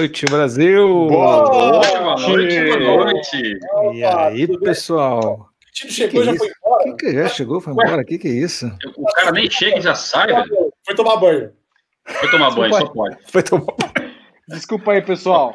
Noite, 0.00 0.24
Brasil! 0.24 1.06
Boa 1.08 1.44
noite, 1.44 1.98
boa 1.98 2.16
noite, 2.16 2.78
boa 2.78 3.04
noite. 3.04 3.58
E 3.94 4.02
aí, 4.04 4.58
pessoal? 4.58 5.50
O 5.50 5.72
time 5.72 5.90
Que 5.90 5.94
chegou 5.94 6.22
e 6.22 6.24
já 6.24 6.32
isso? 6.32 6.38
foi 6.44 6.48
embora. 6.56 6.84
Quem 6.84 6.96
que 6.96 7.12
já 7.12 7.28
chegou, 7.28 7.60
foi 7.60 7.72
embora? 7.74 8.00
O 8.02 8.04
que, 8.06 8.18
que 8.18 8.28
é 8.28 8.30
isso? 8.30 8.66
O 8.96 9.04
cara 9.12 9.32
nem 9.32 9.50
chega 9.50 9.76
e 9.78 9.82
já 9.82 9.94
sai, 9.94 10.28
velho. 10.28 10.72
Foi 10.86 10.94
tomar 10.94 11.16
banho. 11.18 11.52
Foi 12.06 12.30
tomar 12.30 12.50
banho, 12.50 12.74
só 12.74 12.86
pode. 12.86 13.16
Foi 13.30 13.42
tomar. 13.42 13.66
Desculpa 14.48 14.92
aí, 14.92 15.02
pessoal. 15.02 15.54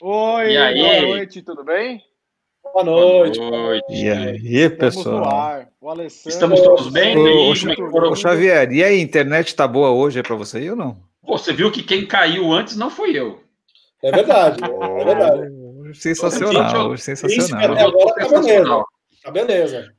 Oi, 0.00 0.52
E 0.52 0.56
aí? 0.56 0.78
boa 0.80 1.16
noite, 1.16 1.42
tudo 1.42 1.62
bem? 1.62 2.00
Boa 2.72 2.84
noite. 2.84 3.38
Boa 3.38 3.50
noite. 3.50 3.84
E 3.90 4.10
aí, 4.10 4.36
Estamos 4.38 4.70
no 4.72 4.76
pessoal? 4.78 5.64
O. 5.78 6.02
Estamos 6.02 6.60
todos 6.62 6.88
bem? 6.88 7.18
Ô, 7.18 7.52
como 7.54 7.70
é 7.70 7.76
que? 7.76 7.82
Ô, 7.82 8.16
Xavier, 8.16 8.72
e 8.72 8.82
aí, 8.82 8.98
a 8.98 9.02
internet 9.02 9.54
tá 9.54 9.68
boa 9.68 9.90
hoje 9.90 10.20
aí 10.20 10.22
pra 10.22 10.36
você 10.36 10.56
aí 10.56 10.70
ou 10.70 10.76
não? 10.76 10.96
Pô, 11.22 11.36
você 11.36 11.52
viu 11.52 11.70
que 11.70 11.82
quem 11.82 12.06
caiu 12.06 12.50
antes 12.50 12.76
não 12.76 12.88
fui 12.90 13.16
eu. 13.16 13.41
É 14.02 14.10
verdade. 14.10 14.58
É 14.64 15.04
verdade. 15.04 15.52
Sensacional, 15.94 16.96
sensacional. 16.96 17.72
até 17.72 17.82
agora 17.82 18.14
tá 18.14 18.28
beleza. 18.28 18.84
Tá 19.22 19.30
beleza. 19.30 19.94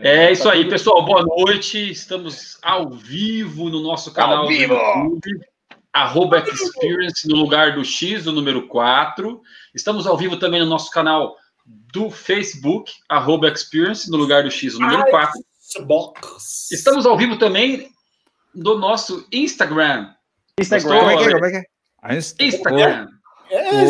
É 0.00 0.32
isso 0.32 0.44
tá 0.44 0.52
aí, 0.52 0.68
pessoal. 0.68 1.04
Boa 1.04 1.22
noite. 1.22 1.90
Estamos 1.90 2.56
ao 2.62 2.90
vivo 2.90 3.68
no 3.68 3.80
nosso 3.80 4.12
canal 4.12 4.38
Ao 4.38 4.42
do 4.44 4.48
vivo! 4.48 4.74
YouTube. 4.74 5.40
Arroba 5.92 6.38
Experience 6.38 7.28
no 7.28 7.36
lugar 7.36 7.74
do 7.74 7.84
X, 7.84 8.26
o 8.26 8.32
número 8.32 8.66
4. 8.68 9.40
Estamos 9.74 10.06
ao 10.06 10.16
vivo 10.16 10.38
também 10.38 10.60
no 10.60 10.66
nosso 10.66 10.90
canal 10.90 11.36
do 11.92 12.10
Facebook, 12.10 12.92
arroba 13.08 13.48
Experience 13.48 14.10
no 14.10 14.16
lugar 14.16 14.44
do 14.44 14.50
X, 14.50 14.74
o 14.74 14.80
número 14.80 15.02
Ai. 15.02 15.10
4. 15.10 15.40
Box. 15.84 16.68
Estamos 16.70 17.06
ao 17.06 17.16
vivo 17.16 17.38
também 17.38 17.90
no 18.54 18.78
nosso 18.78 19.26
Instagram. 19.32 20.10
Instagram. 20.58 20.98
Como 20.98 21.10
é 21.10 21.16
que 21.16 21.24
é? 21.24 21.32
Como 21.32 21.44
é 21.44 21.50
que 21.50 21.56
é? 21.56 22.46
Instagram. 22.46 23.08
É, 23.50 23.84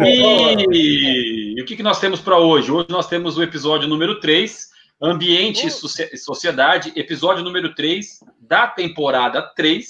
E, 0.00 1.52
e 1.58 1.62
o 1.62 1.66
que, 1.66 1.76
que 1.76 1.82
nós 1.82 2.00
temos 2.00 2.18
para 2.20 2.38
hoje? 2.38 2.72
Hoje 2.72 2.86
nós 2.88 3.06
temos 3.08 3.36
o 3.36 3.42
episódio 3.42 3.86
número 3.88 4.20
3, 4.20 4.70
Ambiente 5.02 5.66
e 5.66 5.70
Socie- 5.70 6.16
Sociedade, 6.16 6.92
episódio 6.96 7.44
número 7.44 7.74
3 7.74 8.20
da 8.40 8.66
temporada 8.68 9.42
3 9.54 9.86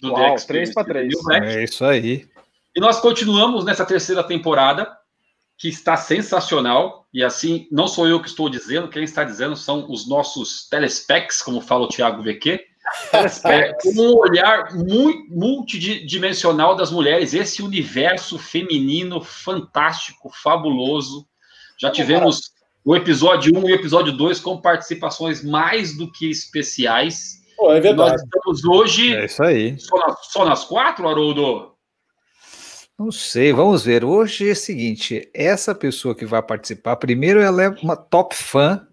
do 0.00 0.12
Uau, 0.12 0.16
The 0.16 0.34
Experience. 0.34 0.46
três 0.46 0.72
pra 0.74 0.84
três. 0.84 1.08
The 1.08 1.14
New 1.16 1.24
Black. 1.24 1.46
É 1.46 1.64
isso 1.64 1.84
aí. 1.84 2.24
E 2.76 2.80
nós 2.80 3.00
continuamos 3.00 3.64
nessa 3.64 3.84
terceira 3.84 4.22
temporada, 4.22 4.88
que 5.60 5.68
está 5.68 5.94
sensacional. 5.96 7.06
E 7.12 7.22
assim, 7.22 7.68
não 7.70 7.86
sou 7.86 8.08
eu 8.08 8.20
que 8.22 8.28
estou 8.28 8.48
dizendo, 8.48 8.88
quem 8.88 9.04
está 9.04 9.22
dizendo 9.22 9.54
são 9.54 9.90
os 9.90 10.08
nossos 10.08 10.66
telespecs, 10.68 11.42
como 11.42 11.60
fala 11.60 11.84
o 11.84 11.88
Thiago 11.88 12.22
VQ, 12.22 12.60
com 13.82 13.90
um 14.00 14.16
olhar 14.16 14.72
muito 14.74 15.30
multidimensional 15.30 16.74
das 16.74 16.90
mulheres, 16.90 17.34
esse 17.34 17.62
universo 17.62 18.38
feminino 18.38 19.20
fantástico, 19.20 20.30
fabuloso. 20.32 21.26
Já 21.78 21.90
tivemos 21.90 22.52
o 22.84 22.96
episódio 22.96 23.54
1 23.56 23.68
e 23.68 23.72
o 23.72 23.74
episódio 23.74 24.12
2 24.16 24.40
com 24.40 24.60
participações 24.60 25.44
mais 25.44 25.96
do 25.96 26.10
que 26.10 26.30
especiais. 26.30 27.40
Pô, 27.56 27.66
é 27.72 27.74
Nós 27.74 27.82
verdade. 27.82 28.22
estamos 28.22 28.64
hoje 28.64 29.14
É 29.14 29.26
isso 29.26 29.42
aí. 29.42 29.78
só, 29.78 29.96
nas- 29.98 30.26
só 30.32 30.44
nas 30.46 30.64
quatro, 30.64 31.06
Haroldo? 31.06 31.69
Não 33.00 33.10
sei, 33.10 33.50
vamos 33.50 33.82
ver. 33.82 34.04
Hoje 34.04 34.50
é 34.50 34.52
o 34.52 34.56
seguinte: 34.56 35.26
essa 35.34 35.74
pessoa 35.74 36.14
que 36.14 36.26
vai 36.26 36.42
participar, 36.42 36.96
primeiro 36.96 37.40
ela 37.40 37.62
é 37.62 37.68
uma 37.82 37.96
top 37.96 38.36
fã. 38.36 38.86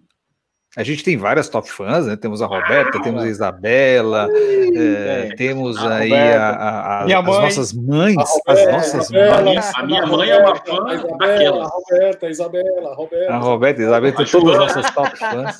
A 0.77 0.83
gente 0.83 1.03
tem 1.03 1.17
várias 1.17 1.49
top 1.49 1.69
fãs, 1.69 2.05
né? 2.05 2.15
Temos 2.15 2.41
a 2.41 2.45
Roberta, 2.45 3.01
temos 3.01 3.23
a 3.23 3.27
Isabela, 3.27 4.29
é, 4.75 5.33
temos 5.35 5.75
A 5.77 5.95
aí 5.97 6.09
Roberta. 6.09 6.39
a- 6.39 6.49
a- 6.51 7.01
a- 7.01 7.05
Minha 7.05 7.19
as 7.19 7.25
mãe. 7.25 7.41
nossas 7.41 7.73
mães, 7.73 8.17
A 8.17 8.21
as 8.21 8.29
Roberta, 8.31 8.71
nossas 8.71 8.93
a 8.93 9.07
Roberta. 9.07 9.41
mães. 9.43 9.71
A 9.75 9.83
minha 9.85 10.05
mãe 10.05 10.29
é 10.29 10.37
uma 10.37 10.55
fã 10.55 10.85
A 10.87 10.93
Isabela, 10.93 11.17
daquelas. 11.17 11.67
a 11.67 11.75
Roberta, 11.75 12.25
a 12.25 12.29
Isabela, 12.29 12.91
a 12.91 12.95
Roberta. 12.95 13.33
A 13.33 13.37
Roberta, 13.37 13.81
a 13.81 13.83
Isabela, 13.85 14.15
tem 14.15 14.25
todas 14.27 14.53
as 14.53 14.59
nossas 14.75 14.91
top 14.93 15.17
fãs. 15.17 15.59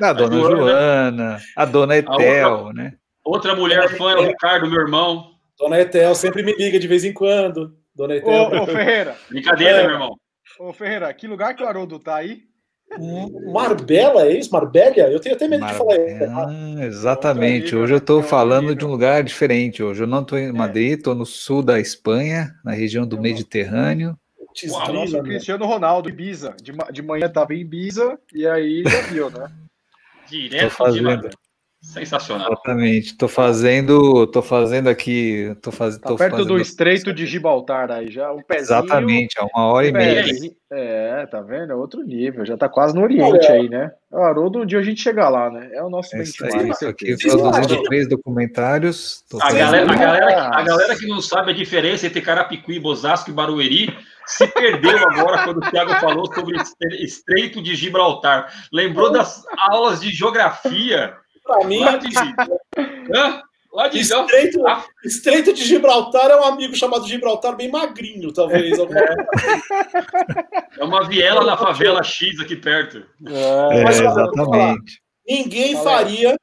A 0.00 0.12
dona 0.14 0.34
Joana. 0.36 0.56
Joana, 0.56 1.38
a 1.54 1.64
dona 1.64 1.96
Etel, 1.96 2.50
outra- 2.52 2.72
né? 2.72 2.92
Outra 3.24 3.54
mulher 3.54 3.88
fã 3.96 4.12
é 4.12 4.16
o 4.16 4.22
Ricardo, 4.26 4.68
meu 4.68 4.80
irmão. 4.80 5.37
Dona 5.58 5.80
Etel 5.80 6.14
sempre 6.14 6.42
me 6.42 6.54
liga 6.54 6.78
de 6.78 6.86
vez 6.88 7.04
em 7.04 7.12
quando. 7.12 7.76
Dona 7.94 8.16
Etel. 8.16 8.32
Ô, 8.32 8.62
ô, 8.62 8.66
Ferreira, 8.66 9.16
Brincadeira, 9.28 9.78
É. 9.78 9.82
meu 9.84 9.92
irmão. 9.92 10.16
ô, 10.60 10.72
Ferreira, 10.72 11.12
que 11.12 11.26
lugar 11.26 11.54
que 11.54 11.62
o 11.62 11.66
Haroldo 11.66 11.98
tá 11.98 12.16
aí? 12.16 12.42
Marbella, 13.52 14.22
é 14.26 14.38
isso? 14.38 14.50
Marbella? 14.50 14.96
Eu 15.10 15.20
tenho 15.20 15.34
até 15.34 15.46
medo 15.46 15.66
de 15.66 15.74
falar 15.74 15.96
isso. 15.96 16.24
Ah, 16.24 16.84
exatamente. 16.86 17.76
Hoje 17.76 17.92
eu 17.94 17.98
estou 17.98 18.22
falando 18.22 18.74
de 18.74 18.84
um 18.84 18.88
lugar 18.88 19.22
diferente. 19.22 19.82
Hoje 19.82 20.02
eu 20.02 20.06
não 20.06 20.22
estou 20.22 20.38
em 20.38 20.52
Madrid, 20.52 20.96
estou 20.98 21.14
no 21.14 21.26
sul 21.26 21.62
da 21.62 21.78
Espanha, 21.78 22.54
na 22.64 22.72
região 22.72 23.06
do 23.06 23.20
Mediterrâneo. 23.20 24.16
Uau, 24.70 24.86
grila, 24.86 25.00
Nosso 25.00 25.16
né? 25.18 25.22
Cristiano 25.22 25.66
Ronaldo, 25.66 26.08
Ibiza. 26.08 26.56
De, 26.62 26.72
de 26.90 27.02
manhã 27.02 27.28
tava 27.28 27.54
em 27.54 27.60
Ibiza 27.60 28.18
e 28.34 28.46
aí 28.46 28.82
já 28.84 29.00
viu, 29.02 29.30
né? 29.30 29.50
Direto 30.28 30.64
de 30.64 30.70
fazendo. 30.70 31.04
Madrid. 31.04 31.32
Sensacional. 31.80 32.48
Exatamente. 32.52 33.06
Estou 33.12 33.28
fazendo, 33.28 34.26
tô 34.26 34.42
fazendo 34.42 34.88
aqui, 34.88 35.56
tô 35.62 35.70
fazendo, 35.70 36.00
Tá 36.02 36.14
perto 36.16 36.44
do 36.44 36.58
Estreito 36.60 37.12
de 37.12 37.24
Gibraltar 37.24 37.90
aí, 37.90 38.10
já 38.10 38.32
um 38.32 38.42
pezinho. 38.42 38.64
Exatamente, 38.64 39.38
a 39.38 39.44
uma 39.44 39.66
hora 39.72 39.86
e 39.86 39.92
meia. 39.92 40.24
É, 40.70 41.24
tá 41.26 41.40
vendo? 41.40 41.72
É 41.72 41.74
outro 41.76 42.02
nível. 42.02 42.44
Já 42.44 42.56
tá 42.56 42.68
quase 42.68 42.94
no 42.94 43.02
Oriente 43.02 43.22
Olha. 43.22 43.52
aí, 43.52 43.68
né? 43.70 43.90
O 44.10 44.18
Haroldo, 44.18 44.60
um 44.60 44.66
dia 44.66 44.80
a 44.80 44.82
gente 44.82 45.00
chega 45.00 45.28
lá, 45.28 45.48
né? 45.50 45.70
É 45.72 45.82
o 45.82 45.88
nosso 45.88 46.14
É 46.16 46.22
isso 46.22 46.42
benchmark. 46.42 46.64
aí, 46.64 46.70
estou 46.70 46.88
aqui 46.88 47.16
produzindo 47.16 47.82
três 47.84 48.08
documentários. 48.08 49.24
Tô 49.30 49.38
A 49.38 49.40
fazendo- 49.42 49.60
galera, 49.60 49.92
a, 49.92 49.96
galera, 49.96 50.26
que- 50.26 50.56
a 50.58 50.62
galera 50.62 50.96
que 50.96 51.06
não 51.06 51.20
sabe 51.22 51.52
a 51.52 51.54
diferença 51.54 52.06
entre 52.06 52.20
Carapicuí, 52.20 52.80
Osasco 52.84 53.30
e 53.30 53.32
Barueri 53.32 53.96
se 54.26 54.46
perdeu 54.48 54.98
agora 55.08 55.44
quando 55.44 55.58
o 55.58 55.70
Thiago 55.70 55.94
falou 56.00 56.26
sobre 56.34 56.56
estre- 56.56 57.02
Estreito 57.02 57.62
de 57.62 57.74
Gibraltar. 57.74 58.52
Lembrou 58.72 59.10
das 59.10 59.42
aulas 59.70 60.00
de 60.00 60.10
geografia 60.10 61.14
Pra 61.48 61.64
mim, 61.66 61.78
lá 61.80 61.96
de. 61.96 62.08
Hã? 63.16 63.42
Lá 63.72 63.88
de. 63.88 64.00
Estreito, 64.00 64.66
Ah. 64.66 64.84
Estreito 65.04 65.52
de 65.52 65.64
Gibraltar 65.64 66.30
é 66.30 66.36
um 66.40 66.44
amigo 66.44 66.74
chamado 66.76 67.06
Gibraltar 67.08 67.56
bem 67.56 67.70
magrinho, 67.70 68.32
talvez. 68.32 68.78
alguma 68.78 69.00
coisa. 69.00 70.46
É 70.78 70.84
uma 70.84 71.08
viela 71.08 71.44
na 71.44 71.56
favela 71.56 72.02
X 72.02 72.38
aqui 72.40 72.56
perto. 72.56 72.98
É, 73.26 73.82
Mas, 73.84 73.98
exatamente. 74.00 75.00
Ninguém 75.26 75.74
faria 75.82 76.36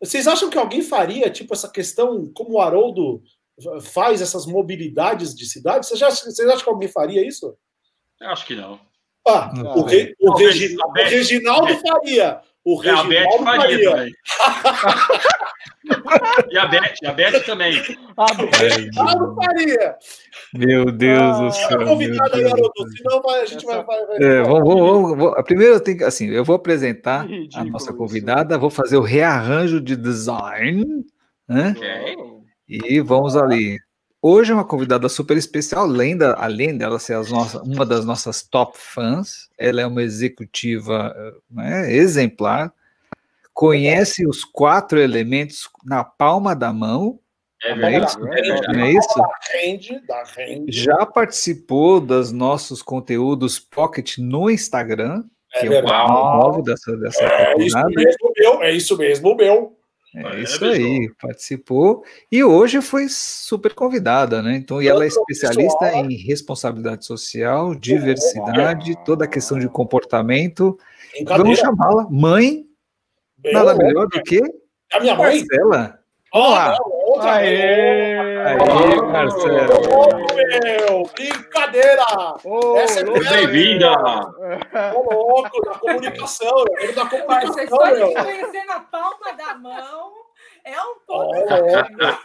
Vocês 0.00 0.26
acham 0.26 0.50
que 0.50 0.58
alguém 0.58 0.82
faria, 0.82 1.30
tipo, 1.30 1.54
essa 1.54 1.68
questão, 1.70 2.30
como 2.34 2.52
o 2.52 2.60
Haroldo 2.60 3.22
faz 3.92 4.20
essas 4.20 4.44
mobilidades 4.46 5.34
de 5.34 5.46
cidade? 5.46 5.86
Vocês, 5.86 6.02
acham, 6.02 6.30
vocês 6.30 6.46
acham 6.48 6.62
que 6.64 6.68
alguém 6.70 6.88
faria 6.88 7.26
isso? 7.26 7.56
Eu 8.20 8.28
acho 8.30 8.46
que 8.46 8.54
não. 8.54 8.78
Ah, 9.26 9.50
Não. 9.54 9.78
o, 9.78 9.82
Re- 9.84 10.14
o 10.20 10.30
o 10.32 10.36
Reginaldo 10.92 11.74
faria. 11.78 12.40
O 12.66 12.82
É, 12.84 12.90
a 12.90 13.04
Beth 13.04 13.24
Reginaldo 13.24 13.44
faria 13.44 13.90
também. 13.90 14.12
E 16.50 16.58
a 16.58 16.66
Beth, 16.66 16.94
a 17.06 17.12
Beth 17.12 17.44
também. 17.46 17.80
Ah, 18.16 18.26
O 18.42 18.56
Reginaldo 18.56 19.34
faria. 19.36 19.94
Meu 20.52 20.90
Deus 20.90 21.38
do 21.38 21.50
céu. 21.52 21.68
Tá 21.68 21.76
do 21.84 21.92
Haroldo. 21.92 22.42
céu. 22.42 22.72
Senão 22.96 23.22
vai, 23.22 23.40
a 23.40 23.44
gente 23.46 23.64
vai. 23.64 23.84
vai, 23.84 24.06
vai- 24.06 24.16
É, 24.20 24.42
vamos, 24.42 24.68
vamos, 24.68 24.90
vamos, 24.90 25.16
vamos- 25.18 25.44
Primeiro 25.44 25.74
eu 25.74 25.80
tenho 25.80 25.98
que, 25.98 26.04
assim, 26.04 26.26
eu 26.28 26.44
vou 26.44 26.56
apresentar 26.56 27.20
a 27.20 27.26
Ridículo 27.26 27.70
nossa 27.70 27.90
isso. 27.90 27.96
convidada, 27.96 28.58
vou 28.58 28.68
fazer 28.70 28.96
o 28.96 29.00
rearranjo 29.02 29.80
de 29.80 29.94
design, 29.94 30.84
né? 31.48 31.72
Ok. 31.76 32.16
E 32.68 33.00
vamos 33.00 33.36
ali. 33.36 33.78
Hoje 34.20 34.50
é 34.50 34.54
uma 34.54 34.64
convidada 34.64 35.08
super 35.08 35.36
especial, 35.36 35.84
além, 35.84 36.16
da, 36.16 36.34
além 36.42 36.76
dela 36.76 36.98
ser 36.98 37.14
as 37.14 37.30
nossas, 37.30 37.60
uma 37.62 37.84
das 37.86 38.04
nossas 38.04 38.42
top 38.42 38.76
fãs, 38.76 39.48
ela 39.58 39.80
é 39.80 39.86
uma 39.86 40.02
executiva 40.02 41.14
né, 41.50 41.92
exemplar, 41.94 42.72
conhece 43.54 44.26
os 44.26 44.44
quatro 44.44 44.98
elementos 44.98 45.68
na 45.84 46.02
palma 46.02 46.56
da 46.56 46.72
mão, 46.72 47.20
É 47.62 47.74
não 47.74 47.86
é 47.86 47.90
verdade. 47.90 48.10
isso? 48.10 48.26
É 48.26 48.42
verdade. 48.42 48.78
Não 48.78 48.84
é 48.84 48.90
isso? 48.92 49.18
Da 49.18 49.28
rende, 49.52 50.06
da 50.06 50.24
rende. 50.24 50.72
Já 50.72 51.06
participou 51.06 52.00
dos 52.00 52.32
nossos 52.32 52.82
conteúdos 52.82 53.58
Pocket 53.60 54.18
no 54.18 54.50
Instagram, 54.50 55.24
É 55.54 55.60
que 55.60 55.66
é 55.74 55.80
o 55.80 55.86
canal 55.86 56.38
novo 56.38 56.62
dessa, 56.62 56.96
dessa 56.96 57.22
É 57.22 57.52
isso 57.58 57.76
convidada. 57.76 57.88
mesmo, 57.94 58.32
meu. 58.36 58.62
É 58.62 58.72
isso 58.72 58.98
mesmo, 58.98 59.36
meu. 59.36 59.75
É 60.16 60.36
É, 60.36 60.40
isso 60.40 60.58
pessoal. 60.58 60.72
aí, 60.72 61.10
participou 61.20 62.02
e 62.32 62.42
hoje 62.42 62.80
foi 62.80 63.06
super 63.10 63.74
convidada, 63.74 64.40
né? 64.40 64.56
Então, 64.56 64.80
e 64.80 64.88
ela 64.88 65.04
é 65.04 65.08
especialista 65.08 65.92
em 65.92 66.16
responsabilidade 66.16 67.04
social, 67.04 67.74
diversidade, 67.74 68.96
toda 69.04 69.26
a 69.26 69.28
questão 69.28 69.58
de 69.58 69.68
comportamento. 69.68 70.78
Vamos 71.26 71.58
chamá-la 71.58 72.08
mãe, 72.10 72.64
nada 73.52 73.74
melhor 73.74 74.06
do 74.08 74.22
que 74.22 74.40
A 74.94 75.00
minha 75.00 75.14
mãe? 75.14 75.44
Marcela. 75.44 75.98
Ah, 76.32 76.76
não, 76.78 76.90
outra 77.10 77.34
Aê! 77.34 78.15
Aê, 78.46 79.02
Marcela. 79.02 79.74
Ô, 79.90 80.06
meu, 80.36 81.02
brincadeira! 81.14 82.04
Ô, 82.44 82.76
Essa 82.76 83.00
é. 83.00 83.04
Bem-vinda! 83.04 83.90
Ô, 84.94 85.12
louco, 85.12 85.60
da 85.62 85.74
comunicação, 85.74 86.64
eu 86.78 86.94
da 86.94 87.06
comunicação, 87.06 87.64
história 87.64 87.96
meu. 87.96 88.08
de 88.08 88.14
conhecer 88.14 88.64
na 88.66 88.80
palma 88.80 89.32
da 89.36 89.54
mão 89.56 90.25
é 90.66 90.80
um 90.82 90.96
louco. 91.08 91.38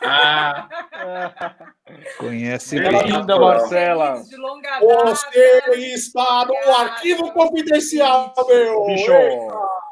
Ah, 0.01 0.67
Conhece 2.17 2.79
bem. 2.79 3.03
Linda, 3.03 3.39
Marcela. 3.39 4.23
De 4.23 4.35
longa 4.35 4.79
data. 4.79 5.05
Você 5.05 5.93
está 5.93 6.45
no 6.45 6.75
arquivo 6.75 7.31
confidencial, 7.33 8.33
meu. 8.47 8.85
Bicho. 8.87 9.11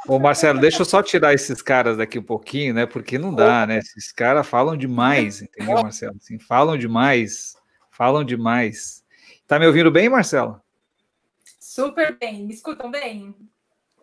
Ô, 0.08 0.18
Marcelo, 0.18 0.60
deixa 0.60 0.82
eu 0.82 0.86
só 0.86 1.04
tirar 1.04 1.34
esses 1.36 1.62
caras 1.62 1.98
daqui 1.98 2.18
um 2.18 2.24
pouquinho, 2.24 2.74
né? 2.74 2.88
Porque 2.88 3.20
não 3.20 3.34
dá, 3.34 3.68
né? 3.68 3.78
Esses 3.78 4.12
caras 4.12 4.48
falam 4.48 4.76
demais, 4.76 5.44
entendeu, 5.44 5.84
Marcelo? 5.84 6.16
Assim, 6.18 6.40
falam 6.40 6.76
demais, 6.76 7.56
falam 7.92 8.24
demais. 8.24 9.04
Tá 9.46 9.60
me 9.60 9.68
ouvindo 9.68 9.92
bem, 9.92 10.10
Marcelo? 10.10 10.60
Super 11.60 12.18
bem. 12.18 12.48
Me 12.48 12.54
escutam 12.54 12.90
bem? 12.90 13.36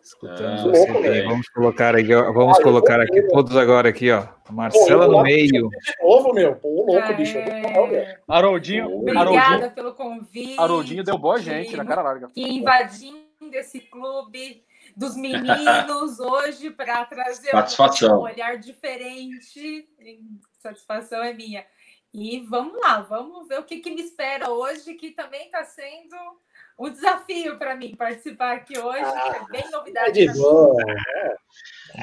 Escutamos 0.07 0.61
Ah, 0.61 0.63
louco. 0.63 1.27
Vamos 1.29 1.49
colocar 1.49 1.95
aqui, 1.95 2.13
ó, 2.13 2.31
vamos 2.31 2.57
Ah, 2.59 2.63
colocar 2.63 2.99
aqui 3.01 3.21
todos 3.23 3.55
agora 3.57 3.89
aqui, 3.89 4.09
ó. 4.09 4.25
Marcela 4.49 5.05
Pô, 5.05 5.11
no 5.17 5.23
meio. 5.23 5.67
De 5.69 5.93
novo, 6.01 6.33
meu. 6.33 6.55
Pô, 6.55 6.85
louco, 6.87 7.13
bicho. 7.13 7.33
Falando, 7.33 7.87
meu. 7.91 7.95
É, 7.99 8.19
Haroldinho, 8.27 8.99
Obrigada 8.99 9.29
Haroldinho, 9.29 9.71
pelo 9.71 9.93
convite. 9.93 10.59
Haroldinho 10.59 11.03
derrubou 11.03 11.33
a 11.33 11.39
gente 11.39 11.75
na 11.75 11.85
cara 11.85 12.01
larga. 12.01 12.29
que 12.29 12.41
invadindo 12.41 13.27
esse 13.53 13.81
clube 13.81 14.63
dos 14.95 15.15
meninos 15.17 16.19
hoje 16.21 16.69
para 16.71 17.03
trazer 17.05 17.51
Satisfação. 17.51 18.19
um 18.19 18.23
olhar 18.23 18.57
diferente. 18.57 19.87
Satisfação 20.59 21.21
é 21.21 21.33
minha. 21.33 21.65
E 22.13 22.39
vamos 22.49 22.79
lá, 22.81 23.01
vamos 23.01 23.45
ver 23.47 23.59
o 23.59 23.63
que, 23.63 23.79
que 23.79 23.91
me 23.91 24.01
espera 24.01 24.49
hoje, 24.49 24.93
que 24.93 25.11
também 25.11 25.45
está 25.47 25.65
sendo 25.65 26.15
um 26.79 26.89
desafio 26.89 27.57
para 27.57 27.75
mim 27.75 27.95
participar 27.95 28.53
aqui 28.53 28.77
hoje, 28.77 28.99
que 29.03 29.29
é 29.37 29.45
bem 29.51 29.63
É 29.65 29.69
novidade. 29.71 30.11
de 30.13 30.25
pra 30.25 30.33
mim. 30.33 30.39
boa. 30.39 30.83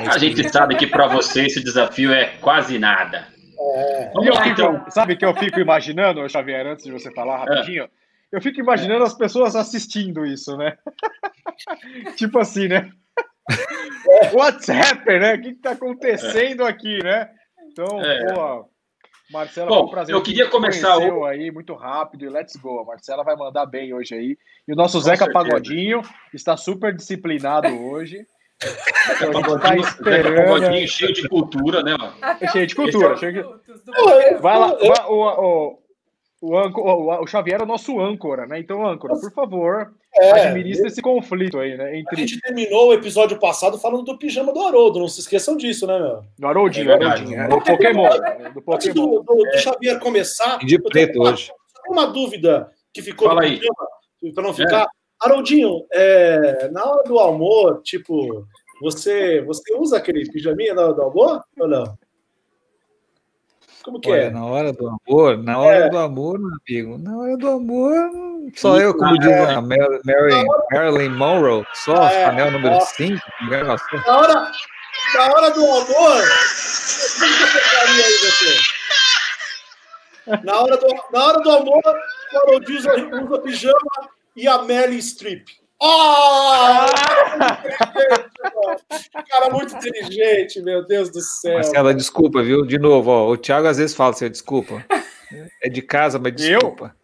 a 0.08 0.18
gente 0.18 0.48
sabe 0.48 0.76
que 0.76 0.86
para 0.86 1.06
você 1.06 1.46
esse 1.46 1.62
desafio 1.62 2.12
é 2.12 2.36
quase 2.40 2.78
nada. 2.78 3.26
É. 3.58 4.10
Vamos 4.12 4.34
lá, 4.34 4.48
então. 4.48 4.84
Sabe 4.90 5.16
que 5.16 5.24
eu 5.24 5.34
fico 5.36 5.60
imaginando, 5.60 6.28
Xavier, 6.28 6.66
antes 6.66 6.84
de 6.84 6.90
você 6.92 7.10
falar 7.12 7.38
rapidinho? 7.38 7.88
Eu 8.32 8.42
fico 8.42 8.58
imaginando 8.60 9.04
as 9.04 9.14
pessoas 9.14 9.54
assistindo 9.54 10.26
isso, 10.26 10.56
né? 10.56 10.76
tipo 12.16 12.38
assim, 12.40 12.66
né? 12.66 12.90
What's 14.32 14.68
happening, 14.68 15.20
né? 15.20 15.34
O 15.34 15.40
que, 15.40 15.52
que 15.54 15.60
tá 15.60 15.70
acontecendo 15.70 16.64
aqui, 16.64 17.02
né? 17.02 17.30
Então, 17.70 18.00
É. 18.04 18.32
pô, 18.34 18.68
Marcela, 19.34 19.68
Bom, 19.68 19.78
foi 19.80 19.86
um 19.86 19.90
prazer. 19.90 20.14
eu 20.14 20.22
queria 20.22 20.48
começar 20.48 20.94
conheceu 20.94 21.24
aí 21.24 21.50
muito 21.50 21.74
rápido 21.74 22.24
e 22.24 22.28
let's 22.30 22.56
go. 22.56 22.80
A 22.80 22.84
Marcela 22.84 23.22
vai 23.22 23.36
mandar 23.36 23.66
bem 23.66 23.92
hoje 23.92 24.14
aí. 24.14 24.38
E 24.66 24.72
o 24.72 24.76
nosso 24.76 24.98
Zeca 25.00 25.24
certeza. 25.24 25.32
Pagodinho 25.44 26.00
está 26.32 26.56
super 26.56 26.94
disciplinado 26.94 27.68
hoje. 27.90 28.24
Então, 28.62 29.30
a 29.30 29.32
gente 29.34 29.42
tá 29.44 29.50
Pagodinho, 29.58 29.80
esperando. 29.88 30.36
Pagodinho 30.36 30.88
cheio 30.88 31.12
de 31.12 31.28
cultura, 31.28 31.82
né, 31.82 31.96
mano? 31.98 32.14
É 32.40 32.48
cheio 32.48 32.66
de 32.66 32.74
cultura, 32.74 33.16
minutos 33.16 33.20
cheio 33.20 33.32
de-. 33.32 34.40
Vai 34.40 34.58
lá, 34.58 34.68
vai- 34.68 35.06
o, 35.08 35.22
o, 35.22 35.78
o, 36.46 36.58
anco- 36.58 36.80
o, 36.82 37.22
o 37.22 37.26
Xavier 37.26 37.60
é 37.60 37.62
o 37.64 37.66
nosso 37.66 37.98
âncora, 38.00 38.46
né? 38.46 38.58
Então, 38.58 38.86
âncora, 38.86 39.14
por 39.14 39.32
favor, 39.32 39.92
É, 40.16 40.30
administre 40.48 40.86
esse 40.88 41.00
conflito 41.02 41.58
aí, 41.58 41.76
né? 41.76 41.84
A 41.84 41.96
Entre 41.96 42.16
gente 42.16 42.40
terminou 42.40 42.88
o 42.88 42.92
episódio 42.92 43.38
passado 43.38 43.78
falando 43.78 44.04
do 44.04 44.18
pijama 44.18 44.52
do 44.52 44.60
Haroldo, 44.62 44.98
não 45.00 45.08
se 45.08 45.20
esqueçam 45.20 45.56
disso, 45.56 45.86
né, 45.86 45.98
meu? 45.98 46.22
do 46.38 46.46
Haroldinho, 46.46 46.90
É 46.90 46.98
verdade. 46.98 47.22
Haroldinho, 47.34 47.40
é, 47.40 47.48
do 47.48 47.60
Pokémon. 47.62 48.02
né? 48.02 48.50
Do 48.50 48.72
Antes 48.72 48.88
Pokémon. 48.88 48.94
do, 48.94 49.22
do, 49.22 49.34
do 49.50 49.58
Xavier 49.58 49.98
começar, 50.00 50.58
De 50.58 50.74
eu 50.74 50.78
tenho 50.82 50.82
preto 50.90 51.18
uma- 51.20 51.30
hoje. 51.32 51.46
tem 51.82 51.92
uma 51.92 52.06
dúvida 52.06 52.70
que 52.92 53.02
ficou 53.02 53.28
Fala 53.28 53.42
aí. 53.42 53.58
pijama, 53.58 53.88
para 54.34 54.42
não 54.44 54.54
ficar. 54.54 54.86
Haroldinho, 55.22 55.84
é, 55.92 56.68
na 56.70 56.84
hora 56.84 57.02
do 57.04 57.18
almoço, 57.18 57.80
tipo, 57.82 58.46
você, 58.82 59.40
você 59.42 59.74
usa 59.76 59.96
aquele 59.96 60.28
pijaminha 60.30 60.74
na 60.74 60.82
hora 60.82 60.92
do 60.94 61.02
almoço 61.02 61.42
ou 61.58 61.66
não? 61.68 61.84
Como 63.84 64.00
que 64.00 64.10
Olha, 64.10 64.22
é? 64.22 64.30
na 64.30 64.44
hora 64.46 64.72
do 64.72 64.88
amor, 64.88 65.36
na 65.36 65.58
hora 65.58 65.90
do 65.90 65.98
amor, 65.98 66.38
meu 66.38 66.50
amigo, 66.66 66.98
na 66.98 67.18
hora 67.18 67.36
do 67.36 67.48
amor, 67.50 67.92
só 68.56 68.78
eu, 68.80 68.94
como 68.96 69.18
diz 69.18 69.30
a 69.30 69.60
Mar- 69.60 70.00
Mary- 70.04 70.46
Marilyn 70.72 71.10
Monroe, 71.10 71.66
só 71.74 71.94
É, 72.08 72.24
anel 72.24 72.50
número 72.50 72.76
ó. 72.76 72.80
5, 72.80 73.20
Na 74.06 74.16
hora, 74.16 74.50
na 75.14 75.22
hora 75.34 75.50
do 75.50 75.64
amor? 75.64 76.22
Na 80.42 80.60
hora 80.60 80.76
do, 80.78 80.86
na 81.12 81.24
hora 81.26 81.40
do 81.42 81.50
amor, 81.50 81.82
o 82.32 82.36
Haroldinho 82.38 82.78
usa, 82.78 82.94
usa 82.96 83.38
pijama 83.40 84.08
e 84.34 84.48
a 84.48 84.62
Melly 84.62 84.96
Strip. 84.98 85.44
Ah! 85.82 86.86
Cara, 89.28 89.50
muito 89.50 89.74
inteligente, 89.76 90.60
meu 90.62 90.84
Deus 90.86 91.10
do 91.10 91.20
céu. 91.20 91.54
Marcela, 91.54 91.92
desculpa, 91.94 92.42
viu? 92.42 92.64
De 92.64 92.78
novo, 92.78 93.10
ó, 93.10 93.28
o 93.30 93.36
Thiago 93.36 93.66
às 93.66 93.78
vezes 93.78 93.96
fala 93.96 94.10
assim, 94.10 94.30
desculpa. 94.30 94.84
É 95.62 95.68
de 95.68 95.82
casa, 95.82 96.18
mas 96.18 96.32
Eu? 96.32 96.36
desculpa. 96.58 96.94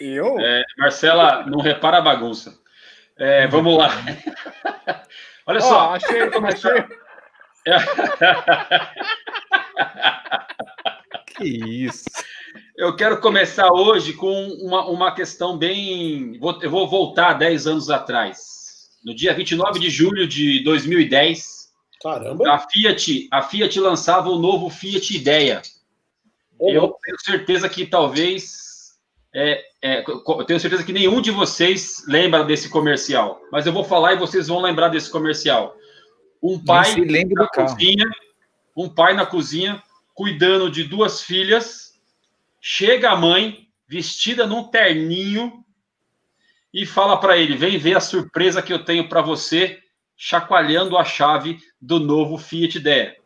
Eu? 0.00 0.38
É, 0.38 0.62
Marcela, 0.78 1.44
não 1.46 1.58
repara 1.60 1.98
a 1.98 2.02
bagunça. 2.02 2.54
É, 3.18 3.46
vamos 3.48 3.76
lá. 3.76 3.88
Olha 5.46 5.58
Ó, 5.58 5.62
só. 5.62 5.94
achei, 5.94 6.22
achei. 6.22 6.84
Que 11.26 11.44
isso. 11.84 12.04
Eu 12.76 12.94
quero 12.94 13.20
começar 13.20 13.72
hoje 13.72 14.12
com 14.12 14.48
uma, 14.60 14.86
uma 14.86 15.14
questão 15.14 15.56
bem. 15.56 16.38
vou- 16.38 16.58
Eu 16.62 16.70
vou 16.70 16.88
voltar 16.88 17.34
10 17.34 17.66
anos 17.66 17.88
atrás. 17.90 18.90
No 19.04 19.14
dia 19.14 19.32
29 19.32 19.78
de 19.78 19.88
julho 19.88 20.26
de 20.26 20.62
2010, 20.62 21.70
Caramba. 22.02 22.52
a 22.52 22.58
Fiat, 22.58 23.28
a 23.32 23.42
Fiat 23.42 23.80
lançava 23.80 24.28
o 24.28 24.38
novo 24.38 24.68
Fiat 24.68 25.14
Ideia. 25.16 25.62
Eu 26.60 26.96
tenho 27.02 27.20
certeza 27.20 27.68
que 27.68 27.86
talvez. 27.86 28.96
É, 29.34 29.62
é, 29.82 30.04
eu 30.06 30.44
tenho 30.44 30.58
certeza 30.60 30.82
que 30.82 30.92
nenhum 30.92 31.20
de 31.20 31.30
vocês 31.30 32.02
lembra 32.08 32.42
desse 32.44 32.68
comercial. 32.70 33.40
Mas 33.52 33.66
eu 33.66 33.72
vou 33.72 33.84
falar 33.84 34.14
e 34.14 34.18
vocês 34.18 34.48
vão 34.48 34.60
lembrar 34.60 34.88
desse 34.88 35.10
comercial. 35.10 35.76
Um 36.42 36.62
pai 36.62 36.90
na 37.34 37.48
cozinha, 37.48 38.10
um 38.76 38.88
pai 38.88 39.14
na 39.14 39.26
cozinha, 39.26 39.82
cuidando 40.14 40.70
de 40.70 40.84
duas 40.84 41.22
filhas. 41.22 41.85
Chega 42.60 43.10
a 43.10 43.16
mãe, 43.16 43.68
vestida 43.86 44.46
num 44.46 44.64
terninho, 44.64 45.64
e 46.76 46.84
fala 46.84 47.18
para 47.18 47.38
ele: 47.38 47.56
vem 47.56 47.78
ver 47.78 47.96
a 47.96 48.00
surpresa 48.00 48.60
que 48.60 48.72
eu 48.72 48.84
tenho 48.84 49.08
para 49.08 49.22
você, 49.22 49.78
chacoalhando 50.16 50.96
a 50.98 51.04
chave 51.04 51.58
do 51.80 51.98
novo 51.98 52.36
Fiat 52.36 52.76
Idea. 52.76 53.16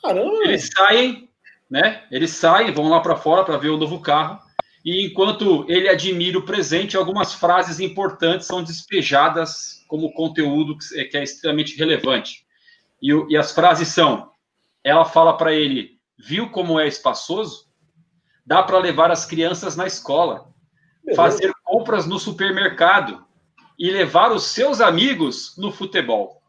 Caramba! 0.00 0.44
Eles 0.44 0.70
saem, 0.72 1.28
né? 1.68 2.04
Eles 2.10 2.30
saem, 2.30 2.72
vão 2.72 2.88
lá 2.88 3.00
para 3.00 3.16
fora 3.16 3.44
para 3.44 3.56
ver 3.56 3.70
o 3.70 3.76
novo 3.76 4.00
carro. 4.00 4.38
E 4.84 5.06
enquanto 5.06 5.64
ele 5.68 5.88
admira 5.88 6.38
o 6.38 6.44
presente, 6.44 6.96
algumas 6.96 7.34
frases 7.34 7.80
importantes 7.80 8.46
são 8.46 8.62
despejadas 8.62 9.84
como 9.86 10.12
conteúdo 10.12 10.76
que 10.78 11.16
é 11.16 11.22
extremamente 11.22 11.76
relevante. 11.76 12.44
E, 13.00 13.10
e 13.28 13.36
as 13.36 13.52
frases 13.52 13.88
são: 13.88 14.30
ela 14.84 15.04
fala 15.04 15.36
para 15.36 15.52
ele, 15.52 15.98
viu 16.16 16.50
como 16.50 16.78
é 16.78 16.86
espaçoso? 16.86 17.66
Dá 18.44 18.62
para 18.62 18.78
levar 18.78 19.10
as 19.10 19.24
crianças 19.24 19.76
na 19.76 19.86
escola, 19.86 20.48
Beleza. 21.04 21.22
fazer 21.22 21.52
compras 21.62 22.06
no 22.06 22.18
supermercado 22.18 23.24
e 23.78 23.90
levar 23.90 24.32
os 24.32 24.44
seus 24.44 24.80
amigos 24.80 25.56
no 25.56 25.72
futebol. 25.72 26.42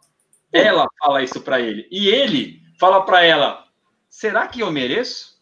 Ela 0.51 0.87
fala 0.99 1.23
isso 1.23 1.41
para 1.41 1.59
ele. 1.59 1.87
E 1.91 2.07
ele 2.07 2.61
fala 2.79 3.03
para 3.03 3.23
ela: 3.23 3.65
será 4.09 4.47
que 4.47 4.61
eu 4.61 4.71
mereço? 4.71 5.39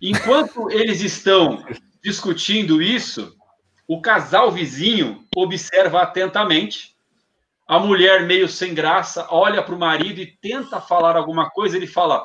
Enquanto 0.00 0.70
eles 0.72 1.00
estão 1.00 1.64
discutindo 2.02 2.80
isso, 2.80 3.36
o 3.86 4.00
casal 4.00 4.50
vizinho 4.50 5.24
observa 5.34 6.02
atentamente. 6.02 6.96
A 7.66 7.78
mulher, 7.78 8.26
meio 8.26 8.48
sem 8.48 8.72
graça, 8.72 9.26
olha 9.30 9.62
para 9.62 9.74
o 9.74 9.78
marido 9.78 10.20
e 10.20 10.26
tenta 10.26 10.80
falar 10.80 11.16
alguma 11.16 11.50
coisa. 11.50 11.76
Ele 11.76 11.86
fala: 11.86 12.24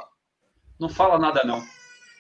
Não 0.80 0.88
fala 0.88 1.20
nada, 1.20 1.42
não. 1.44 1.62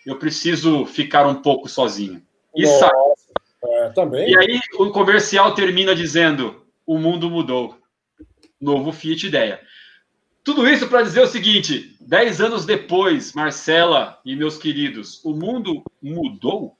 Eu 0.06 0.18
preciso 0.18 0.86
ficar 0.86 1.26
um 1.28 1.42
pouco 1.42 1.70
sozinho. 1.70 2.22
E 2.56 2.64
Nossa, 2.64 2.80
sai. 2.80 3.14
É, 3.66 3.90
também. 3.90 4.30
E 4.30 4.38
aí 4.38 4.60
o 4.78 4.92
comercial 4.92 5.54
termina 5.56 5.96
dizendo: 5.96 6.66
O 6.86 6.98
mundo 6.98 7.30
mudou. 7.30 7.78
Novo 8.60 8.92
Fiat 8.92 9.28
Ideia. 9.28 9.60
Tudo 10.44 10.68
isso 10.68 10.88
para 10.88 11.04
dizer 11.04 11.22
o 11.22 11.28
seguinte: 11.28 11.96
dez 12.02 12.42
anos 12.42 12.66
depois, 12.66 13.34
Marcela 13.34 14.20
e 14.26 14.36
meus 14.36 14.58
queridos, 14.58 15.24
o 15.24 15.34
mundo 15.34 15.84
mudou? 16.02 16.78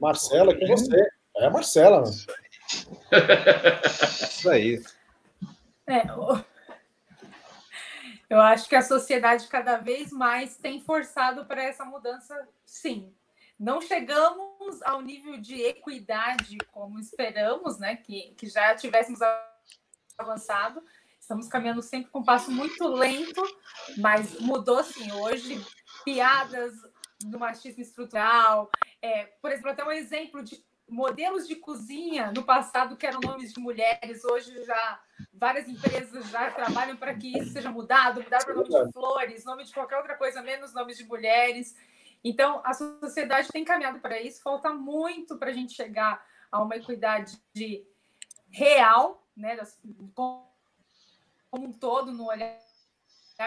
Marcela, 0.00 0.52
é 0.52 0.58
com 0.58 0.66
você. 0.66 1.08
É 1.36 1.46
a 1.46 1.50
Marcela, 1.50 2.00
mano. 2.00 2.12
Isso 4.12 4.50
aí. 4.50 4.82
É, 5.86 6.02
eu 8.32 8.40
acho 8.40 8.66
que 8.66 8.74
a 8.74 8.80
sociedade 8.80 9.46
cada 9.46 9.76
vez 9.76 10.10
mais 10.10 10.56
tem 10.56 10.80
forçado 10.80 11.44
para 11.44 11.62
essa 11.62 11.84
mudança, 11.84 12.48
sim. 12.64 13.14
Não 13.58 13.80
chegamos 13.80 14.82
ao 14.82 15.02
nível 15.02 15.36
de 15.36 15.60
equidade 15.60 16.56
como 16.72 16.98
esperamos, 16.98 17.78
né? 17.78 17.96
Que, 17.96 18.34
que 18.36 18.46
já 18.46 18.74
tivéssemos 18.74 19.20
avançado, 20.16 20.82
Estamos 21.20 21.46
caminhando 21.46 21.82
sempre 21.82 22.10
com 22.10 22.18
um 22.18 22.24
passo 22.24 22.50
muito 22.50 22.88
lento, 22.88 23.40
mas 23.98 24.40
mudou 24.40 24.82
sim. 24.82 25.12
Hoje, 25.12 25.64
piadas 26.04 26.72
do 27.20 27.38
machismo 27.38 27.80
estrutural, 27.80 28.68
é, 29.00 29.26
por 29.40 29.52
exemplo, 29.52 29.70
até 29.70 29.84
um 29.84 29.92
exemplo 29.92 30.42
de 30.42 30.64
modelos 30.92 31.48
de 31.48 31.56
cozinha 31.56 32.30
no 32.32 32.44
passado 32.44 32.96
que 32.96 33.06
eram 33.06 33.20
nomes 33.20 33.52
de 33.52 33.58
mulheres, 33.58 34.24
hoje 34.24 34.62
já 34.64 35.02
várias 35.32 35.66
empresas 35.66 36.28
já 36.28 36.50
trabalham 36.50 36.96
para 36.96 37.14
que 37.14 37.38
isso 37.38 37.52
seja 37.52 37.70
mudado, 37.70 38.22
mudar 38.22 38.44
para 38.44 38.54
nome 38.54 38.68
de 38.68 38.92
flores, 38.92 39.44
nome 39.44 39.64
de 39.64 39.72
qualquer 39.72 39.96
outra 39.96 40.16
coisa, 40.16 40.42
menos 40.42 40.74
nomes 40.74 40.98
de 40.98 41.04
mulheres. 41.04 41.74
Então, 42.22 42.60
a 42.64 42.74
sociedade 42.74 43.48
tem 43.48 43.64
caminhado 43.64 44.00
para 44.00 44.20
isso, 44.20 44.42
falta 44.42 44.72
muito 44.72 45.38
para 45.38 45.50
a 45.50 45.52
gente 45.52 45.72
chegar 45.72 46.24
a 46.50 46.62
uma 46.62 46.76
equidade 46.76 47.40
real, 48.50 49.26
né, 49.34 49.58
como 50.14 50.46
um 51.54 51.72
todo, 51.72 52.12
no 52.12 52.26
olhar 52.26 52.60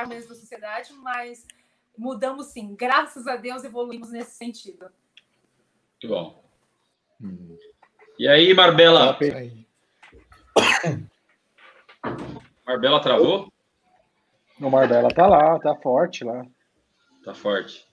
mesmo 0.08 0.30
da 0.30 0.36
sociedade, 0.36 0.92
mas 0.94 1.46
mudamos 1.98 2.48
sim. 2.48 2.76
Graças 2.76 3.28
a 3.28 3.36
Deus 3.36 3.64
evoluímos 3.64 4.12
nesse 4.12 4.36
sentido. 4.36 4.92
Muito 5.94 6.08
bom. 6.08 6.45
Hum. 7.22 7.58
E 8.18 8.28
aí, 8.28 8.54
Marbella? 8.54 9.18
Marbella 12.66 13.02
travou? 13.02 13.52
O 14.60 14.70
Marbella 14.70 15.10
tá 15.10 15.28
lá, 15.28 15.60
tá 15.60 15.76
forte 15.76 16.24
lá. 16.24 16.46
Tá 17.24 17.34
forte. 17.34 17.86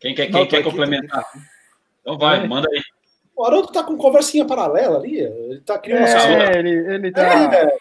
Quem 0.00 0.14
quer, 0.14 0.26
quem 0.26 0.32
Não, 0.32 0.46
quer 0.46 0.58
aqui, 0.58 0.70
complementar? 0.70 1.24
Então 2.00 2.18
vai, 2.18 2.44
é. 2.44 2.46
manda 2.46 2.68
aí. 2.70 2.80
O 3.36 3.44
Haroldo 3.44 3.72
tá 3.72 3.82
com 3.82 3.96
conversinha 3.96 4.46
paralela 4.46 4.98
ali. 4.98 5.20
Ele 5.20 5.60
tá 5.60 5.78
criando 5.78 6.06
é, 6.06 6.26
uma 6.26 6.56
ele, 6.56 6.94
ele 6.94 7.12
tá. 7.12 7.22
É. 7.22 7.78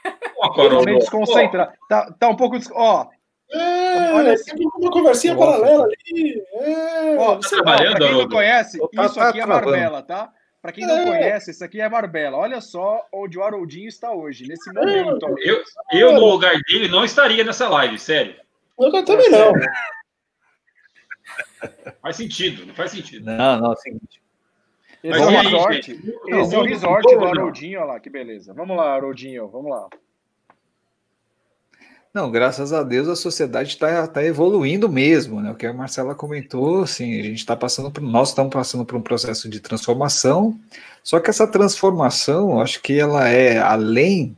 Totalmente 0.55 1.00
desconcentrado. 1.00 1.72
Tá, 1.88 2.12
tá 2.20 2.29
um 2.29 2.36
pouco. 2.36 2.58
Ó. 2.74 3.08
É, 3.51 4.13
olha 4.13 4.34
assim. 4.34 4.51
uma 4.77 4.91
conversinha 4.91 5.36
Nossa. 5.36 5.46
paralela 5.46 5.84
ali. 5.86 6.43
É, 6.53 7.17
ó, 7.17 7.36
tá 7.36 7.50
trabalhando, 7.50 7.98
pra 7.98 8.08
quem 8.08 8.17
não 8.17 8.29
conhece, 8.29 8.79
tá, 8.79 9.05
isso 9.05 9.15
tá, 9.15 9.29
aqui 9.29 9.41
é 9.41 9.46
Marbella, 9.46 10.01
tá? 10.01 10.34
Para 10.63 10.72
quem 10.72 10.88
não 10.88 10.98
é. 10.98 11.05
conhece, 11.05 11.51
isso 11.51 11.62
aqui 11.62 11.82
é 11.82 11.89
Marbella. 11.89 12.38
Olha 12.38 12.62
só 12.62 13.05
onde 13.12 13.38
o 13.38 13.43
Haroldinho 13.43 13.89
está 13.89 14.13
hoje, 14.13 14.48
nesse 14.48 14.70
é. 14.70 14.74
momento. 14.74 15.36
Eu, 15.39 15.62
eu, 15.91 16.13
no 16.13 16.25
lugar 16.25 16.53
dele, 16.65 16.88
não 16.88 17.03
estaria 17.03 17.43
nessa 17.43 17.67
live, 17.67 18.00
sério. 18.00 18.34
Eu 18.79 19.03
também 19.03 19.29
não. 19.29 19.51
Faz 22.01 22.15
sentido, 22.15 22.65
não 22.65 22.74
faz 22.74 22.91
sentido. 22.91 23.25
Não, 23.25 23.60
não, 23.60 23.72
é 23.72 23.74
o 23.74 23.75
seguinte. 23.75 24.22
Esse 25.03 25.20
é 25.20 25.25
o 25.25 25.29
resort. 25.29 25.91
Esse 26.27 26.55
é 26.55 26.58
o 26.58 26.63
resort 26.63 27.13
do 27.13 27.25
Haroldinho, 27.25 27.79
olha 27.82 27.88
lá, 27.88 28.00
que 28.00 28.10
beleza. 28.10 28.53
Vamos 28.53 28.77
lá, 28.77 28.93
Haroldinho, 28.93 29.50
vamos 29.50 29.70
lá. 29.70 29.89
Não, 32.13 32.29
graças 32.29 32.72
a 32.72 32.84
Deus 32.84 33.08
a 33.08 33.15
sociedade 33.15 33.70
está 33.70 34.05
tá 34.05 34.24
evoluindo 34.24 34.88
mesmo, 34.88 35.41
né? 35.41 35.51
O 35.51 35.55
que 35.55 35.65
a 35.65 35.74
Marcela 35.74 36.13
comentou, 36.13 36.84
assim, 36.84 37.20
a 37.20 37.24
gente 37.24 37.39
está 37.39 37.55
passando 37.55 37.89
por, 37.89 38.01
nós 38.03 38.29
estamos 38.29 38.53
passando 38.53 38.86
por 38.86 38.96
um 38.96 39.01
processo 39.01 39.50
de 39.50 39.60
transformação, 39.60 40.55
só 41.03 41.20
que 41.20 41.32
essa 41.32 41.48
transformação, 41.48 42.62
acho 42.62 42.84
que 42.84 43.00
ela 43.00 43.27
é 43.27 43.58
além 43.58 44.38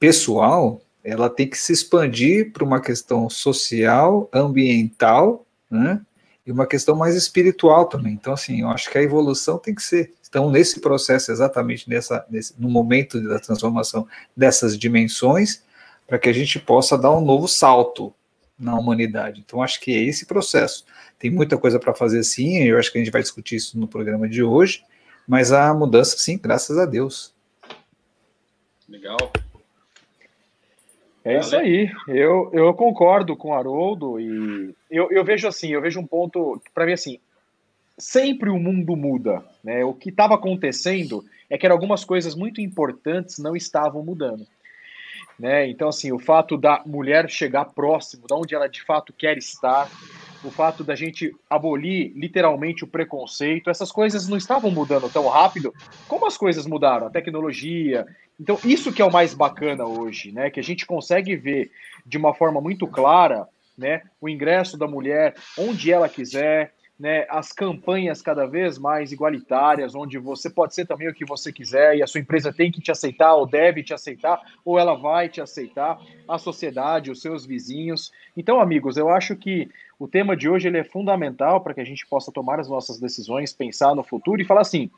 pessoal, 0.00 0.80
ela 1.04 1.30
tem 1.30 1.48
que 1.48 1.56
se 1.56 1.72
expandir 1.72 2.52
para 2.52 2.64
uma 2.64 2.80
questão 2.80 3.30
social, 3.30 4.28
ambiental, 4.32 5.46
né? 5.70 6.00
E 6.44 6.50
uma 6.50 6.66
questão 6.66 6.96
mais 6.96 7.14
espiritual 7.14 7.86
também. 7.86 8.14
Então, 8.14 8.32
assim, 8.32 8.62
eu 8.62 8.68
acho 8.68 8.90
que 8.90 8.98
a 8.98 9.02
evolução 9.02 9.58
tem 9.58 9.74
que 9.74 9.82
ser. 9.82 10.12
Estão 10.20 10.50
nesse 10.50 10.80
processo 10.80 11.30
exatamente 11.30 11.88
nessa, 11.88 12.26
nesse, 12.28 12.54
no 12.58 12.68
momento 12.68 13.20
da 13.28 13.38
transformação 13.38 14.08
dessas 14.36 14.76
dimensões 14.76 15.64
para 16.06 16.18
que 16.18 16.28
a 16.28 16.32
gente 16.32 16.58
possa 16.58 16.96
dar 16.96 17.10
um 17.10 17.24
novo 17.24 17.48
salto 17.48 18.14
na 18.58 18.78
humanidade. 18.78 19.42
Então, 19.44 19.62
acho 19.62 19.80
que 19.80 19.92
é 19.92 20.02
esse 20.02 20.26
processo. 20.26 20.84
Tem 21.18 21.30
muita 21.30 21.58
coisa 21.58 21.78
para 21.78 21.94
fazer 21.94 22.22
sim, 22.22 22.62
eu 22.62 22.78
acho 22.78 22.90
que 22.90 22.98
a 22.98 23.00
gente 23.02 23.12
vai 23.12 23.22
discutir 23.22 23.56
isso 23.56 23.78
no 23.78 23.88
programa 23.88 24.28
de 24.28 24.42
hoje, 24.42 24.82
mas 25.26 25.52
a 25.52 25.72
mudança, 25.74 26.16
sim, 26.16 26.38
graças 26.38 26.78
a 26.78 26.86
Deus. 26.86 27.34
Legal. 28.88 29.18
É 31.24 31.40
isso 31.40 31.56
aí. 31.56 31.90
Eu, 32.06 32.50
eu 32.52 32.72
concordo 32.74 33.36
com 33.36 33.48
o 33.48 33.54
Haroldo 33.54 34.20
e 34.20 34.72
eu, 34.88 35.10
eu 35.10 35.24
vejo 35.24 35.48
assim, 35.48 35.70
eu 35.70 35.82
vejo 35.82 35.98
um 35.98 36.06
ponto, 36.06 36.62
para 36.72 36.86
mim 36.86 36.92
assim, 36.92 37.18
sempre 37.98 38.48
o 38.48 38.60
mundo 38.60 38.94
muda. 38.94 39.44
Né? 39.64 39.84
O 39.84 39.92
que 39.92 40.10
estava 40.10 40.36
acontecendo 40.36 41.24
é 41.50 41.58
que 41.58 41.66
algumas 41.66 42.04
coisas 42.04 42.36
muito 42.36 42.60
importantes 42.60 43.38
não 43.38 43.56
estavam 43.56 44.04
mudando. 44.04 44.46
Né? 45.38 45.68
Então, 45.68 45.88
assim, 45.88 46.12
o 46.12 46.18
fato 46.18 46.56
da 46.56 46.82
mulher 46.86 47.28
chegar 47.28 47.66
próximo, 47.66 48.26
da 48.26 48.36
onde 48.36 48.54
ela 48.54 48.68
de 48.68 48.82
fato 48.82 49.12
quer 49.12 49.36
estar, 49.36 49.90
o 50.42 50.50
fato 50.50 50.82
da 50.82 50.94
gente 50.94 51.34
abolir 51.48 52.12
literalmente 52.14 52.84
o 52.84 52.86
preconceito, 52.86 53.68
essas 53.68 53.90
coisas 53.90 54.28
não 54.28 54.36
estavam 54.36 54.70
mudando 54.70 55.10
tão 55.10 55.28
rápido 55.28 55.74
como 56.08 56.26
as 56.26 56.36
coisas 56.36 56.66
mudaram, 56.66 57.06
a 57.06 57.10
tecnologia. 57.10 58.06
Então, 58.40 58.58
isso 58.64 58.92
que 58.92 59.02
é 59.02 59.04
o 59.04 59.12
mais 59.12 59.34
bacana 59.34 59.84
hoje, 59.84 60.32
né? 60.32 60.50
Que 60.50 60.60
a 60.60 60.62
gente 60.62 60.86
consegue 60.86 61.36
ver 61.36 61.70
de 62.04 62.16
uma 62.16 62.34
forma 62.34 62.60
muito 62.60 62.86
clara, 62.86 63.46
né? 63.76 64.02
O 64.20 64.28
ingresso 64.28 64.78
da 64.78 64.86
mulher 64.86 65.34
onde 65.58 65.92
ela 65.92 66.08
quiser, 66.08 66.72
né, 66.98 67.26
as 67.28 67.52
campanhas 67.52 68.22
cada 68.22 68.46
vez 68.46 68.78
mais 68.78 69.12
igualitárias, 69.12 69.94
onde 69.94 70.18
você 70.18 70.48
pode 70.48 70.74
ser 70.74 70.86
também 70.86 71.08
o 71.08 71.14
que 71.14 71.26
você 71.26 71.52
quiser 71.52 71.96
e 71.96 72.02
a 72.02 72.06
sua 72.06 72.20
empresa 72.20 72.52
tem 72.52 72.72
que 72.72 72.80
te 72.80 72.90
aceitar 72.90 73.34
ou 73.34 73.46
deve 73.46 73.82
te 73.82 73.92
aceitar 73.92 74.40
ou 74.64 74.78
ela 74.78 74.94
vai 74.94 75.28
te 75.28 75.40
aceitar, 75.40 76.00
a 76.26 76.38
sociedade, 76.38 77.10
os 77.10 77.20
seus 77.20 77.44
vizinhos. 77.44 78.12
Então, 78.36 78.60
amigos, 78.60 78.96
eu 78.96 79.10
acho 79.10 79.36
que 79.36 79.68
o 79.98 80.08
tema 80.08 80.36
de 80.36 80.48
hoje 80.48 80.68
ele 80.68 80.78
é 80.78 80.84
fundamental 80.84 81.60
para 81.60 81.74
que 81.74 81.80
a 81.80 81.84
gente 81.84 82.06
possa 82.06 82.32
tomar 82.32 82.58
as 82.58 82.68
nossas 82.68 82.98
decisões, 82.98 83.52
pensar 83.52 83.94
no 83.94 84.02
futuro 84.02 84.40
e 84.40 84.46
falar 84.46 84.62
assim: 84.62 84.90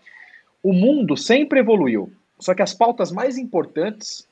o 0.62 0.72
mundo 0.72 1.16
sempre 1.16 1.60
evoluiu, 1.60 2.12
só 2.38 2.54
que 2.54 2.62
as 2.62 2.72
pautas 2.72 3.10
mais 3.10 3.36
importantes 3.36 4.28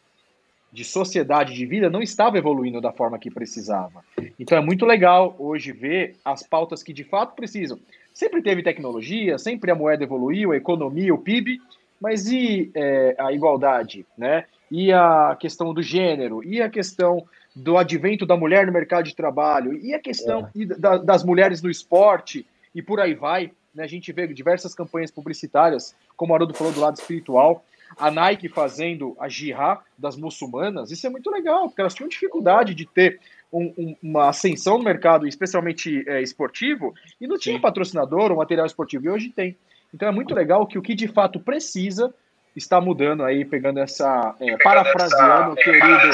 de 0.76 0.84
sociedade 0.84 1.54
de 1.54 1.64
vida 1.64 1.88
não 1.88 2.02
estava 2.02 2.36
evoluindo 2.36 2.82
da 2.82 2.92
forma 2.92 3.18
que 3.18 3.30
precisava. 3.30 4.04
Então 4.38 4.58
é 4.58 4.60
muito 4.60 4.84
legal 4.84 5.34
hoje 5.38 5.72
ver 5.72 6.16
as 6.22 6.42
pautas 6.42 6.82
que 6.82 6.92
de 6.92 7.02
fato 7.02 7.34
precisam. 7.34 7.78
Sempre 8.12 8.42
teve 8.42 8.62
tecnologia, 8.62 9.38
sempre 9.38 9.70
a 9.70 9.74
moeda 9.74 10.04
evoluiu, 10.04 10.52
a 10.52 10.56
economia, 10.56 11.14
o 11.14 11.18
PIB, 11.18 11.58
mas 11.98 12.28
e 12.30 12.70
é, 12.74 13.16
a 13.18 13.32
igualdade, 13.32 14.04
né? 14.18 14.44
e 14.70 14.92
a 14.92 15.34
questão 15.40 15.72
do 15.72 15.80
gênero, 15.80 16.44
e 16.44 16.60
a 16.60 16.68
questão 16.68 17.24
do 17.54 17.78
advento 17.78 18.26
da 18.26 18.36
mulher 18.36 18.66
no 18.66 18.72
mercado 18.72 19.04
de 19.06 19.14
trabalho, 19.16 19.72
e 19.72 19.94
a 19.94 19.98
questão 19.98 20.46
É. 20.54 20.64
da- 20.78 20.98
das 20.98 21.24
mulheres 21.24 21.62
no 21.62 21.70
esporte, 21.70 22.44
e 22.74 22.82
por 22.82 23.00
aí 23.00 23.14
vai. 23.14 23.50
Né? 23.74 23.84
A 23.84 23.86
gente 23.86 24.12
vê 24.12 24.26
diversas 24.26 24.74
campanhas 24.74 25.10
publicitárias, 25.10 25.94
como 26.18 26.32
o 26.32 26.34
Haroldo 26.36 26.52
falou 26.52 26.70
do 26.72 26.80
lado 26.80 26.96
espiritual, 26.98 27.64
a 27.98 28.10
Nike 28.10 28.48
fazendo 28.48 29.16
a 29.18 29.28
jihad 29.28 29.80
das 29.96 30.16
muçulmanas, 30.16 30.90
isso 30.90 31.06
é 31.06 31.10
muito 31.10 31.30
legal, 31.30 31.68
porque 31.68 31.80
elas 31.80 31.94
tinham 31.94 32.08
dificuldade 32.08 32.74
de 32.74 32.84
ter 32.86 33.20
um- 33.52 33.72
um- 33.78 33.96
uma 34.02 34.28
ascensão 34.28 34.76
no 34.78 34.84
mercado, 34.84 35.26
especialmente 35.26 36.04
é, 36.08 36.20
esportivo, 36.20 36.94
e 37.20 37.26
não 37.26 37.38
tinha 37.38 37.60
patrocinador 37.60 38.30
ou 38.30 38.36
material 38.38 38.66
esportivo, 38.66 39.06
e 39.06 39.10
hoje 39.10 39.28
tem. 39.30 39.56
Então 39.94 40.08
é 40.08 40.12
muito 40.12 40.34
legal 40.34 40.66
que 40.66 40.78
o 40.78 40.82
que 40.82 40.94
de 40.94 41.08
fato 41.08 41.38
precisa 41.40 42.12
está 42.54 42.80
mudando 42.80 43.22
aí, 43.22 43.44
pegando 43.44 43.78
essa. 43.80 44.34
é, 44.40 44.56
parafraseando 44.58 45.52
o 45.52 45.56
querido 45.56 46.10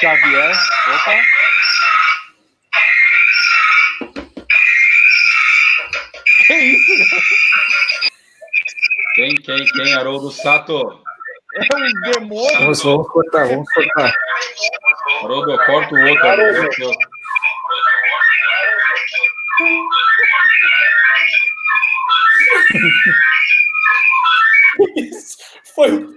Xavier. 0.00 0.52
Opa! 0.94 1.37
Quem, 9.28 9.36
quem, 9.36 9.64
quem, 9.66 9.94
Haroldo 9.94 10.30
Sato? 10.30 11.02
É 11.54 11.60
um 11.76 11.86
demônio! 12.12 12.58
Vamos, 12.60 12.82
vamos 12.82 13.06
cortar, 13.08 13.46
vamos 13.46 13.70
cortar. 13.74 14.10
Haroldo, 15.22 15.58
corta 15.66 15.94
o 15.94 16.08
outro. 16.08 16.26
Haroldo. 16.26 16.70
Foi. 25.74 26.08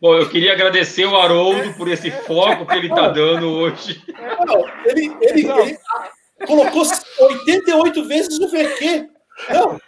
Bom, 0.00 0.14
eu 0.14 0.30
queria 0.30 0.54
agradecer 0.54 1.04
o 1.04 1.20
Haroldo 1.20 1.74
por 1.74 1.86
esse 1.88 2.10
foco 2.10 2.64
que 2.64 2.76
ele 2.76 2.88
está 2.88 3.10
dando 3.10 3.50
hoje. 3.50 4.02
Não, 4.46 4.66
ele, 4.86 5.14
ele, 5.20 5.46
ele 5.46 5.78
colocou 6.46 6.82
88 7.20 8.04
vezes 8.04 8.40
o 8.40 8.48
VQ. 8.48 9.06
Não. 9.50 9.78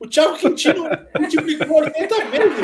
O 0.00 0.08
Thiago 0.08 0.34
Quintino 0.38 0.88
multiplicou 1.18 1.82
80 1.82 2.24
vezes. 2.30 2.60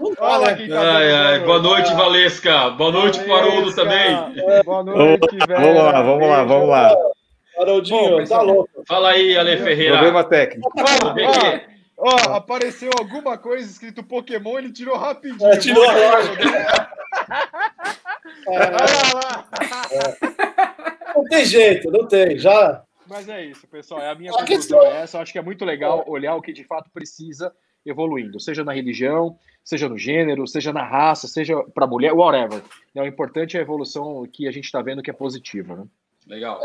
Não 0.00 0.10
né? 0.10 0.16
tá 0.16 0.80
Ai, 0.80 1.12
ai, 1.12 1.38
boa 1.44 1.62
noite, 1.62 1.94
Valesca. 1.94 2.70
Boa 2.70 2.90
noite 2.90 3.20
Valesca. 3.24 3.82
também. 3.82 4.64
Boa 4.64 4.82
noite, 4.82 5.36
velho. 5.46 5.60
Vamos 5.60 5.76
lá, 5.76 6.02
vamos 6.02 6.28
lá, 6.28 6.44
vamos 6.44 6.68
lá. 6.68 6.96
Haroldinho, 7.60 8.26
tá 8.28 8.42
louco. 8.42 8.68
Fala 8.86 9.10
aí, 9.10 9.38
Ale 9.38 9.58
Ferreira. 9.58 9.92
Problema 9.94 10.24
técnico. 10.24 10.68
VQ. 10.76 11.62
ó, 11.96 12.16
ó, 12.30 12.34
apareceu 12.34 12.90
alguma 12.98 13.38
coisa 13.38 13.64
escrito 13.64 14.02
Pokémon, 14.02 14.58
ele 14.58 14.72
tirou 14.72 14.96
rapidinho. 14.96 15.48
É, 15.48 15.56
tirou 15.56 15.86
Vamos 15.86 16.02
rápido. 16.02 16.48
É, 18.48 18.50
Olha 18.50 18.70
lá. 19.14 19.46
não 21.14 21.24
tem 21.24 21.44
jeito, 21.44 21.90
não 21.92 22.06
tem. 22.06 22.36
Já. 22.38 22.82
Mas 23.08 23.28
é 23.28 23.44
isso, 23.44 23.66
pessoal. 23.68 24.00
É 24.00 24.10
a 24.10 24.14
minha 24.14 24.30
A 24.30 24.34
conclusão 24.38 24.56
questão- 24.58 24.82
é 24.82 25.02
essa. 25.02 25.16
Eu 25.18 25.22
acho 25.22 25.32
que 25.32 25.38
é 25.38 25.42
muito 25.42 25.64
legal 25.64 26.04
olhar 26.08 26.34
o 26.34 26.42
que 26.42 26.52
de 26.52 26.64
fato 26.64 26.90
precisa 26.92 27.52
evoluindo, 27.84 28.40
seja 28.40 28.64
na 28.64 28.72
religião, 28.72 29.38
seja 29.62 29.88
no 29.88 29.96
gênero, 29.96 30.46
seja 30.46 30.72
na 30.72 30.82
raça, 30.82 31.28
seja 31.28 31.56
para 31.74 31.86
mulher, 31.86 32.12
whatever. 32.12 32.60
Né, 32.94 33.02
O 33.02 33.06
importante 33.06 33.56
é 33.56 33.60
a 33.60 33.62
evolução 33.62 34.26
que 34.32 34.48
a 34.48 34.50
gente 34.50 34.64
está 34.64 34.82
vendo 34.82 35.02
que 35.02 35.10
é 35.10 35.12
positiva. 35.12 35.76
Né? 35.76 35.84
Legal. 36.26 36.60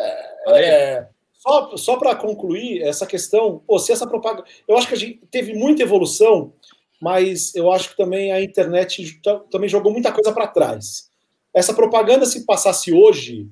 Ale, 0.47 0.57
É, 0.65 1.07
só 1.33 1.77
só 1.77 1.97
para 1.97 2.15
concluir 2.15 2.81
essa 2.81 3.05
questão, 3.05 3.59
pô, 3.67 3.77
se 3.77 3.91
essa 3.91 4.07
propaganda. 4.07 4.43
Eu 4.67 4.75
acho 4.77 4.87
que 4.87 4.95
a 4.95 4.97
gente 4.97 5.19
teve 5.29 5.53
muita 5.53 5.83
evolução, 5.83 6.53
mas 6.99 7.53
eu 7.53 7.71
acho 7.71 7.89
que 7.91 7.97
também 7.97 8.31
a 8.31 8.41
internet 8.41 9.21
ta- 9.21 9.39
também 9.51 9.69
jogou 9.69 9.91
muita 9.91 10.11
coisa 10.11 10.31
para 10.33 10.47
trás. 10.47 11.09
Essa 11.53 11.73
propaganda, 11.73 12.25
se 12.25 12.45
passasse 12.45 12.91
hoje, 12.91 13.47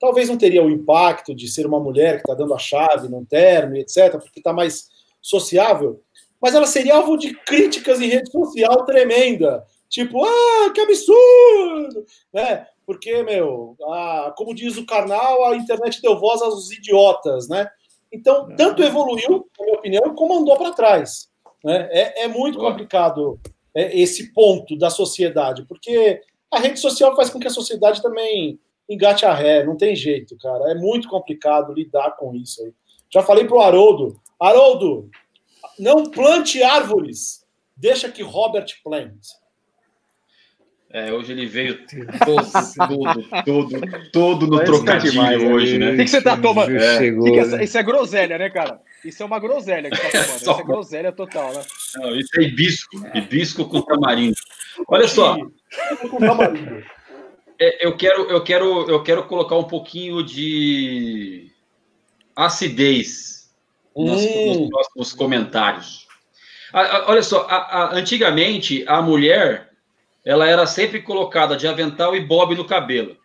talvez 0.00 0.28
não 0.28 0.38
teria 0.38 0.64
o 0.64 0.70
impacto 0.70 1.34
de 1.34 1.46
ser 1.46 1.66
uma 1.66 1.78
mulher 1.78 2.14
que 2.14 2.20
está 2.22 2.34
dando 2.34 2.54
a 2.54 2.58
chave 2.58 3.08
num 3.08 3.24
termo, 3.24 3.76
e 3.76 3.80
etc., 3.80 4.12
porque 4.12 4.40
está 4.40 4.52
mais 4.52 4.88
sociável, 5.20 6.02
mas 6.40 6.54
ela 6.54 6.66
seria 6.66 6.94
alvo 6.96 7.18
de 7.18 7.34
críticas 7.44 8.00
em 8.00 8.08
rede 8.08 8.30
social 8.30 8.84
tremenda. 8.86 9.62
Tipo, 9.90 10.24
ah, 10.24 10.70
que 10.72 10.80
absurdo! 10.80 12.06
Né? 12.32 12.66
Porque, 12.86 13.22
meu, 13.22 13.76
a- 13.88 14.32
como 14.36 14.54
diz 14.54 14.76
o 14.76 14.86
carnal, 14.86 15.44
a 15.44 15.56
internet 15.56 16.00
deu 16.00 16.18
voz 16.18 16.40
aos 16.40 16.70
idiotas, 16.70 17.48
né? 17.48 17.68
Então, 18.10 18.48
tanto 18.56 18.82
evoluiu, 18.82 19.46
na 19.58 19.64
minha 19.64 19.78
opinião, 19.78 20.14
como 20.14 20.38
andou 20.38 20.56
para 20.56 20.72
trás. 20.72 21.28
Né? 21.62 21.88
É, 21.90 22.22
é 22.24 22.28
muito 22.28 22.58
complicado 22.58 23.38
é, 23.74 24.00
esse 24.00 24.32
ponto 24.32 24.76
da 24.78 24.90
sociedade, 24.90 25.64
porque 25.68 26.20
a 26.50 26.58
rede 26.58 26.80
social 26.80 27.14
faz 27.14 27.28
com 27.30 27.38
que 27.38 27.46
a 27.46 27.50
sociedade 27.50 28.02
também 28.02 28.58
engate 28.90 29.24
a 29.24 29.32
ré, 29.32 29.64
não 29.64 29.76
tem 29.76 29.94
jeito, 29.96 30.36
cara. 30.38 30.72
É 30.72 30.74
muito 30.74 31.08
complicado 31.08 31.72
lidar 31.72 32.10
com 32.18 32.34
isso 32.34 32.62
aí. 32.62 32.72
Já 33.12 33.22
falei 33.22 33.44
pro 33.46 33.60
Haroldo, 33.60 34.14
Haroldo, 34.38 35.08
não 35.78 36.04
plante 36.10 36.62
árvores, 36.62 37.46
deixa 37.76 38.10
que 38.10 38.22
Robert 38.22 38.66
plante. 38.84 39.38
é, 40.92 41.12
hoje 41.12 41.32
ele 41.32 41.46
veio 41.46 41.78
todo, 42.24 42.50
todo, 42.76 43.28
todo, 43.44 44.10
todo 44.12 44.46
no 44.48 44.56
Mas 44.56 44.64
trocadilho 44.68 45.14
tá 45.14 45.28
demais, 45.28 45.42
hoje, 45.42 45.78
né? 45.78 45.92
O 45.92 45.96
que 45.96 46.02
que 46.04 46.10
você 46.10 46.20
tá 46.22 46.36
tomando? 46.36 46.76
É, 46.76 46.98
chegou, 46.98 47.24
Que 47.26 47.30
que 47.32 47.38
essa- 47.38 47.56
né? 47.58 47.64
isso 47.64 47.78
é 47.78 47.82
groselha, 47.82 48.38
né, 48.38 48.50
cara? 48.50 48.80
Isso 49.04 49.22
é 49.22 49.26
uma 49.26 49.38
groselha 49.38 49.88
que 49.88 49.96
tá 49.96 50.08
tomando. 50.10 50.36
Isso 50.40 50.50
é 50.50 50.62
groselha 50.64 51.12
total, 51.12 51.52
né? 51.52 51.62
Não, 51.96 52.16
isso 52.16 52.40
é 52.40 52.42
hibisco. 52.42 52.96
Hibisco 53.14 53.68
com 53.68 53.82
tamarindo. 53.82 54.34
Olha 54.88 55.06
só, 55.08 55.36
Com 56.10 56.18
tamarindo. 56.18 56.82
É, 57.60 57.86
eu 57.86 57.96
quero, 57.96 58.22
eu 58.30 58.42
quero, 58.42 58.90
eu 58.90 59.02
quero 59.02 59.24
colocar 59.24 59.56
um 59.56 59.64
pouquinho 59.64 60.22
de 60.24 61.50
acidez 62.34 63.50
nos, 63.94 64.22
Hum. 64.22 64.44
nos 64.60 64.68
próximos 64.68 65.12
comentários. 65.12 66.06
A- 66.72 66.80
a- 66.98 67.10
olha 67.10 67.22
só, 67.22 67.46
a- 67.48 67.90
antigamente 67.94 68.84
a 68.88 69.02
mulher 69.02 69.70
ela 70.24 70.46
era 70.46 70.66
sempre 70.66 71.02
colocada 71.02 71.56
de 71.56 71.66
avental 71.66 72.14
e 72.14 72.20
bob 72.20 72.54
no 72.54 72.64
cabelo. 72.64 73.16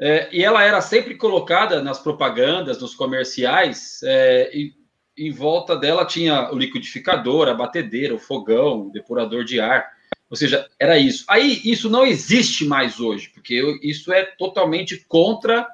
É, 0.00 0.28
e 0.32 0.42
ela 0.44 0.62
era 0.62 0.80
sempre 0.80 1.14
colocada 1.16 1.80
nas 1.80 2.00
propagandas, 2.00 2.80
nos 2.80 2.94
comerciais, 2.96 4.00
é, 4.02 4.50
e 4.52 4.72
em 5.16 5.30
volta 5.30 5.76
dela 5.76 6.04
tinha 6.04 6.50
o 6.52 6.58
liquidificador, 6.58 7.48
a 7.48 7.54
batedeira, 7.54 8.12
o 8.12 8.18
fogão, 8.18 8.88
o 8.88 8.92
depurador 8.92 9.44
de 9.44 9.60
ar. 9.60 9.88
Ou 10.30 10.36
seja, 10.36 10.68
era 10.80 10.98
isso. 10.98 11.24
Aí 11.28 11.60
isso 11.64 11.88
não 11.88 12.04
existe 12.04 12.64
mais 12.64 12.98
hoje, 12.98 13.30
porque 13.32 13.54
eu- 13.54 13.78
isso 13.82 14.12
é 14.12 14.24
totalmente 14.24 15.04
contra 15.08 15.66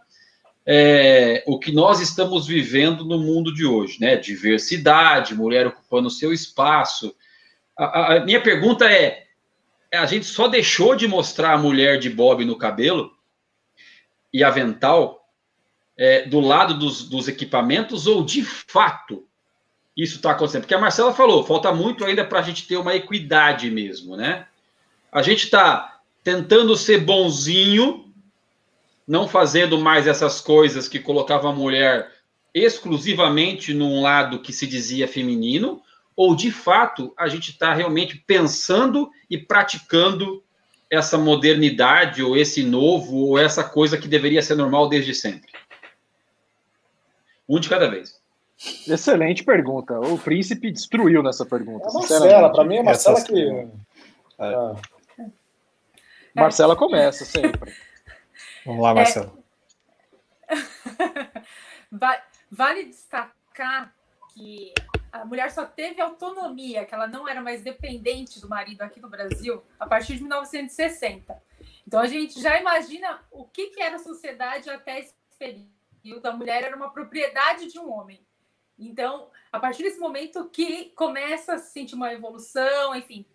é, 0.66 1.42
o 1.46 1.58
que 1.58 1.72
nós 1.72 2.00
estamos 2.00 2.46
vivendo 2.46 3.04
no 3.04 3.18
mundo 3.18 3.52
de 3.52 3.64
hoje, 3.64 3.98
né? 3.98 4.16
Diversidade, 4.16 5.34
mulher 5.34 5.66
ocupando 5.66 6.10
seu 6.10 6.32
espaço. 6.32 7.14
A, 7.76 8.16
a- 8.16 8.20
minha 8.24 8.40
pergunta 8.42 8.84
é: 8.90 9.26
a 9.92 10.04
gente 10.06 10.26
só 10.26 10.46
deixou 10.48 10.94
de 10.94 11.08
mostrar 11.08 11.54
a 11.54 11.58
mulher 11.58 11.98
de 11.98 12.10
bob 12.10 12.44
no 12.44 12.56
cabelo 12.56 13.10
e 14.32 14.44
avental 14.44 15.26
é, 15.96 16.26
do 16.26 16.40
lado 16.40 16.78
dos, 16.78 17.08
dos 17.08 17.26
equipamentos 17.26 18.06
ou 18.06 18.22
de 18.24 18.44
fato 18.44 19.26
isso 20.02 20.16
está 20.16 20.32
acontecendo? 20.32 20.62
Porque 20.62 20.74
a 20.74 20.80
Marcela 20.80 21.12
falou, 21.12 21.44
falta 21.44 21.72
muito 21.72 22.04
ainda 22.04 22.24
para 22.24 22.40
a 22.40 22.42
gente 22.42 22.66
ter 22.66 22.76
uma 22.76 22.94
equidade 22.94 23.70
mesmo, 23.70 24.16
né? 24.16 24.46
A 25.10 25.22
gente 25.22 25.44
está 25.44 26.00
tentando 26.22 26.76
ser 26.76 26.98
bonzinho, 26.98 28.12
não 29.06 29.26
fazendo 29.26 29.78
mais 29.78 30.06
essas 30.06 30.40
coisas 30.40 30.86
que 30.88 30.98
colocavam 30.98 31.50
a 31.50 31.54
mulher 31.54 32.12
exclusivamente 32.54 33.74
num 33.74 34.00
lado 34.00 34.40
que 34.40 34.52
se 34.52 34.66
dizia 34.66 35.08
feminino, 35.08 35.82
ou 36.16 36.34
de 36.34 36.50
fato 36.50 37.12
a 37.16 37.28
gente 37.28 37.50
está 37.50 37.72
realmente 37.72 38.16
pensando 38.26 39.10
e 39.28 39.38
praticando 39.38 40.42
essa 40.90 41.16
modernidade, 41.16 42.22
ou 42.22 42.36
esse 42.36 42.64
novo, 42.64 43.16
ou 43.16 43.38
essa 43.38 43.62
coisa 43.62 43.96
que 43.96 44.08
deveria 44.08 44.42
ser 44.42 44.56
normal 44.56 44.88
desde 44.88 45.14
sempre? 45.14 45.52
Um 47.48 47.60
de 47.60 47.68
cada 47.68 47.88
vez. 47.88 48.19
Excelente 48.86 49.42
pergunta. 49.44 49.98
O 49.98 50.18
príncipe 50.18 50.70
destruiu 50.70 51.22
nessa 51.22 51.46
pergunta. 51.46 51.88
É. 51.88 51.92
Marcela, 51.92 52.52
para 52.52 52.64
mim 52.64 52.76
é 52.76 52.80
a 52.80 52.84
Marcela 52.84 53.16
Essas- 53.16 53.28
que. 53.28 53.42
É. 54.38 54.44
Ah, 54.44 54.74
Marcela 56.34 56.76
começa 56.76 57.24
sempre. 57.24 57.74
Vamos 58.64 58.82
lá, 58.82 58.94
Marcelo. 58.94 59.42
Va- 61.90 62.22
Vale 62.50 62.84
destacar 62.86 63.94
que 64.34 64.74
a 65.12 65.24
mulher 65.24 65.50
só 65.50 65.64
teve 65.64 66.00
autonomia, 66.00 66.84
que 66.84 66.94
ela 66.94 67.06
não 67.06 67.28
era 67.28 67.40
mais 67.40 67.62
dependente 67.62 68.40
do 68.40 68.48
marido 68.48 68.82
aqui 68.82 69.00
no 69.00 69.08
Brasil, 69.08 69.62
a 69.78 69.86
partir 69.86 70.16
de 70.16 70.22
1960. 70.22 71.40
Então 71.86 72.00
a 72.00 72.06
gente 72.06 72.40
já 72.40 72.58
imagina 72.60 73.20
o 73.30 73.44
que, 73.44 73.68
que 73.68 73.80
era 73.82 73.96
a 73.96 74.00
sociedade 74.00 74.68
até 74.68 75.00
esse 75.00 75.14
período. 75.38 76.26
A 76.26 76.32
mulher 76.32 76.62
era 76.64 76.76
uma 76.76 76.90
propriedade 76.90 77.70
de 77.70 77.78
um 77.78 77.90
homem. 77.92 78.20
Então, 78.80 79.28
a 79.52 79.60
partir 79.60 79.82
desse 79.82 80.00
momento 80.00 80.48
que 80.48 80.86
começa 80.96 81.54
a 81.54 81.58
se 81.58 81.70
sentir 81.70 81.94
uma 81.94 82.12
evolução, 82.12 82.96
enfim, 82.96 83.26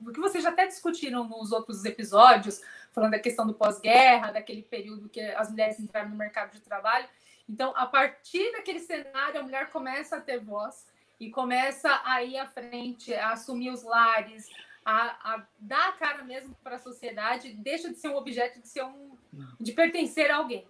o 0.00 0.10
que 0.10 0.18
vocês 0.18 0.42
já 0.42 0.48
até 0.48 0.66
discutiram 0.66 1.28
nos 1.28 1.52
outros 1.52 1.84
episódios, 1.84 2.62
falando 2.90 3.10
da 3.10 3.18
questão 3.18 3.46
do 3.46 3.52
pós-guerra, 3.52 4.32
daquele 4.32 4.62
período 4.62 5.10
que 5.10 5.20
as 5.20 5.50
mulheres 5.50 5.78
entraram 5.78 6.08
no 6.08 6.16
mercado 6.16 6.52
de 6.52 6.60
trabalho. 6.60 7.06
Então, 7.46 7.74
a 7.76 7.84
partir 7.84 8.50
daquele 8.52 8.80
cenário, 8.80 9.40
a 9.40 9.42
mulher 9.42 9.70
começa 9.70 10.16
a 10.16 10.20
ter 10.22 10.40
voz 10.40 10.86
e 11.20 11.30
começa 11.30 12.00
a 12.04 12.22
ir 12.22 12.38
à 12.38 12.46
frente, 12.46 13.12
a 13.12 13.32
assumir 13.32 13.70
os 13.70 13.82
lares, 13.82 14.48
a, 14.84 15.34
a 15.34 15.46
dar 15.58 15.90
a 15.90 15.92
cara 15.92 16.24
mesmo 16.24 16.56
para 16.62 16.76
a 16.76 16.78
sociedade, 16.78 17.52
deixa 17.52 17.90
de 17.90 17.98
ser 17.98 18.08
um 18.08 18.16
objeto, 18.16 18.60
de 18.60 18.68
ser 18.68 18.84
um, 18.84 19.16
de 19.60 19.72
pertencer 19.72 20.30
a 20.30 20.36
alguém, 20.36 20.66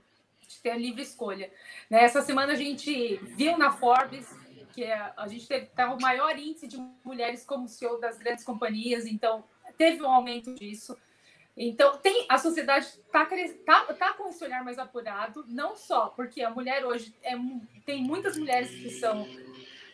de 0.55 0.61
ter 0.61 0.71
a 0.71 0.77
livre 0.77 1.03
escolha. 1.03 1.51
Né? 1.91 2.03
Essa 2.05 2.23
semana 2.23 2.53
a 2.53 2.57
gente 2.57 3.17
viu 3.37 3.57
na 3.59 3.71
Forbes 3.71 4.29
que 4.75 4.83
é, 4.83 5.13
a 5.17 5.29
gente 5.29 5.47
teve 5.47 5.67
tá, 5.67 5.95
o 5.95 6.01
maior 6.01 6.37
índice 6.37 6.67
de 6.67 6.77
mulheres 7.05 7.45
como 7.45 7.69
CEO 7.69 8.01
das 8.01 8.19
grandes 8.19 8.43
companhias, 8.43 9.07
então 9.07 9.45
teve 9.79 10.03
um 10.03 10.11
aumento 10.11 10.53
disso. 10.53 10.99
Então, 11.57 11.97
tem 11.99 12.27
a 12.29 12.37
sociedade 12.37 12.87
está 12.87 13.25
tá, 13.65 13.95
tá 13.95 14.13
com 14.15 14.29
esse 14.29 14.43
olhar 14.43 14.65
mais 14.65 14.77
apurado, 14.77 15.45
não 15.47 15.77
só 15.77 16.09
porque 16.09 16.43
a 16.43 16.51
mulher 16.51 16.85
hoje 16.85 17.15
é, 17.23 17.35
tem 17.87 18.03
muitas 18.03 18.37
mulheres 18.37 18.71
que 18.71 18.91
são 18.91 19.29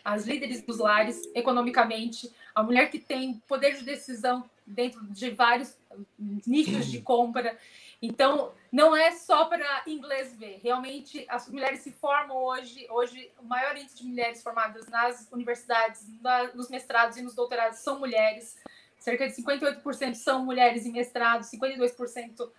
as 0.03 0.25
líderes 0.25 0.62
dos 0.62 0.79
lares 0.79 1.20
economicamente, 1.35 2.35
a 2.55 2.62
mulher 2.62 2.90
que 2.90 2.99
tem 2.99 3.35
poder 3.46 3.77
de 3.77 3.85
decisão 3.85 4.49
dentro 4.66 5.05
de 5.12 5.29
vários 5.29 5.77
nichos 6.18 6.87
de 6.87 7.03
compra. 7.03 7.59
Então, 8.01 8.53
não 8.72 8.96
é 8.96 9.11
só 9.12 9.46
para 9.46 9.83
inglês 9.87 10.35
ver. 10.37 10.61
Realmente, 10.62 11.24
as 11.28 11.48
mulheres 11.48 11.80
se 11.80 11.90
formam 11.90 12.37
hoje. 12.37 12.87
Hoje, 12.90 13.30
o 13.38 13.44
maior 13.44 13.76
índice 13.76 13.98
de 13.98 14.04
mulheres 14.04 14.42
formadas 14.42 14.87
nas 14.87 15.28
universidades, 15.33 16.06
na, 16.20 16.52
nos 16.54 16.68
mestrados 16.68 17.16
e 17.16 17.22
nos 17.22 17.35
doutorados 17.35 17.80
são 17.80 17.98
mulheres. 17.98 18.56
Cerca 18.98 19.26
de 19.26 19.35
58% 19.35 20.14
são 20.14 20.44
mulheres 20.44 20.87
em 20.87 20.92
mestrado, 20.92 21.42
52% 21.42 22.50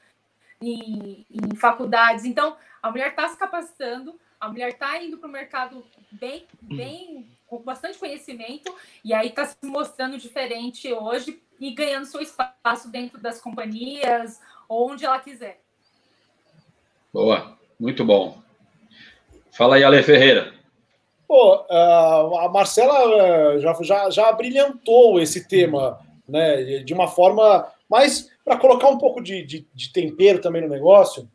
em, 0.61 1.25
em 1.29 1.55
faculdades. 1.55 2.25
Então, 2.25 2.57
a 2.81 2.89
mulher 2.91 3.11
está 3.11 3.29
se 3.29 3.37
capacitando, 3.37 4.19
a 4.39 4.49
mulher 4.49 4.69
está 4.69 5.01
indo 5.01 5.17
para 5.17 5.29
o 5.29 5.31
mercado 5.31 5.85
bem, 6.11 6.45
bem, 6.61 7.27
com 7.47 7.59
bastante 7.59 7.97
conhecimento, 7.97 8.75
e 9.03 9.13
aí 9.13 9.29
está 9.29 9.45
se 9.45 9.55
mostrando 9.63 10.17
diferente 10.17 10.91
hoje 10.91 11.41
e 11.59 11.71
ganhando 11.71 12.05
seu 12.05 12.21
espaço 12.21 12.89
dentro 12.89 13.19
das 13.19 13.39
companhias 13.39 14.41
onde 14.67 15.05
ela 15.05 15.19
quiser. 15.19 15.60
Boa, 17.13 17.57
muito 17.77 18.05
bom. 18.05 18.37
Fala 19.51 19.75
aí, 19.75 19.83
Ale 19.83 20.01
Ferreira. 20.01 20.53
Pô, 21.27 21.65
a 21.69 22.49
Marcela 22.51 23.55
eh, 23.55 23.59
já, 23.59 23.73
já, 23.81 24.09
já 24.09 24.31
brilhantou 24.31 25.19
esse 25.19 25.47
tema, 25.47 25.99
né, 26.27 26.79
de 26.83 26.93
uma 26.93 27.07
forma, 27.07 27.67
mas 27.89 28.29
para 28.43 28.57
colocar 28.57 28.87
um 28.87 28.97
pouco 28.97 29.21
de, 29.21 29.43
de, 29.43 29.67
de 29.73 29.91
tempero 29.91 30.39
também 30.39 30.61
no 30.61 30.69
negócio, 30.69 31.29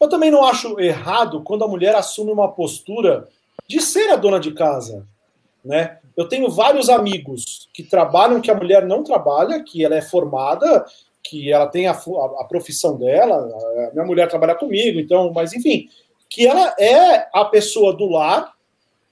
eu 0.00 0.08
também 0.08 0.30
não 0.30 0.44
acho 0.44 0.80
errado 0.80 1.42
quando 1.42 1.64
a 1.64 1.68
mulher 1.68 1.94
assume 1.94 2.32
uma 2.32 2.50
postura 2.50 3.28
de 3.68 3.80
ser 3.80 4.10
a 4.10 4.16
dona 4.16 4.38
de 4.38 4.52
casa, 4.52 5.06
né? 5.64 5.98
Eu 6.16 6.28
tenho 6.28 6.50
vários 6.50 6.88
amigos 6.88 7.68
que 7.72 7.82
trabalham 7.82 8.40
que 8.40 8.50
a 8.50 8.54
mulher 8.54 8.84
não 8.84 9.02
trabalha, 9.02 9.62
que 9.62 9.84
ela 9.84 9.96
é 9.96 10.02
formada 10.02 10.84
que 11.32 11.50
ela 11.50 11.66
tem 11.66 11.86
a, 11.86 11.92
a, 11.92 12.44
profissão 12.44 12.98
dela, 12.98 13.36
a 13.88 13.92
minha 13.94 14.04
mulher 14.04 14.28
trabalha 14.28 14.54
comigo, 14.54 15.00
então, 15.00 15.32
mas 15.32 15.54
enfim, 15.54 15.88
que 16.28 16.46
ela 16.46 16.76
é 16.78 17.26
a 17.32 17.46
pessoa 17.46 17.96
do 17.96 18.04
lar, 18.04 18.52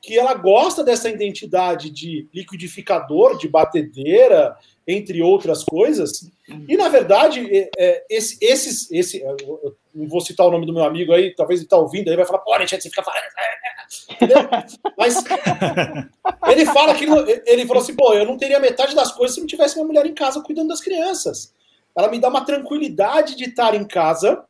que 0.02 0.18
ela 0.18 0.35
gosta 0.35 0.85
dessa 0.85 1.09
identidade 1.09 1.88
de 1.88 2.28
liquidificador, 2.35 3.38
de 3.38 3.48
batedeira, 3.48 4.54
entre 4.87 5.22
outras 5.22 5.64
coisas. 5.64 6.30
E, 6.68 6.76
na 6.76 6.90
verdade, 6.90 7.40
é, 7.50 7.70
é, 7.78 8.04
esse, 8.11 8.37
esses. 8.42 8.90
Esse, 8.90 9.22
eu 9.22 9.74
não 9.94 10.06
vou 10.06 10.20
citar 10.20 10.46
o 10.46 10.50
nome 10.50 10.66
do 10.66 10.74
meu 10.74 10.85
amigo 10.85 11.14
aí, 11.14 11.35
talvez 11.35 11.61
ele 11.61 11.66
está 11.66 11.78
ouvindo 11.78 12.11
aí, 12.11 12.16
vai 12.16 12.26
falar, 12.26 12.40
pô, 12.40 12.59
gente, 12.59 12.83
você 12.83 12.90
fica 12.90 13.02
falando. 13.02 13.22
Entendeu? 14.11 14.37
Mas 14.96 15.24
ele 16.52 16.66
fala 16.66 16.94
que 16.94 17.04
ele, 17.04 17.42
ele 17.46 17.66
falou 17.66 17.83
assim, 17.83 17.96
pô, 17.96 18.12
eu 18.12 18.26
não 18.26 18.37
teria 18.37 18.61
metade 18.61 18.94
das 18.94 19.11
coisas 19.11 19.35
se 19.35 19.40
não 19.40 19.46
tivesse 19.46 19.78
uma 19.78 19.87
mulher 19.87 20.04
em 20.04 20.14
casa 20.14 20.42
cuidando 20.42 20.68
das 20.68 20.83
crianças 20.83 21.59
ela 21.96 22.09
me 22.09 22.18
dá 22.18 22.29
uma 22.29 22.44
tranquilidade 22.44 23.37
de 23.37 23.44
estar 23.44 23.74
em 23.74 23.85
casa 23.85 24.44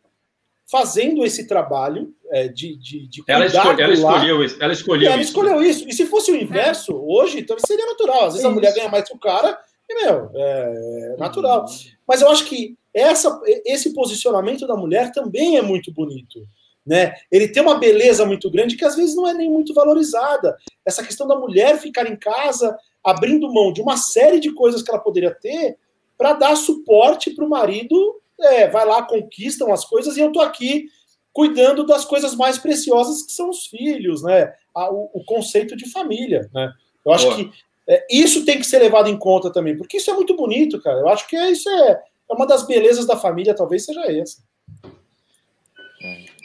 fazendo 0.70 1.24
esse 1.24 1.48
trabalho 1.48 2.14
é, 2.30 2.46
de, 2.46 2.76
de, 2.76 3.08
de 3.08 3.24
ela, 3.26 3.44
escolhe, 3.44 3.82
ela 3.82 3.92
escolheu 3.92 4.44
isso. 4.44 4.62
Ela 4.62 4.72
escolheu, 4.72 5.10
ela 5.10 5.22
escolheu 5.22 5.62
isso. 5.62 5.88
E 5.88 5.92
se 5.92 6.06
fosse 6.06 6.30
o 6.30 6.36
inverso, 6.36 6.92
é. 6.92 6.94
hoje, 6.94 7.40
então 7.40 7.56
seria 7.58 7.86
natural. 7.86 8.26
Às 8.26 8.34
vezes 8.34 8.46
a 8.46 8.50
mulher 8.50 8.72
ganha 8.72 8.88
mais 8.88 9.08
que 9.08 9.14
o 9.14 9.18
cara, 9.18 9.58
e, 9.88 9.94
meu, 9.94 10.30
é 10.32 11.16
natural. 11.18 11.62
Uhum. 11.62 11.66
Mas 12.06 12.22
eu 12.22 12.30
acho 12.30 12.44
que 12.44 12.76
essa, 12.94 13.40
esse 13.64 13.92
posicionamento 13.92 14.66
da 14.66 14.76
mulher 14.76 15.10
também 15.10 15.56
é 15.56 15.62
muito 15.62 15.92
bonito. 15.92 16.46
Né? 16.86 17.14
Ele 17.30 17.48
tem 17.48 17.62
uma 17.62 17.78
beleza 17.78 18.24
muito 18.24 18.50
grande 18.50 18.76
que 18.76 18.84
às 18.84 18.96
vezes 18.96 19.14
não 19.14 19.26
é 19.26 19.34
nem 19.34 19.50
muito 19.50 19.74
valorizada. 19.74 20.56
Essa 20.86 21.04
questão 21.04 21.26
da 21.26 21.36
mulher 21.36 21.78
ficar 21.78 22.08
em 22.08 22.16
casa, 22.16 22.76
abrindo 23.04 23.52
mão 23.52 23.72
de 23.72 23.82
uma 23.82 23.96
série 23.96 24.38
de 24.38 24.52
coisas 24.52 24.82
que 24.82 24.90
ela 24.90 25.00
poderia 25.00 25.34
ter, 25.34 25.76
para 26.20 26.34
dar 26.34 26.54
suporte 26.54 27.30
para 27.30 27.46
o 27.46 27.48
marido. 27.48 28.20
É, 28.38 28.68
vai 28.68 28.84
lá, 28.84 29.02
conquistam 29.02 29.72
as 29.72 29.86
coisas 29.86 30.18
e 30.18 30.20
eu 30.20 30.26
estou 30.26 30.42
aqui 30.42 30.84
cuidando 31.32 31.86
das 31.86 32.04
coisas 32.04 32.34
mais 32.34 32.58
preciosas 32.58 33.22
que 33.22 33.32
são 33.32 33.48
os 33.48 33.66
filhos, 33.66 34.22
né? 34.22 34.52
o, 34.74 35.20
o, 35.20 35.24
conceito 35.24 35.74
de 35.74 35.90
família, 35.90 36.48
né? 36.52 36.72
Eu 37.04 37.12
acho 37.12 37.26
Boa. 37.26 37.36
que 37.36 37.50
é, 37.88 38.06
isso 38.10 38.44
tem 38.44 38.58
que 38.58 38.66
ser 38.66 38.80
levado 38.80 39.08
em 39.08 39.18
conta 39.18 39.50
também, 39.50 39.76
porque 39.76 39.96
isso 39.96 40.10
é 40.10 40.14
muito 40.14 40.36
bonito, 40.36 40.80
cara. 40.82 40.98
Eu 40.98 41.08
acho 41.08 41.26
que 41.26 41.36
é, 41.36 41.50
isso 41.50 41.68
é, 41.70 41.92
é 41.92 42.34
uma 42.34 42.46
das 42.46 42.66
belezas 42.66 43.06
da 43.06 43.16
família, 43.16 43.54
talvez 43.54 43.86
seja 43.86 44.02
essa. 44.12 44.42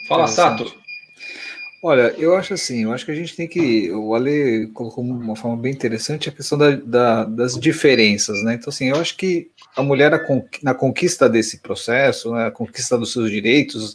Fala, 0.07 0.27
Sato. 0.27 0.73
Olha, 1.83 2.15
eu 2.17 2.35
acho 2.35 2.53
assim, 2.53 2.83
eu 2.83 2.93
acho 2.93 3.05
que 3.05 3.11
a 3.11 3.15
gente 3.15 3.35
tem 3.35 3.47
que. 3.47 3.91
O 3.91 4.15
Ale 4.15 4.67
colocou 4.73 5.03
uma 5.03 5.35
forma 5.35 5.57
bem 5.57 5.71
interessante 5.71 6.29
a 6.29 6.31
questão 6.31 6.57
da, 6.57 6.71
da, 6.71 7.25
das 7.25 7.59
diferenças, 7.59 8.41
né? 8.43 8.55
Então, 8.55 8.69
assim, 8.69 8.89
eu 8.89 8.95
acho 8.95 9.15
que 9.15 9.51
a 9.75 9.83
mulher 9.83 10.11
na 10.63 10.73
conquista 10.73 11.29
desse 11.29 11.59
processo, 11.59 12.33
né, 12.33 12.47
a 12.47 12.51
conquista 12.51 12.97
dos 12.97 13.11
seus 13.11 13.29
direitos, 13.29 13.93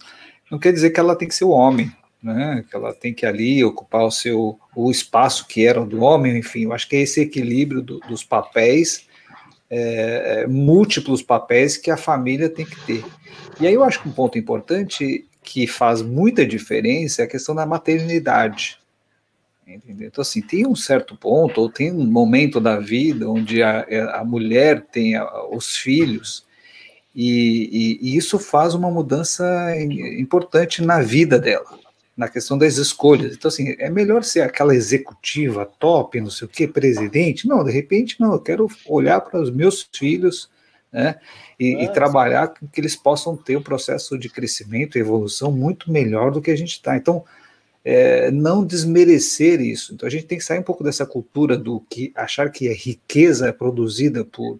não 0.50 0.58
quer 0.58 0.72
dizer 0.72 0.90
que 0.90 1.00
ela 1.00 1.16
tem 1.16 1.28
que 1.28 1.34
ser 1.34 1.44
o 1.44 1.50
homem, 1.50 1.90
né? 2.22 2.64
Que 2.68 2.76
ela 2.76 2.92
tem 2.92 3.14
que 3.14 3.24
ali 3.24 3.64
ocupar 3.64 4.04
o 4.04 4.10
seu 4.10 4.58
o 4.74 4.90
espaço 4.90 5.46
que 5.46 5.66
era 5.66 5.84
do 5.84 6.02
homem, 6.02 6.38
enfim. 6.38 6.64
Eu 6.64 6.72
acho 6.72 6.88
que 6.88 6.96
é 6.96 7.00
esse 7.00 7.20
equilíbrio 7.20 7.80
do, 7.80 7.98
dos 8.00 8.24
papéis, 8.24 9.06
é, 9.70 10.42
é, 10.42 10.46
múltiplos 10.46 11.22
papéis 11.22 11.76
que 11.76 11.90
a 11.90 11.96
família 11.96 12.48
tem 12.48 12.66
que 12.66 12.78
ter. 12.84 13.04
E 13.60 13.66
aí 13.66 13.74
eu 13.74 13.84
acho 13.84 14.02
que 14.02 14.08
um 14.08 14.12
ponto 14.12 14.38
importante 14.38 15.26
que 15.42 15.66
faz 15.66 16.02
muita 16.02 16.44
diferença 16.44 17.22
é 17.22 17.24
a 17.24 17.28
questão 17.28 17.54
da 17.54 17.64
maternidade. 17.64 18.78
Entendeu? 19.74 20.08
Então, 20.08 20.22
assim, 20.22 20.40
tem 20.40 20.66
um 20.66 20.74
certo 20.74 21.16
ponto, 21.16 21.60
ou 21.60 21.70
tem 21.70 21.92
um 21.92 22.04
momento 22.04 22.60
da 22.60 22.78
vida 22.78 23.28
onde 23.28 23.62
a, 23.62 23.86
é, 23.88 24.00
a 24.00 24.24
mulher 24.24 24.82
tem 24.82 25.16
a, 25.16 25.46
os 25.46 25.76
filhos, 25.76 26.44
e, 27.14 27.98
e, 28.02 28.10
e, 28.10 28.16
isso 28.16 28.38
faz 28.38 28.72
uma 28.74 28.90
mudança 28.90 29.44
importante 30.18 30.80
na 30.80 31.00
vida 31.02 31.38
dela, 31.38 31.78
na 32.16 32.28
questão 32.28 32.56
das 32.56 32.76
escolhas. 32.76 33.34
Então, 33.34 33.48
assim, 33.48 33.74
é 33.78 33.90
melhor 33.90 34.22
ser 34.22 34.42
aquela 34.42 34.74
executiva 34.74 35.66
top, 35.78 36.20
não 36.20 36.30
sei 36.30 36.46
o 36.46 36.50
que, 36.50 36.68
presidente? 36.68 37.48
Não, 37.48 37.64
de 37.64 37.72
repente, 37.72 38.20
não, 38.20 38.34
eu 38.34 38.40
quero 38.40 38.68
olhar 38.86 39.20
para 39.20 39.40
os 39.40 39.50
meus 39.50 39.88
filhos 39.92 40.48
né? 40.92 41.16
E, 41.58 41.74
é, 41.74 41.84
e 41.84 41.92
trabalhar 41.92 42.48
com 42.48 42.66
que 42.66 42.80
eles 42.80 42.96
possam 42.96 43.36
ter 43.36 43.56
um 43.56 43.62
processo 43.62 44.18
de 44.18 44.28
crescimento 44.28 44.96
e 44.96 45.00
evolução 45.00 45.52
muito 45.52 45.90
melhor 45.90 46.30
do 46.30 46.40
que 46.40 46.50
a 46.50 46.56
gente 46.56 46.72
está. 46.72 46.96
Então, 46.96 47.24
é, 47.84 48.30
não 48.30 48.64
desmerecer 48.64 49.60
isso. 49.60 49.94
Então, 49.94 50.06
a 50.06 50.10
gente 50.10 50.26
tem 50.26 50.38
que 50.38 50.44
sair 50.44 50.58
um 50.58 50.64
pouco 50.64 50.84
dessa 50.84 51.06
cultura 51.06 51.56
do 51.56 51.80
que 51.88 52.12
achar 52.14 52.50
que 52.50 52.68
a 52.68 52.74
riqueza 52.74 53.48
é 53.48 53.52
produzida 53.52 54.24
por 54.24 54.58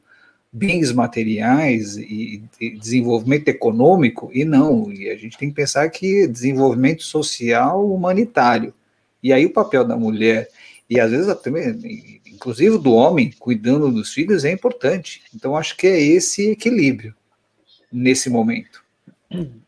bens 0.53 0.93
materiais 0.93 1.97
e, 1.97 2.43
e 2.61 2.71
desenvolvimento 2.71 3.49
econômico, 3.49 4.31
e 4.33 4.45
não. 4.45 4.91
E 4.93 5.09
a 5.09 5.17
gente 5.17 5.39
tem 5.39 5.49
que 5.49 5.55
pensar 5.55 5.89
que 5.91 6.27
desenvolvimento 6.27 7.03
social 7.03 7.89
humanitário. 7.89 8.75
E 9.23 9.33
aí 9.33 9.47
o 9.47 9.53
papel 9.53 9.85
da 9.85 9.97
mulher, 9.97 10.49
e 10.89 10.99
às 10.99 11.11
vezes 11.11 11.33
também 11.41 12.21
inclusive 12.41 12.79
do 12.79 12.93
homem, 12.93 13.31
cuidando 13.39 13.93
dos 13.93 14.15
filhos, 14.15 14.47
é 14.47 14.51
importante. 14.51 15.23
Então, 15.35 15.55
acho 15.55 15.77
que 15.77 15.87
é 15.87 16.01
esse 16.01 16.51
equilíbrio 16.53 17.15
nesse 17.93 18.31
momento. 18.31 18.80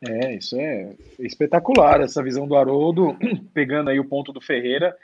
É, 0.09 0.35
isso 0.35 0.59
é 0.59 0.92
espetacular, 1.18 2.01
essa 2.01 2.22
visão 2.22 2.48
do 2.48 2.57
Haroldo, 2.57 3.16
pegando 3.55 3.90
aí 3.90 4.01
o 4.01 4.05
ponto 4.05 4.33
do 4.33 4.40
Ferreira. 4.40 4.96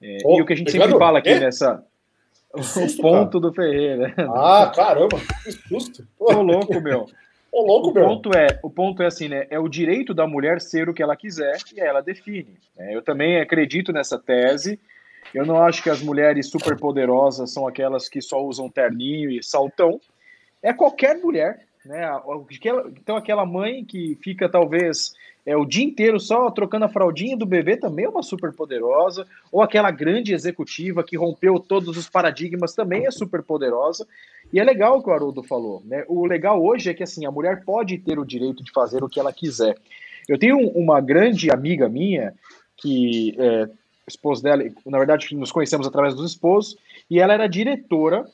É, 0.00 0.18
oh, 0.24 0.38
e 0.38 0.42
o 0.42 0.46
que 0.46 0.54
a 0.54 0.56
gente 0.56 0.70
sempre 0.70 0.98
fala 0.98 1.18
aqui 1.18 1.30
é? 1.30 1.40
nessa. 1.40 1.84
Susto, 2.60 2.98
o 2.98 3.02
ponto 3.02 3.40
cara. 3.40 3.40
do 3.40 3.52
Ferreira. 3.52 4.14
Ah, 4.18 4.70
caramba, 4.74 5.18
que 5.42 5.52
susto. 5.52 6.06
Tô 6.18 6.42
louco, 6.42 6.82
meu. 6.82 7.06
Ô, 7.50 7.62
louco, 7.62 7.90
o, 7.90 7.94
meu. 7.94 8.06
Ponto 8.06 8.36
é, 8.36 8.58
o 8.62 8.68
ponto 8.68 9.02
é 9.02 9.06
assim, 9.06 9.28
né? 9.28 9.46
É 9.48 9.58
o 9.58 9.68
direito 9.68 10.12
da 10.12 10.26
mulher 10.26 10.60
ser 10.60 10.86
o 10.86 10.92
que 10.92 11.02
ela 11.02 11.16
quiser 11.16 11.56
e 11.74 11.80
ela 11.80 12.02
define. 12.02 12.58
Né? 12.76 12.94
Eu 12.94 13.00
também 13.00 13.40
acredito 13.40 13.90
nessa 13.90 14.18
tese 14.18 14.78
Eu 15.32 15.46
não 15.46 15.62
acho 15.62 15.82
que 15.82 15.88
as 15.88 16.02
mulheres 16.02 16.50
superpoderosas 16.50 17.50
são 17.50 17.66
aquelas 17.66 18.06
que 18.06 18.20
só 18.20 18.42
usam 18.44 18.68
terninho 18.68 19.30
e 19.30 19.42
saltão. 19.42 19.98
É 20.62 20.74
qualquer 20.74 21.16
mulher, 21.18 21.64
né? 21.84 22.08
Então, 23.00 23.16
aquela 23.16 23.44
mãe 23.44 23.84
que 23.84 24.16
fica 24.22 24.48
talvez 24.48 25.14
é, 25.44 25.56
o 25.56 25.64
dia 25.64 25.84
inteiro 25.84 26.20
só 26.20 26.50
trocando 26.50 26.84
a 26.84 26.88
fraldinha 26.88 27.36
do 27.36 27.44
bebê 27.44 27.76
também 27.76 28.04
é 28.04 28.08
uma 28.08 28.22
super 28.22 28.52
poderosa, 28.52 29.26
ou 29.50 29.60
aquela 29.60 29.90
grande 29.90 30.32
executiva 30.32 31.02
que 31.02 31.16
rompeu 31.16 31.58
todos 31.58 31.96
os 31.96 32.08
paradigmas 32.08 32.74
também 32.74 33.06
é 33.06 33.10
super 33.10 33.42
poderosa. 33.42 34.06
E 34.52 34.60
é 34.60 34.64
legal 34.64 34.98
o 34.98 35.02
que 35.02 35.10
o 35.10 35.12
Haroldo 35.12 35.42
falou, 35.42 35.82
né? 35.84 36.04
O 36.08 36.26
legal 36.26 36.62
hoje 36.62 36.90
é 36.90 36.94
que 36.94 37.02
assim, 37.02 37.26
a 37.26 37.30
mulher 37.30 37.64
pode 37.64 37.98
ter 37.98 38.18
o 38.18 38.24
direito 38.24 38.62
de 38.62 38.70
fazer 38.70 39.02
o 39.02 39.08
que 39.08 39.18
ela 39.18 39.32
quiser. 39.32 39.76
Eu 40.28 40.38
tenho 40.38 40.58
uma 40.70 41.00
grande 41.00 41.50
amiga 41.50 41.88
minha 41.88 42.34
que 42.76 43.34
é, 43.38 43.68
esposo 44.06 44.42
dela, 44.42 44.62
na 44.86 44.98
verdade, 44.98 45.34
nos 45.34 45.50
conhecemos 45.50 45.86
através 45.86 46.14
dos 46.14 46.30
esposos, 46.30 46.76
e 47.10 47.18
ela 47.18 47.34
era 47.34 47.48
diretora 47.48 48.24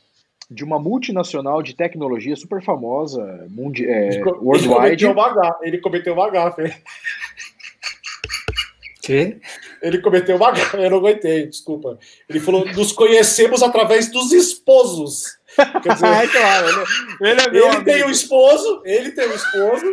de 0.51 0.65
uma 0.65 0.79
multinacional 0.79 1.63
de 1.63 1.75
tecnologia 1.75 2.35
super 2.35 2.63
famosa, 2.63 3.47
mundi 3.51 3.87
é, 3.87 4.09
Ele 4.09 4.23
worldwide. 4.25 4.67
cometeu 4.67 5.13
uma 5.13 5.35
gafe. 5.35 5.67
Ele 5.67 5.79
cometeu 5.79 6.15
uma 6.15 6.31
gafe. 6.31 6.75
Que? 9.03 9.41
Ele 9.83 9.99
cometeu 9.99 10.37
uma 10.37 10.51
gafe. 10.51 10.77
Eu 10.83 10.91
não 10.91 10.99
aguentei, 10.99 11.47
desculpa. 11.47 11.99
Ele 12.29 12.41
falou: 12.41 12.65
nos 12.73 12.93
conhecemos 12.93 13.63
através 13.63 14.11
dos 14.11 14.33
esposos. 14.33 15.37
Quer 15.83 15.95
dizer, 15.95 16.07
é 16.25 16.27
claro, 16.29 16.67
ele, 17.21 17.31
ele 17.33 17.41
é 17.41 17.51
meu 17.51 17.67
ele 17.73 17.85
tem 17.85 18.05
um 18.05 18.11
esposo, 18.11 18.83
ele 18.85 19.11
tem 19.13 19.29
um 19.29 19.35
esposo. 19.35 19.87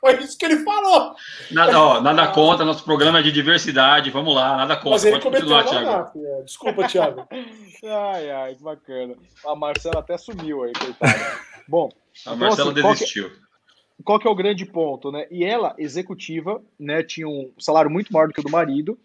Foi 0.00 0.16
isso 0.18 0.36
que 0.38 0.44
ele 0.46 0.64
falou. 0.64 1.14
Nada, 1.50 1.78
ó, 1.80 2.00
nada 2.00 2.26
contra, 2.28 2.64
nosso 2.64 2.84
programa 2.84 3.18
é 3.18 3.22
de 3.22 3.30
diversidade, 3.30 4.10
vamos 4.10 4.34
lá, 4.34 4.56
nada 4.56 4.76
contra. 4.76 4.90
Mas 4.92 5.04
ele 5.04 5.20
Pode 5.20 5.24
cometeu 5.42 5.48
Thiago. 5.70 5.86
gafe. 5.86 6.18
é. 6.24 6.42
Desculpa, 6.42 6.88
Thiago. 6.88 7.28
Ai, 7.84 8.30
ai, 8.30 8.54
que 8.54 8.62
bacana. 8.62 9.14
A 9.46 9.54
Marcela 9.54 10.00
até 10.00 10.18
sumiu 10.18 10.62
aí, 10.64 10.72
coitada. 10.72 11.38
Bom, 11.66 11.88
A 12.26 12.34
Então, 12.34 12.36
Marcela 12.36 12.72
assim, 12.72 12.80
qual 12.82 12.92
que- 12.94 12.98
desistiu. 12.98 13.30
Qual 14.04 14.18
que 14.18 14.26
é 14.26 14.30
o 14.30 14.34
grande 14.34 14.64
ponto, 14.66 15.10
né? 15.10 15.26
E 15.30 15.44
ela, 15.44 15.74
executiva, 15.78 16.62
né, 16.78 17.02
tinha 17.02 17.28
um 17.28 17.50
salário 17.58 17.90
muito 17.90 18.12
maior 18.12 18.28
do 18.28 18.34
que 18.34 18.40
o 18.40 18.44
do 18.44 18.50
marido, 18.50 18.98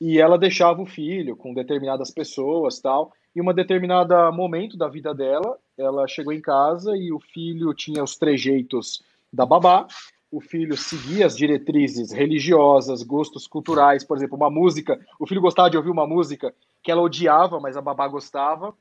e 0.00 0.20
ela 0.20 0.38
deixava 0.38 0.82
o 0.82 0.86
filho 0.86 1.36
com 1.36 1.54
determinadas 1.54 2.10
pessoas, 2.10 2.80
tal. 2.80 3.12
E 3.34 3.40
uma 3.40 3.54
determinada 3.54 4.30
momento 4.30 4.76
da 4.76 4.88
vida 4.88 5.14
dela, 5.14 5.58
ela 5.78 6.06
chegou 6.06 6.32
em 6.32 6.40
casa 6.40 6.96
e 6.96 7.12
o 7.12 7.18
filho 7.18 7.72
tinha 7.74 8.02
os 8.02 8.16
trejeitos 8.16 9.02
da 9.32 9.46
babá. 9.46 9.86
O 10.30 10.40
filho 10.40 10.76
seguia 10.76 11.26
as 11.26 11.36
diretrizes 11.36 12.12
religiosas, 12.12 13.02
gostos 13.02 13.46
culturais, 13.46 14.04
por 14.04 14.16
exemplo, 14.16 14.36
uma 14.36 14.50
música. 14.50 14.98
O 15.18 15.26
filho 15.26 15.40
gostava 15.40 15.70
de 15.70 15.76
ouvir 15.76 15.90
uma 15.90 16.06
música 16.06 16.54
que 16.82 16.90
ela 16.90 17.02
odiava, 17.02 17.60
mas 17.60 17.76
a 17.76 17.80
babá 17.80 18.06
gostava. 18.08 18.74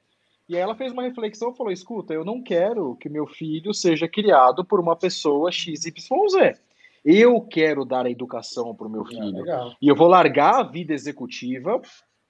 E 0.48 0.56
aí 0.56 0.62
ela 0.62 0.76
fez 0.76 0.92
uma 0.92 1.04
reflexão 1.04 1.52
e 1.52 1.58
falou: 1.58 1.72
escuta, 1.72 2.14
eu 2.14 2.26
não 2.26 2.42
quero 2.42 2.96
que 2.98 3.10
meu 3.10 3.26
filho 3.26 3.74
seja 3.74 4.08
criado 4.08 4.64
por 4.64 4.80
uma 4.80 4.96
pessoa 4.96 5.52
XYZ. 5.52 5.94
Eu 7.06 7.42
quero 7.42 7.84
dar 7.84 8.06
a 8.06 8.12
educação 8.12 8.74
para 8.74 8.88
o 8.88 8.90
meu 8.90 9.06
filho. 9.06 9.40
Legal. 9.40 9.76
E 9.82 9.88
eu 9.88 9.96
vou 9.96 10.08
largar 10.08 10.60
a 10.60 10.64
vida 10.64 10.94
executiva 10.94 11.82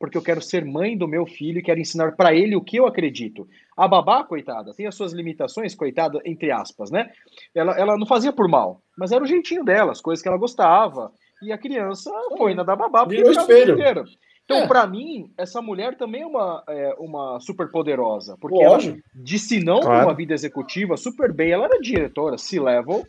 porque 0.03 0.17
eu 0.17 0.21
quero 0.21 0.41
ser 0.41 0.65
mãe 0.65 0.97
do 0.97 1.07
meu 1.07 1.25
filho 1.25 1.59
e 1.59 1.63
quero 1.63 1.79
ensinar 1.79 2.13
para 2.17 2.35
ele 2.35 2.57
o 2.57 2.61
que 2.61 2.75
eu 2.75 2.85
acredito. 2.85 3.47
A 3.77 3.87
babá, 3.87 4.21
coitada, 4.21 4.73
tem 4.73 4.85
as 4.85 4.95
suas 4.95 5.13
limitações, 5.13 5.73
coitada, 5.73 6.19
entre 6.25 6.51
aspas, 6.51 6.91
né? 6.91 7.09
Ela, 7.55 7.79
ela 7.79 7.97
não 7.97 8.05
fazia 8.05 8.33
por 8.33 8.49
mal, 8.49 8.81
mas 8.97 9.13
era 9.13 9.23
o 9.23 9.27
jeitinho 9.27 9.63
dela, 9.63 9.93
as 9.93 10.01
coisas 10.01 10.21
que 10.21 10.27
ela 10.27 10.37
gostava. 10.37 11.09
E 11.41 11.53
a 11.53 11.57
criança 11.57 12.11
foi 12.37 12.53
na 12.53 12.63
da 12.63 12.75
babá 12.75 13.05
porque 13.05 13.15
Virou 13.15 13.29
o 13.29 13.39
espelho. 13.39 13.73
inteiro. 13.75 14.03
Então, 14.45 14.57
É. 14.57 14.67
para 14.67 14.85
mim, 14.85 15.31
essa 15.37 15.61
mulher 15.61 15.95
também 15.95 16.21
é 16.21 16.25
uma, 16.25 16.63
é, 16.67 16.95
uma 16.99 17.39
super 17.39 17.71
poderosa, 17.71 18.37
porque 18.41 18.61
ela 18.61 18.73
Lógico. 18.73 18.99
disse 19.15 19.63
não 19.63 19.79
Claro. 19.79 20.05
uma 20.07 20.13
vida 20.13 20.33
executiva 20.33 20.97
super 20.97 21.31
bem. 21.31 21.51
Ela 21.51 21.65
era 21.65 21.79
diretora, 21.79 22.37
C-level, 22.37 23.05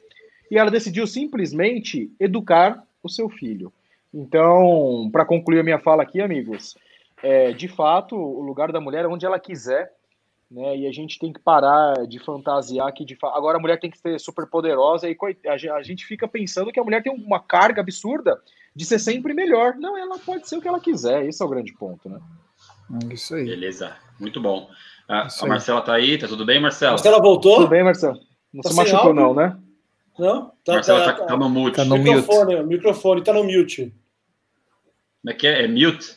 e 0.51 0.57
ela 0.57 0.71
decidiu 0.71 1.07
simplesmente 1.07 2.11
educar 2.21 2.83
o 3.03 3.09
seu 3.09 3.29
filho. 3.29 3.73
Então, 4.13 5.09
para 5.11 5.25
concluir 5.25 5.61
a 5.61 5.65
minha 5.65 5.81
fala 5.81 6.05
aqui, 6.05 6.21
amigos, 6.21 6.77
é, 7.21 7.53
de 7.53 7.67
fato, 7.67 8.15
o 8.17 8.41
lugar 8.43 8.71
da 8.71 8.81
mulher 8.81 9.05
é 9.05 9.09
onde 9.09 9.27
ela 9.27 9.41
quiser, 9.41 9.93
né? 10.49 10.77
E 10.77 10.87
a 10.87 10.93
gente 10.93 11.19
tem 11.19 11.33
que 11.33 11.41
parar 11.41 12.07
de 12.07 12.21
fantasiar 12.21 12.93
que 12.93 13.05
de 13.05 13.17
fa... 13.17 13.37
agora 13.37 13.59
a 13.59 13.61
mulher 13.61 13.81
tem 13.81 13.91
que 13.91 13.99
ser 13.99 14.21
super 14.21 14.47
poderosa 14.47 15.09
e 15.09 15.17
a 15.49 15.83
gente 15.83 16.07
fica 16.07 16.29
pensando 16.29 16.71
que 16.71 16.79
a 16.79 16.85
mulher 16.85 17.03
tem 17.03 17.13
uma 17.13 17.41
carga 17.41 17.81
absurda 17.81 18.41
de 18.75 18.85
ser 18.85 18.99
sempre 18.99 19.33
melhor. 19.35 19.75
Não, 19.77 19.97
ela 19.97 20.19
pode 20.19 20.49
ser 20.49 20.57
o 20.57 20.61
que 20.61 20.69
ela 20.69 20.81
quiser. 20.81 21.27
Esse 21.27 21.43
é 21.43 21.47
o 21.47 21.49
grande 21.49 21.73
ponto, 21.75 22.09
né? 22.09 22.19
Isso 23.13 23.35
aí. 23.35 23.45
Beleza, 23.47 23.97
muito 24.21 24.41
bom. 24.41 24.69
A, 25.09 25.27
Isso 25.27 25.45
a. 25.45 25.49
Marcela 25.49 25.81
tá 25.83 25.95
aí, 25.95 26.19
tá 26.19 26.27
tudo 26.29 26.45
bem, 26.45 26.61
Marcela? 26.61 26.93
Marcela 26.93 27.21
voltou? 27.21 27.57
Tudo 27.57 27.69
bem, 27.69 27.83
Marcelo? 27.85 28.19
Não 28.53 28.63
Tá 28.63 28.71
se 28.71 28.77
machucou, 28.77 28.99
áudio? 29.09 29.15
não, 29.23 29.35
né? 29.35 29.59
Não? 30.19 30.53
Tá, 30.65 30.75
Marcela 30.75 31.05
tá, 31.05 31.13
tá, 31.15 31.27
tá 31.27 31.37
no 31.37 31.49
mute. 31.49 31.77
Tá 31.77 31.85
no 31.85 31.97
mute. 31.97 32.11
microfone, 32.11 32.55
o 32.57 32.67
microfone 32.67 33.25
tá 33.25 33.33
no 33.33 33.45
mute. 33.45 33.93
Como 35.23 35.31
é 35.31 35.35
que 35.35 35.47
é? 35.47 35.65
É 35.65 35.69
mute? 35.69 36.17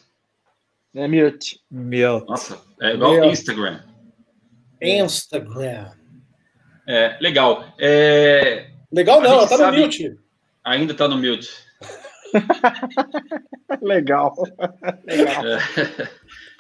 É 0.94 1.08
mute. 1.08 1.62
Meu. 1.72 2.26
Nossa, 2.26 2.60
é 2.82 2.94
igual 2.94 3.14
Meu. 3.14 3.26
Instagram. 3.26 3.80
Instagram. 4.82 5.92
É, 6.88 7.18
legal. 7.20 7.66
É, 7.80 8.70
Legal 8.92 9.20
não, 9.22 9.32
ela 9.32 9.48
tá 9.48 9.58
no 9.58 9.64
sabe- 9.64 9.82
mute. 9.82 10.18
ainda 10.64 10.94
tá 10.94 11.08
no 11.08 11.18
mute. 11.18 11.50
Legal. 13.82 14.34
Legal. 15.06 15.44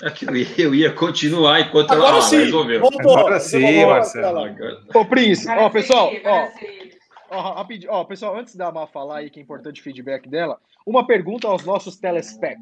É 0.04 0.12
que 0.12 0.26
eu 0.26 0.36
ia, 0.36 0.48
eu 0.58 0.76
ia 0.76 0.92
continuar 0.94 1.60
enquanto 1.62 1.92
ela 1.92 2.08
Agora 2.08 2.18
ah, 2.20 2.22
sim, 2.22 2.38
resolveu. 2.38 2.80
voltou. 2.80 3.18
Agora 3.18 3.40
sim, 3.40 3.86
Marcelo. 3.86 4.40
Agora- 4.46 4.82
Ô, 4.94 5.06
Prince, 5.06 5.50
ó, 5.50 5.70
pessoal, 5.70 6.12
ó, 6.24 6.48
ó, 7.32 7.54
rapidinho, 7.54 7.92
ó, 7.92 8.04
pessoal, 8.04 8.38
antes 8.38 8.56
da 8.56 8.72
Má 8.72 8.86
falar 8.86 9.18
aí, 9.18 9.30
que 9.30 9.40
é 9.40 9.44
importante 9.44 9.82
o 9.82 9.84
feedback 9.84 10.30
dela, 10.30 10.60
uma 10.86 11.06
pergunta 11.06 11.48
aos 11.48 11.66
nossos 11.66 11.98
telespec. 11.98 12.60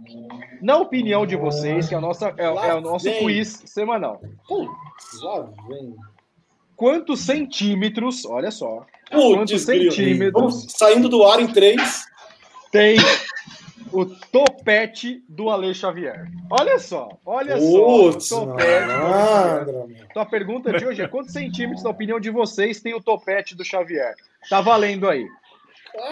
Na 0.62 0.78
opinião 0.78 1.26
de 1.26 1.36
vocês, 1.36 1.90
que 1.90 1.94
é, 1.94 1.98
a 1.98 2.02
nossa, 2.02 2.34
é, 2.38 2.46
é 2.46 2.74
o 2.74 2.82
nosso 2.82 3.06
vem. 3.06 3.20
quiz 3.20 3.64
semanal. 3.66 4.22
Putz, 4.48 5.22
lá 5.22 5.50
vem. 5.68 5.94
Quantos 6.76 7.22
centímetros, 7.22 8.26
olha 8.26 8.52
só, 8.52 8.86
Putz, 9.12 9.36
Quantos 9.36 9.62
centímetros? 9.62 10.32
Vamos 10.34 10.66
saindo 10.70 11.08
do 11.08 11.24
ar 11.24 11.40
em 11.40 11.48
três. 11.48 12.06
Tem 12.76 12.98
o 13.92 14.06
topete 14.06 15.24
do 15.30 15.50
Ale 15.50 15.74
Xavier? 15.74 16.28
Olha 16.50 16.78
só, 16.80 17.10
olha 17.26 17.56
Putz, 17.58 18.28
só, 18.28 18.44
o 18.44 18.48
topete 18.48 18.68
do 18.68 18.74
Ale 18.74 18.84
Xavier. 18.84 19.00
malandro, 19.00 19.88
meu. 19.88 19.98
Então 20.10 20.22
a 20.22 20.26
pergunta 20.26 20.74
de 20.74 20.86
hoje 20.86 21.02
é 21.02 21.08
quantos 21.08 21.32
centímetros, 21.34 21.84
na 21.84 21.90
opinião 21.90 22.20
de 22.20 22.30
vocês, 22.30 22.82
tem 22.82 22.94
o 22.94 23.02
topete 23.02 23.56
do 23.56 23.64
Xavier? 23.64 24.14
Tá 24.50 24.60
valendo 24.62 25.10
aí. 25.10 25.26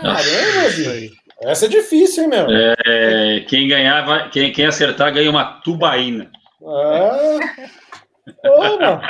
Caramba, 0.02 0.92
aí. 0.92 1.12
Essa 1.42 1.66
é 1.66 1.70
difícil, 1.70 2.24
hein, 2.24 2.30
meu? 2.30 2.46
É, 2.50 3.42
quem 3.50 3.68
ganhar, 3.68 4.06
vai- 4.06 4.30
quem, 4.30 4.52
quem 4.54 4.66
acertar 4.66 5.14
ganha 5.14 5.30
uma 5.30 5.60
tubaína. 5.62 6.32
É. 6.62 8.48
Ô, 8.50 8.80
mano. 8.80 9.02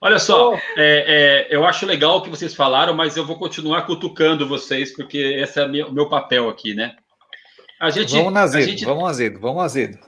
Olha 0.00 0.18
só, 0.18 0.52
Ô. 0.52 0.54
é, 0.54 0.60
é, 0.76 1.46
eu 1.50 1.64
acho 1.66 1.84
legal 1.84 2.18
o 2.18 2.22
que 2.22 2.30
vocês 2.30 2.54
falaram, 2.54 2.94
mas 2.94 3.16
eu 3.16 3.26
vou 3.26 3.36
continuar 3.36 3.82
cutucando 3.82 4.46
vocês, 4.48 4.94
porque 4.94 5.18
esse 5.18 5.60
é 5.60 5.66
meu- 5.66 5.88
o 5.88 5.92
meu 5.92 6.08
papel 6.08 6.48
aqui, 6.48 6.72
né? 6.74 6.94
A 7.80 7.90
gente, 7.90 8.14
Vamos 8.14 8.36
azedo, 8.36 8.64
gente- 8.64 8.84
vamos 8.84 9.08
azedo, 9.08 9.40
vamos 9.40 9.62
azedo. 9.64 9.98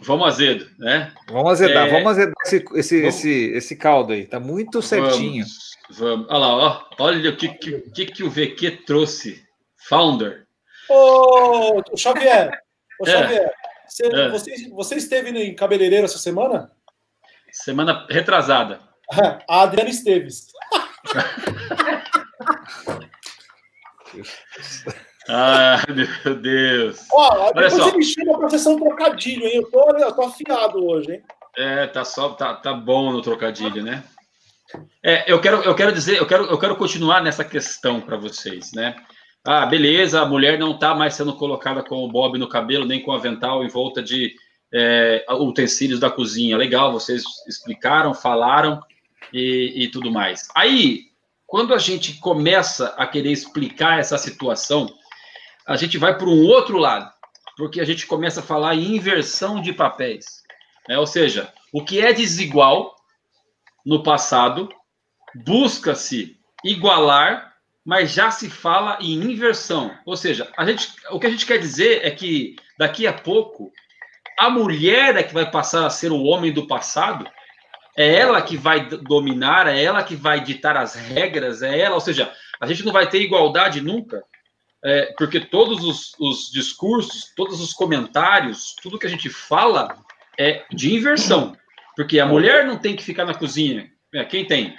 vamos 0.00 0.26
azedo, 0.28 0.68
né? 0.78 1.12
Vamos 1.30 1.52
azedar, 1.52 1.86
É. 1.86 1.90
vamos 1.90 2.06
azedar 2.12 2.34
esse, 2.44 2.64
esse, 2.74 3.00
Vamos. 3.00 3.14
esse, 3.16 3.30
esse 3.54 3.76
caldo 3.76 4.12
aí. 4.12 4.26
Tá 4.26 4.40
muito 4.40 4.80
certinho. 4.82 5.44
Vamos, 5.90 5.98
vamos. 5.98 6.26
Olha 6.30 6.38
lá, 6.38 6.56
ó, 6.56 6.84
olha 7.04 7.30
o 7.30 7.36
que, 7.36 7.48
que, 7.48 7.80
que, 7.92 8.06
que 8.06 8.24
o 8.24 8.30
VQ 8.30 8.70
trouxe. 8.86 9.42
Founder. 9.88 10.46
Ô, 10.90 11.78
ô, 11.92 11.96
Xavier. 11.96 12.50
Ô, 13.00 13.04
É. 13.06 13.10
Xavier. 13.10 13.52
Você, 13.88 14.06
É. 14.06 14.28
você, 14.30 14.68
você 14.70 14.94
esteve 14.96 15.30
em 15.30 15.54
cabeleireiro 15.54 16.04
essa 16.04 16.18
semana? 16.18 16.70
Semana 17.50 18.06
retrasada. 18.10 18.80
A 19.48 19.62
Adriana 19.62 19.90
Esteves. 19.90 20.48
Ah, 25.30 25.84
meu 25.88 26.34
Deus. 26.36 27.06
Ó, 27.12 27.52
depois 27.52 27.74
só. 27.74 27.90
você 27.90 27.98
me 27.98 28.04
chama 28.04 28.38
pra 28.38 28.48
sessão 28.48 28.78
trocadilho, 28.78 29.44
hein? 29.44 29.56
Eu 29.56 29.70
tô, 29.70 29.90
eu 29.90 30.12
tô 30.12 30.22
afiado 30.22 30.82
hoje, 30.82 31.12
hein? 31.12 31.22
É, 31.54 31.86
tá 31.86 32.02
só 32.02 32.30
tá, 32.30 32.54
tá 32.54 32.72
bom 32.72 33.12
no 33.12 33.20
trocadilho, 33.20 33.82
né? 33.82 34.02
É, 35.02 35.30
eu 35.30 35.38
quero 35.38 35.58
eu 35.62 35.74
quero 35.74 35.92
dizer, 35.92 36.16
eu 36.16 36.26
quero 36.26 36.44
eu 36.44 36.58
quero 36.58 36.76
continuar 36.76 37.22
nessa 37.22 37.44
questão 37.44 38.00
para 38.00 38.16
vocês, 38.16 38.72
né? 38.72 38.96
Ah, 39.44 39.66
beleza, 39.66 40.22
a 40.22 40.26
mulher 40.26 40.58
não 40.58 40.78
tá 40.78 40.94
mais 40.94 41.14
sendo 41.14 41.36
colocada 41.36 41.82
com 41.82 42.04
o 42.04 42.08
bob 42.10 42.38
no 42.38 42.48
cabelo 42.48 42.86
nem 42.86 43.02
com 43.02 43.10
o 43.10 43.14
avental 43.14 43.62
em 43.62 43.68
volta 43.68 44.02
de 44.02 44.34
é, 44.72 45.26
utensílios 45.30 46.00
da 46.00 46.10
cozinha. 46.10 46.56
Legal, 46.56 46.90
vocês 46.90 47.22
explicaram, 47.46 48.14
falaram 48.14 48.82
e, 49.32 49.84
e 49.84 49.90
tudo 49.90 50.10
mais. 50.10 50.48
Aí, 50.54 51.08
quando 51.46 51.74
a 51.74 51.78
gente 51.78 52.14
começa 52.20 52.88
a 52.96 53.06
querer 53.06 53.32
explicar 53.32 53.98
essa 53.98 54.18
situação, 54.18 54.88
a 55.66 55.76
gente 55.76 55.98
vai 55.98 56.16
para 56.16 56.28
um 56.28 56.44
outro 56.44 56.78
lado, 56.78 57.10
porque 57.56 57.80
a 57.80 57.84
gente 57.84 58.06
começa 58.06 58.40
a 58.40 58.42
falar 58.42 58.74
em 58.74 58.96
inversão 58.96 59.60
de 59.60 59.72
papéis. 59.72 60.24
Né? 60.88 60.98
Ou 60.98 61.06
seja, 61.06 61.52
o 61.72 61.84
que 61.84 62.00
é 62.00 62.12
desigual 62.12 62.94
no 63.84 64.02
passado 64.02 64.68
busca-se 65.34 66.36
igualar, 66.64 67.54
mas 67.84 68.12
já 68.12 68.30
se 68.30 68.50
fala 68.50 68.98
em 69.00 69.14
inversão. 69.14 69.96
Ou 70.04 70.16
seja, 70.16 70.50
a 70.56 70.66
gente, 70.66 70.92
o 71.10 71.18
que 71.18 71.26
a 71.26 71.30
gente 71.30 71.46
quer 71.46 71.58
dizer 71.58 72.04
é 72.04 72.10
que 72.10 72.56
daqui 72.78 73.06
a 73.06 73.12
pouco 73.12 73.72
a 74.38 74.50
mulher 74.50 75.16
é 75.16 75.22
que 75.22 75.34
vai 75.34 75.50
passar 75.50 75.86
a 75.86 75.90
ser 75.90 76.12
o 76.12 76.22
homem 76.22 76.52
do 76.52 76.66
passado, 76.66 77.26
é 77.98 78.14
ela 78.14 78.40
que 78.40 78.56
vai 78.56 78.88
dominar, 78.88 79.66
é 79.66 79.82
ela 79.82 80.04
que 80.04 80.14
vai 80.14 80.40
ditar 80.40 80.76
as 80.76 80.94
regras, 80.94 81.62
é 81.62 81.80
ela, 81.80 81.96
ou 81.96 82.00
seja, 82.00 82.32
a 82.60 82.66
gente 82.66 82.84
não 82.84 82.92
vai 82.92 83.10
ter 83.10 83.20
igualdade 83.20 83.80
nunca, 83.80 84.22
é, 84.84 85.12
porque 85.18 85.40
todos 85.40 85.82
os, 85.82 86.12
os, 86.20 86.48
discursos, 86.52 87.32
todos 87.34 87.60
os 87.60 87.72
comentários, 87.72 88.76
tudo 88.80 89.00
que 89.00 89.06
a 89.06 89.10
gente 89.10 89.28
fala 89.28 89.96
é 90.38 90.64
de 90.70 90.94
inversão, 90.94 91.56
porque 91.96 92.20
a 92.20 92.26
mulher 92.26 92.64
não 92.64 92.78
tem 92.78 92.94
que 92.94 93.02
ficar 93.02 93.24
na 93.24 93.34
cozinha, 93.34 93.90
é, 94.14 94.24
quem 94.24 94.44
tem? 94.44 94.76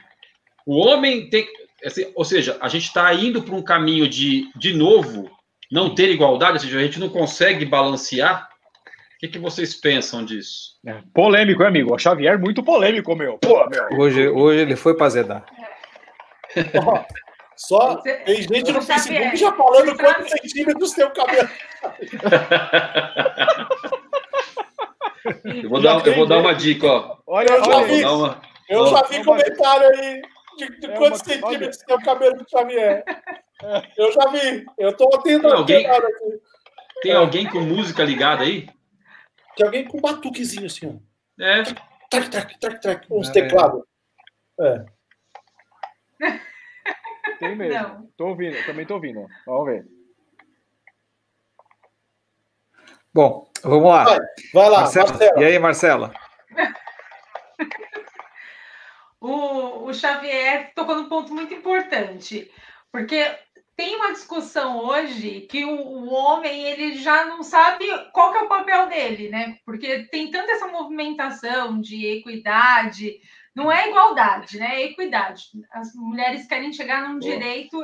O 0.66 0.78
homem 0.78 1.30
tem, 1.30 1.46
assim, 1.84 2.10
ou 2.16 2.24
seja, 2.24 2.58
a 2.62 2.70
gente 2.70 2.86
está 2.86 3.14
indo 3.14 3.42
para 3.44 3.56
um 3.56 3.62
caminho 3.62 4.08
de, 4.08 4.50
de 4.56 4.74
novo, 4.74 5.30
não 5.70 5.94
ter 5.94 6.10
igualdade, 6.10 6.54
ou 6.54 6.60
seja, 6.60 6.80
a 6.80 6.84
gente 6.84 7.02
não 7.02 7.10
consegue 7.10 7.66
balancear 7.66 8.49
o 9.20 9.28
que, 9.28 9.28
que 9.28 9.40
vocês 9.40 9.76
pensam 9.76 10.24
disso? 10.24 10.78
É, 10.88 11.02
polêmico, 11.14 11.62
amigo? 11.62 11.94
O 11.94 12.00
Xavier 12.00 12.40
muito 12.40 12.64
polêmico, 12.64 13.14
meu. 13.18 13.38
Pô, 13.38 13.68
meu. 13.68 14.00
Hoje, 14.00 14.30
hoje 14.30 14.62
ele 14.62 14.78
foi 14.78 14.96
para 14.96 15.10
zedar. 15.10 15.46
Só 17.58 17.98
tem 17.98 18.42
gente 18.44 18.72
no 18.72 18.82
Facebook 18.82 19.36
já 19.36 19.52
falando 19.52 19.98
quantos 19.98 20.30
centímetros 20.32 20.94
tem 20.94 21.04
o 21.04 21.12
cabelo. 21.12 21.50
eu 25.44 25.70
vou, 25.70 25.82
dar, 25.82 26.08
eu 26.08 26.16
vou 26.16 26.26
dar 26.26 26.38
uma 26.38 26.56
dica, 26.56 26.88
ó. 26.88 27.18
Olha, 27.28 27.50
eu 27.50 27.66
já 27.66 27.84
vi, 27.84 28.06
uma... 28.06 28.42
eu 28.70 28.88
já 28.88 29.02
vi 29.02 29.26
comentário 29.26 29.90
aí 29.90 30.22
de, 30.58 30.80
de 30.80 30.88
é 30.92 30.96
quantos 30.96 31.20
uma... 31.20 31.34
centímetros 31.34 31.78
tem 31.80 31.94
o 31.94 32.02
cabelo 32.02 32.38
do 32.38 32.50
Xavier. 32.50 33.04
Eu 33.98 34.14
já 34.14 34.30
vi. 34.30 34.66
Eu 34.78 34.96
tô 34.96 35.10
tem 35.22 35.46
alguém, 35.46 35.86
aqui. 35.86 36.10
Tem 37.02 37.12
alguém 37.12 37.46
com 37.50 37.60
música 37.60 38.02
ligada 38.02 38.44
aí? 38.44 38.66
Tem 39.60 39.66
alguém 39.66 39.86
com 39.86 39.98
um 39.98 40.02
batuquezinho 40.02 40.68
assim, 40.68 40.88
ó. 40.88 40.94
É. 41.44 41.64
Trac, 42.10 42.30
trac, 42.30 42.58
trac, 42.60 42.82
trac, 42.82 43.06
uns 43.12 43.28
é. 43.28 43.34
teclados. 43.34 43.84
É. 44.58 44.86
Tem 47.40 47.58
mesmo. 47.58 47.78
Não. 47.78 48.10
Tô 48.16 48.28
ouvindo, 48.28 48.56
também 48.66 48.86
tô 48.86 48.94
ouvindo. 48.94 49.28
Vamos 49.46 49.66
ver. 49.66 49.86
Bom, 53.14 53.52
vamos 53.62 53.90
lá. 53.90 54.06
Vai, 54.06 54.20
vai 54.54 54.70
lá, 54.70 54.80
Marcela. 54.82 55.10
Marcela. 55.10 55.42
E 55.42 55.44
aí, 55.44 55.60
Marcela? 55.60 56.14
o, 59.20 59.88
o 59.88 59.94
Xavier 59.94 60.72
tocou 60.74 60.96
num 60.96 61.10
ponto 61.10 61.34
muito 61.34 61.54
importante, 61.54 62.50
porque 62.94 63.26
tem 63.80 63.96
uma 63.96 64.12
discussão 64.12 64.78
hoje 64.78 65.48
que 65.50 65.64
o, 65.64 65.74
o, 65.74 66.10
homem 66.10 66.64
ele 66.66 66.98
já 66.98 67.24
não 67.24 67.42
sabe 67.42 67.86
qual 68.12 68.36
é 68.36 68.42
o 68.42 68.50
papel 68.50 68.90
dele, 68.90 69.30
né? 69.30 69.58
Porque 69.66 70.04
tem 70.12 70.30
tanta 70.30 70.52
essa 70.52 70.68
movimentação 70.68 71.80
de 71.80 72.06
equidade, 72.06 73.22
não 73.56 73.72
é 73.72 73.88
igualdade, 73.88 74.60
né? 74.60 74.82
É 74.82 74.86
equidade. 74.88 75.44
As 75.72 75.96
mulheres 75.96 76.46
querem 76.46 76.74
chegar 76.74 77.08
num 77.08 77.20
direito 77.20 77.82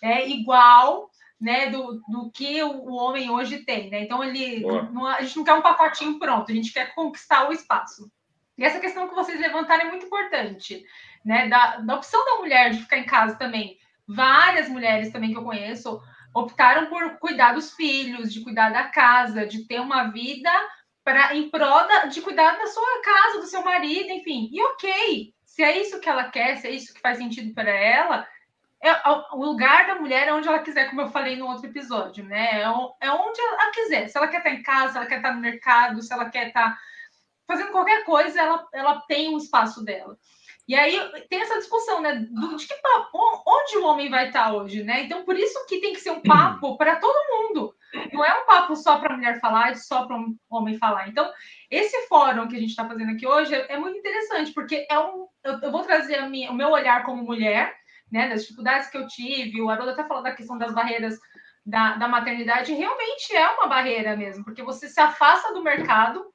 é, 0.00 0.28
igual, 0.28 1.10
né, 1.40 1.68
do, 1.68 2.00
do 2.08 2.30
que 2.30 2.62
o, 2.62 2.70
o 2.70 2.94
homem 2.94 3.28
hoje 3.28 3.64
tem, 3.64 3.90
né? 3.90 4.04
Então 4.04 4.22
ele, 4.22 4.60
não, 4.92 5.04
a 5.04 5.20
gente 5.22 5.36
não 5.36 5.42
quer 5.42 5.54
um 5.54 5.62
pacotinho 5.62 6.16
pronto, 6.20 6.52
a 6.52 6.54
gente 6.54 6.72
quer 6.72 6.94
conquistar 6.94 7.48
o 7.48 7.52
espaço. 7.52 8.08
E 8.56 8.64
essa 8.64 8.78
questão 8.78 9.08
que 9.08 9.16
vocês 9.16 9.40
levantaram 9.40 9.86
é 9.86 9.90
muito 9.90 10.06
importante, 10.06 10.84
né? 11.24 11.48
Da, 11.48 11.78
da 11.78 11.96
opção 11.96 12.24
da 12.24 12.36
mulher 12.36 12.70
de 12.70 12.82
ficar 12.82 12.98
em 12.98 13.04
casa 13.04 13.34
também 13.34 13.76
Várias 14.08 14.68
mulheres 14.68 15.12
também 15.12 15.32
que 15.32 15.38
eu 15.38 15.44
conheço 15.44 16.00
optaram 16.34 16.86
por 16.86 17.18
cuidar 17.18 17.52
dos 17.52 17.74
filhos, 17.74 18.32
de 18.32 18.42
cuidar 18.42 18.70
da 18.70 18.84
casa, 18.84 19.46
de 19.46 19.66
ter 19.66 19.80
uma 19.80 20.04
vida 20.04 20.50
para 21.04 21.34
em 21.34 21.48
prol 21.48 21.86
de 22.10 22.20
cuidar 22.20 22.58
da 22.58 22.66
sua 22.66 23.02
casa, 23.02 23.40
do 23.40 23.46
seu 23.46 23.62
marido, 23.62 24.10
enfim. 24.10 24.48
E 24.52 24.62
ok, 24.62 25.34
se 25.44 25.62
é 25.62 25.80
isso 25.80 26.00
que 26.00 26.08
ela 26.08 26.24
quer, 26.30 26.56
se 26.56 26.66
é 26.68 26.70
isso 26.70 26.92
que 26.92 27.00
faz 27.00 27.18
sentido 27.18 27.54
para 27.54 27.70
ela, 27.70 28.26
é, 28.80 28.92
o 29.32 29.44
lugar 29.44 29.86
da 29.86 29.96
mulher 29.96 30.28
é 30.28 30.32
onde 30.32 30.46
ela 30.46 30.60
quiser, 30.60 30.88
como 30.88 31.00
eu 31.00 31.08
falei 31.08 31.34
no 31.36 31.46
outro 31.46 31.66
episódio, 31.66 32.24
né? 32.24 32.60
É, 32.60 32.62
é 32.62 33.12
onde 33.12 33.40
ela 33.40 33.70
quiser. 33.72 34.08
Se 34.08 34.16
ela 34.16 34.28
quer 34.28 34.38
estar 34.38 34.50
em 34.50 34.62
casa, 34.62 34.92
se 34.92 34.98
ela 34.98 35.06
quer 35.06 35.16
estar 35.16 35.34
no 35.34 35.40
mercado, 35.40 36.02
se 36.02 36.12
ela 36.12 36.30
quer 36.30 36.48
estar 36.48 36.78
fazendo 37.46 37.72
qualquer 37.72 38.04
coisa, 38.04 38.40
ela, 38.40 38.68
ela 38.72 39.00
tem 39.08 39.34
um 39.34 39.38
espaço 39.38 39.84
dela. 39.84 40.16
E 40.68 40.74
aí 40.74 41.00
tem 41.30 41.40
essa 41.40 41.56
discussão, 41.56 42.02
né? 42.02 42.26
Do, 42.30 42.54
de 42.54 42.68
que 42.68 42.74
papo, 42.74 43.18
onde 43.46 43.78
o 43.78 43.86
homem 43.86 44.10
vai 44.10 44.26
estar 44.26 44.52
hoje, 44.52 44.84
né? 44.84 45.04
Então, 45.04 45.24
por 45.24 45.34
isso 45.34 45.64
que 45.66 45.80
tem 45.80 45.94
que 45.94 46.00
ser 46.00 46.10
um 46.10 46.20
papo 46.20 46.76
para 46.76 46.96
todo 46.96 47.14
mundo. 47.30 47.74
Não 48.12 48.22
é 48.22 48.42
um 48.42 48.44
papo 48.44 48.76
só 48.76 48.98
para 48.98 49.14
a 49.14 49.16
mulher 49.16 49.40
falar 49.40 49.72
e 49.72 49.76
só 49.76 50.04
para 50.04 50.14
o 50.14 50.34
homem 50.50 50.76
falar. 50.76 51.08
Então, 51.08 51.26
esse 51.70 52.06
fórum 52.06 52.46
que 52.48 52.56
a 52.56 52.60
gente 52.60 52.68
está 52.68 52.86
fazendo 52.86 53.12
aqui 53.12 53.26
hoje 53.26 53.54
é, 53.54 53.72
é, 53.72 53.78
muito 53.78 53.96
interessante, 53.96 54.52
porque 54.52 54.86
é 54.90 54.98
um. 54.98 55.26
Eu, 55.42 55.58
eu 55.62 55.72
vou 55.72 55.82
trazer 55.84 56.20
minha, 56.28 56.50
o 56.50 56.54
meu 56.54 56.68
olhar 56.68 57.02
como 57.02 57.24
mulher, 57.24 57.74
né? 58.12 58.28
Das 58.28 58.42
dificuldades 58.42 58.90
que 58.90 58.98
eu 58.98 59.06
tive. 59.06 59.62
O 59.62 59.70
Haroldo 59.70 59.92
até 59.92 60.04
falou 60.04 60.22
da 60.22 60.34
questão 60.34 60.58
das 60.58 60.74
barreiras 60.74 61.18
da, 61.64 61.96
da 61.96 62.06
maternidade. 62.06 62.74
Realmente 62.74 63.34
é 63.34 63.48
uma 63.52 63.68
barreira 63.68 64.14
mesmo, 64.14 64.44
porque 64.44 64.62
você 64.62 64.86
se 64.86 65.00
afasta 65.00 65.54
do 65.54 65.62
mercado 65.62 66.26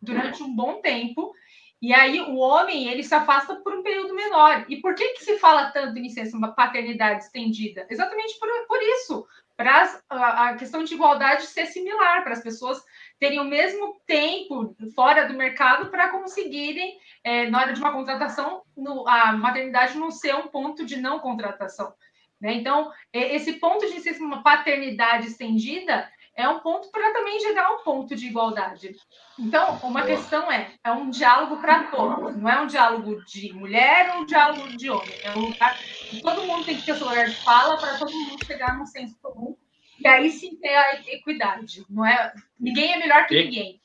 durante 0.00 0.42
um 0.42 0.56
bom 0.56 0.80
tempo 0.80 1.34
e 1.82 1.92
aí 1.92 2.20
o 2.20 2.36
homem 2.36 2.86
ele 2.86 3.02
se 3.02 3.12
afasta 3.12 3.56
por 3.56 3.74
um 3.74 3.82
período 3.82 4.14
menor. 4.14 4.64
E 4.68 4.76
por 4.76 4.94
que, 4.94 5.14
que 5.14 5.24
se 5.24 5.36
fala 5.38 5.72
tanto 5.72 5.98
em 5.98 6.02
licença 6.02 6.38
paternidade 6.52 7.24
estendida? 7.24 7.84
Exatamente 7.90 8.38
por, 8.38 8.48
por 8.68 8.80
isso, 8.80 9.26
para 9.56 10.00
a, 10.08 10.54
questão 10.54 10.84
de 10.84 10.94
igualdade 10.94 11.42
ser 11.42 11.66
similar, 11.66 12.22
para 12.22 12.34
as 12.34 12.42
pessoas 12.42 12.80
terem 13.18 13.40
o 13.40 13.44
mesmo 13.44 14.00
tempo 14.06 14.76
fora 14.94 15.26
do 15.26 15.34
mercado 15.34 15.90
para 15.90 16.10
conseguirem, 16.10 16.96
é, 17.24 17.50
na 17.50 17.60
hora 17.60 17.72
de 17.72 17.80
uma 17.80 17.92
contratação, 17.92 18.62
no, 18.76 19.06
a 19.08 19.32
maternidade 19.32 19.98
não 19.98 20.12
ser 20.12 20.36
um 20.36 20.46
ponto 20.46 20.86
de 20.86 20.96
não 20.96 21.18
contratação. 21.18 21.92
Né? 22.40 22.54
Então, 22.54 22.92
esse 23.12 23.54
ponto 23.54 23.86
de 23.86 24.00
ser 24.00 24.16
uma 24.20 24.42
paternidade 24.44 25.26
estendida 25.26 26.08
é 26.34 26.48
um 26.48 26.60
ponto 26.60 26.90
para 26.90 27.12
também 27.12 27.38
gerar 27.40 27.74
um 27.74 27.82
ponto 27.82 28.16
de 28.16 28.26
igualdade. 28.26 28.96
Então, 29.38 29.78
uma 29.82 30.04
questão 30.04 30.50
é, 30.50 30.72
é 30.84 30.92
um 30.92 31.10
diálogo 31.10 31.60
para 31.60 31.84
todos, 31.84 32.36
não 32.36 32.48
é 32.48 32.60
um 32.60 32.66
diálogo 32.66 33.22
de 33.24 33.52
mulher 33.52 34.14
ou 34.14 34.22
um 34.22 34.26
diálogo 34.26 34.76
de 34.76 34.90
homem, 34.90 35.14
é 35.22 35.30
um 35.32 35.48
lugar 35.48 35.78
que 35.78 36.20
todo 36.22 36.44
mundo 36.44 36.64
tem 36.64 36.76
que 36.76 36.86
ter 36.86 36.94
seu 36.94 37.06
lugar 37.06 37.28
de 37.28 37.36
fala 37.36 37.76
para 37.76 37.98
todo 37.98 38.12
mundo 38.12 38.44
chegar 38.44 38.78
num 38.78 38.86
senso 38.86 39.18
comum 39.20 39.56
e 40.00 40.06
aí 40.08 40.30
sim 40.30 40.56
ter 40.56 40.74
a 40.74 41.00
equidade, 41.12 41.84
não 41.88 42.04
é? 42.04 42.32
Ninguém 42.58 42.94
é 42.94 42.98
melhor 42.98 43.26
que 43.26 43.34
e... 43.34 43.44
ninguém. 43.44 43.82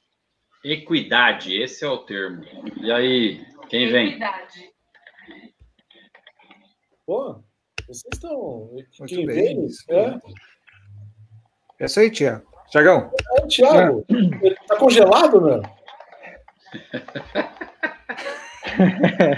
Equidade, 0.64 1.56
esse 1.56 1.86
é 1.86 1.88
o 1.88 2.00
termo. 2.00 2.44
E 2.82 2.92
aí, 2.92 3.46
quem 3.70 3.92
vem? 3.92 4.10
Equidade. 4.10 4.72
Pô, 7.06 7.44
vocês 7.86 8.04
estão. 8.12 8.70
Quem 9.08 9.26
vem? 9.26 9.68
É? 9.90 10.20
É 11.80 11.86
isso 11.86 12.00
aí, 12.00 12.10
Tiago. 12.10 12.46
Tiagão. 12.70 13.12
É, 13.38 13.48
Tiago. 13.48 14.06
Ele 14.10 14.56
tá 14.68 14.76
congelado, 14.78 15.42
meu? 15.42 15.62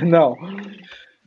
Não. 0.08 0.36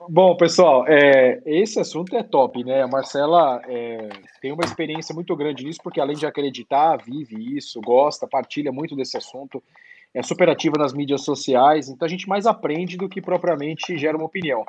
Bom, 0.09 0.37
pessoal, 0.37 0.85
é, 0.89 1.41
esse 1.47 1.79
assunto 1.79 2.17
é 2.17 2.23
top, 2.23 2.65
né? 2.65 2.83
A 2.83 2.89
Marcela 2.89 3.63
é, 3.69 4.09
tem 4.41 4.51
uma 4.53 4.65
experiência 4.65 5.15
muito 5.15 5.37
grande 5.37 5.65
nisso, 5.65 5.79
porque 5.83 6.01
além 6.01 6.17
de 6.17 6.27
acreditar, 6.27 6.97
vive 6.97 7.57
isso, 7.57 7.81
gosta, 7.81 8.27
partilha 8.27 8.73
muito 8.73 8.97
desse 8.97 9.17
assunto, 9.17 9.63
é 10.13 10.23
super 10.23 10.49
ativa 10.49 10.77
nas 10.77 10.93
mídias 10.93 11.25
sociais, 11.25 11.89
então 11.89 12.05
a 12.05 12.09
gente 12.09 12.29
mais 12.29 12.47
aprende 12.47 12.97
do 12.97 13.09
que 13.09 13.23
propriamente 13.23 13.97
gera 13.97 14.17
uma 14.17 14.27
opinião. 14.27 14.67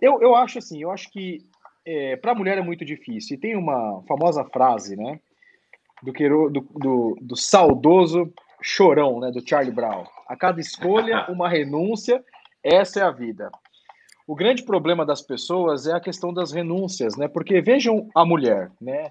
Eu, 0.00 0.20
eu 0.20 0.34
acho 0.34 0.58
assim, 0.58 0.82
eu 0.82 0.90
acho 0.90 1.10
que 1.10 1.44
é, 1.84 2.16
para 2.16 2.32
a 2.32 2.34
mulher 2.34 2.58
é 2.58 2.62
muito 2.62 2.84
difícil. 2.84 3.36
E 3.36 3.40
tem 3.40 3.56
uma 3.56 4.02
famosa 4.08 4.44
frase, 4.44 4.96
né? 4.96 5.20
Do, 6.02 6.12
do, 6.12 6.60
do, 6.60 7.18
do 7.20 7.36
saudoso 7.36 8.32
chorão, 8.62 9.20
né, 9.20 9.30
do 9.30 9.46
Charlie 9.46 9.74
Brown. 9.74 10.04
A 10.26 10.34
cada 10.36 10.60
escolha, 10.60 11.26
uma 11.30 11.48
renúncia, 11.48 12.24
essa 12.62 13.00
é 13.00 13.02
a 13.02 13.10
vida. 13.10 13.50
O 14.26 14.34
grande 14.34 14.62
problema 14.62 15.04
das 15.04 15.20
pessoas 15.20 15.86
é 15.86 15.92
a 15.92 16.00
questão 16.00 16.32
das 16.32 16.50
renúncias, 16.50 17.14
né? 17.14 17.28
Porque 17.28 17.60
vejam 17.60 18.08
a 18.14 18.24
mulher, 18.24 18.70
né? 18.80 19.10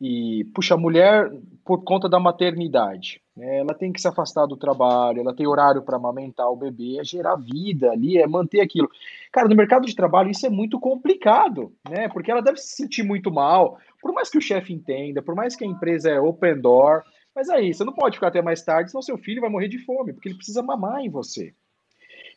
E, 0.00 0.44
puxa, 0.54 0.74
a 0.74 0.78
mulher, 0.78 1.30
por 1.64 1.82
conta 1.82 2.08
da 2.08 2.20
maternidade, 2.20 3.20
né, 3.36 3.58
ela 3.58 3.74
tem 3.74 3.92
que 3.92 4.00
se 4.00 4.06
afastar 4.06 4.46
do 4.46 4.56
trabalho, 4.56 5.20
ela 5.20 5.34
tem 5.34 5.46
horário 5.46 5.82
para 5.82 5.96
amamentar 5.96 6.48
o 6.48 6.56
bebê, 6.56 6.98
é 7.00 7.04
gerar 7.04 7.34
vida 7.34 7.90
ali, 7.90 8.16
é 8.16 8.26
manter 8.26 8.60
aquilo. 8.60 8.88
Cara, 9.32 9.48
no 9.48 9.56
mercado 9.56 9.86
de 9.86 9.96
trabalho 9.96 10.30
isso 10.30 10.46
é 10.46 10.50
muito 10.50 10.78
complicado, 10.78 11.72
né? 11.88 12.08
Porque 12.08 12.30
ela 12.30 12.40
deve 12.40 12.58
se 12.58 12.76
sentir 12.76 13.02
muito 13.02 13.30
mal, 13.30 13.76
por 14.00 14.12
mais 14.12 14.30
que 14.30 14.38
o 14.38 14.42
chefe 14.42 14.72
entenda, 14.72 15.22
por 15.22 15.34
mais 15.34 15.56
que 15.56 15.64
a 15.64 15.68
empresa 15.68 16.10
é 16.10 16.20
open 16.20 16.60
door, 16.60 17.02
mas 17.34 17.48
aí, 17.48 17.72
você 17.72 17.84
não 17.84 17.92
pode 17.92 18.16
ficar 18.16 18.28
até 18.28 18.42
mais 18.42 18.62
tarde, 18.62 18.90
senão 18.90 19.00
seu 19.00 19.16
filho 19.16 19.40
vai 19.40 19.48
morrer 19.50 19.68
de 19.68 19.78
fome, 19.78 20.12
porque 20.12 20.28
ele 20.28 20.36
precisa 20.36 20.62
mamar 20.62 21.00
em 21.00 21.08
você. 21.08 21.54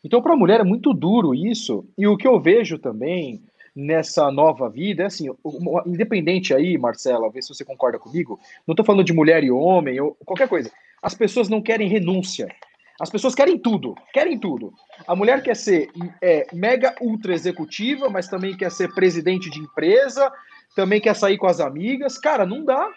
Então, 0.04 0.22
para 0.22 0.32
a 0.32 0.36
mulher 0.36 0.60
é 0.60 0.64
muito 0.64 0.92
duro 0.92 1.34
isso, 1.34 1.84
e 1.98 2.06
o 2.06 2.16
que 2.16 2.26
eu 2.26 2.40
vejo 2.40 2.78
também 2.78 3.42
nessa 3.74 4.30
nova 4.30 4.68
vida, 4.68 5.04
é 5.04 5.06
assim, 5.06 5.28
independente 5.86 6.54
aí, 6.54 6.76
Marcela, 6.76 7.30
vê 7.30 7.40
se 7.40 7.48
você 7.48 7.64
concorda 7.64 7.98
comigo, 7.98 8.38
não 8.66 8.74
estou 8.74 8.84
falando 8.84 9.04
de 9.04 9.12
mulher 9.12 9.42
e 9.42 9.50
homem, 9.50 10.00
ou 10.00 10.16
qualquer 10.24 10.48
coisa. 10.48 10.70
As 11.02 11.14
pessoas 11.14 11.48
não 11.48 11.62
querem 11.62 11.88
renúncia. 11.88 12.48
As 13.00 13.10
pessoas 13.10 13.34
querem 13.34 13.58
tudo, 13.58 13.96
querem 14.12 14.38
tudo. 14.38 14.72
A 15.06 15.16
mulher 15.16 15.42
quer 15.42 15.56
ser 15.56 15.90
é, 16.22 16.46
mega 16.52 16.94
ultra 17.00 17.34
executiva, 17.34 18.08
mas 18.08 18.28
também 18.28 18.56
quer 18.56 18.70
ser 18.70 18.94
presidente 18.94 19.50
de 19.50 19.58
empresa, 19.58 20.30
também 20.74 21.00
quer 21.00 21.14
sair 21.14 21.38
com 21.38 21.46
as 21.46 21.60
amigas. 21.60 22.18
Cara, 22.18 22.46
não 22.46 22.64
dá. 22.64 22.90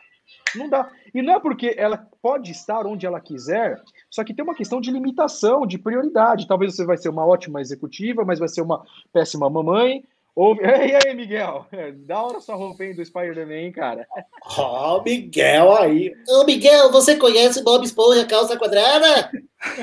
Não 0.55 0.69
dá. 0.69 0.89
E 1.13 1.21
não 1.21 1.35
é 1.35 1.39
porque 1.39 1.75
ela 1.77 2.07
pode 2.21 2.51
estar 2.51 2.85
onde 2.85 3.05
ela 3.05 3.21
quiser, 3.21 3.79
só 4.09 4.23
que 4.23 4.33
tem 4.33 4.43
uma 4.43 4.55
questão 4.55 4.81
de 4.81 4.89
limitação, 4.91 5.65
de 5.67 5.77
prioridade. 5.77 6.47
Talvez 6.47 6.75
você 6.75 6.85
vai 6.85 6.97
ser 6.97 7.09
uma 7.09 7.25
ótima 7.25 7.61
executiva, 7.61 8.25
mas 8.25 8.39
vai 8.39 8.47
ser 8.47 8.61
uma 8.61 8.83
péssima 9.13 9.49
mamãe, 9.49 10.03
Ô, 10.35 10.53
e 10.59 11.07
aí, 11.07 11.15
Miguel? 11.15 11.65
Da 12.05 12.21
hora 12.21 12.41
sua 12.41 12.55
roupa 12.55 12.83
do 12.93 13.05
Spider-Man, 13.05 13.71
cara. 13.71 14.05
Ó, 14.57 14.97
oh, 14.97 15.01
Miguel 15.01 15.73
aí. 15.77 16.13
Ô, 16.27 16.43
Miguel, 16.43 16.91
você 16.91 17.15
conhece 17.15 17.63
Bob 17.63 17.85
Esponja, 17.85 18.25
calça 18.25 18.57
quadrada? 18.57 19.31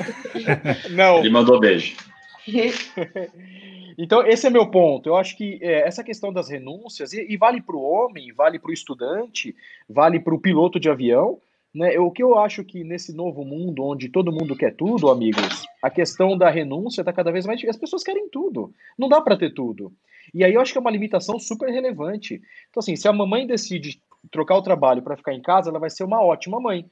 Não. 0.91 1.17
Ele 1.17 1.31
mandou 1.31 1.59
beijo. 1.59 1.97
então, 3.97 4.25
esse 4.25 4.47
é 4.47 4.49
meu 4.49 4.69
ponto. 4.69 5.07
Eu 5.07 5.15
acho 5.15 5.37
que 5.37 5.59
é, 5.61 5.87
essa 5.87 6.03
questão 6.03 6.31
das 6.31 6.49
renúncias, 6.49 7.13
e, 7.13 7.25
e 7.29 7.37
vale 7.37 7.61
para 7.61 7.75
o 7.75 7.81
homem, 7.81 8.31
vale 8.33 8.59
para 8.59 8.71
o 8.71 8.73
estudante, 8.73 9.55
vale 9.87 10.19
para 10.19 10.33
o 10.33 10.39
piloto 10.39 10.79
de 10.79 10.89
avião, 10.89 11.39
né, 11.73 11.97
o 11.97 12.11
que 12.11 12.21
eu 12.21 12.37
acho 12.37 12.63
que 12.63 12.83
nesse 12.83 13.13
novo 13.13 13.43
mundo, 13.43 13.83
onde 13.83 14.07
todo 14.07 14.31
mundo 14.31 14.55
quer 14.55 14.75
tudo, 14.75 15.09
amigos, 15.09 15.65
a 15.81 15.89
questão 15.89 16.37
da 16.37 16.49
renúncia 16.49 17.01
está 17.01 17.11
cada 17.11 17.31
vez 17.31 17.45
mais. 17.45 17.63
As 17.65 17.77
pessoas 17.77 18.03
querem 18.03 18.29
tudo. 18.29 18.71
Não 18.97 19.09
dá 19.09 19.19
para 19.19 19.37
ter 19.37 19.53
tudo. 19.53 19.91
E 20.33 20.43
aí 20.43 20.53
eu 20.53 20.61
acho 20.61 20.71
que 20.71 20.77
é 20.77 20.81
uma 20.81 20.91
limitação 20.91 21.39
super 21.39 21.69
relevante. 21.69 22.41
Então, 22.69 22.79
assim, 22.79 22.95
se 22.95 23.07
a 23.07 23.13
mamãe 23.13 23.47
decide 23.47 23.99
trocar 24.31 24.55
o 24.55 24.61
trabalho 24.61 25.01
para 25.01 25.17
ficar 25.17 25.33
em 25.33 25.41
casa, 25.41 25.69
ela 25.69 25.79
vai 25.79 25.89
ser 25.89 26.03
uma 26.03 26.21
ótima 26.23 26.59
mãe. 26.59 26.85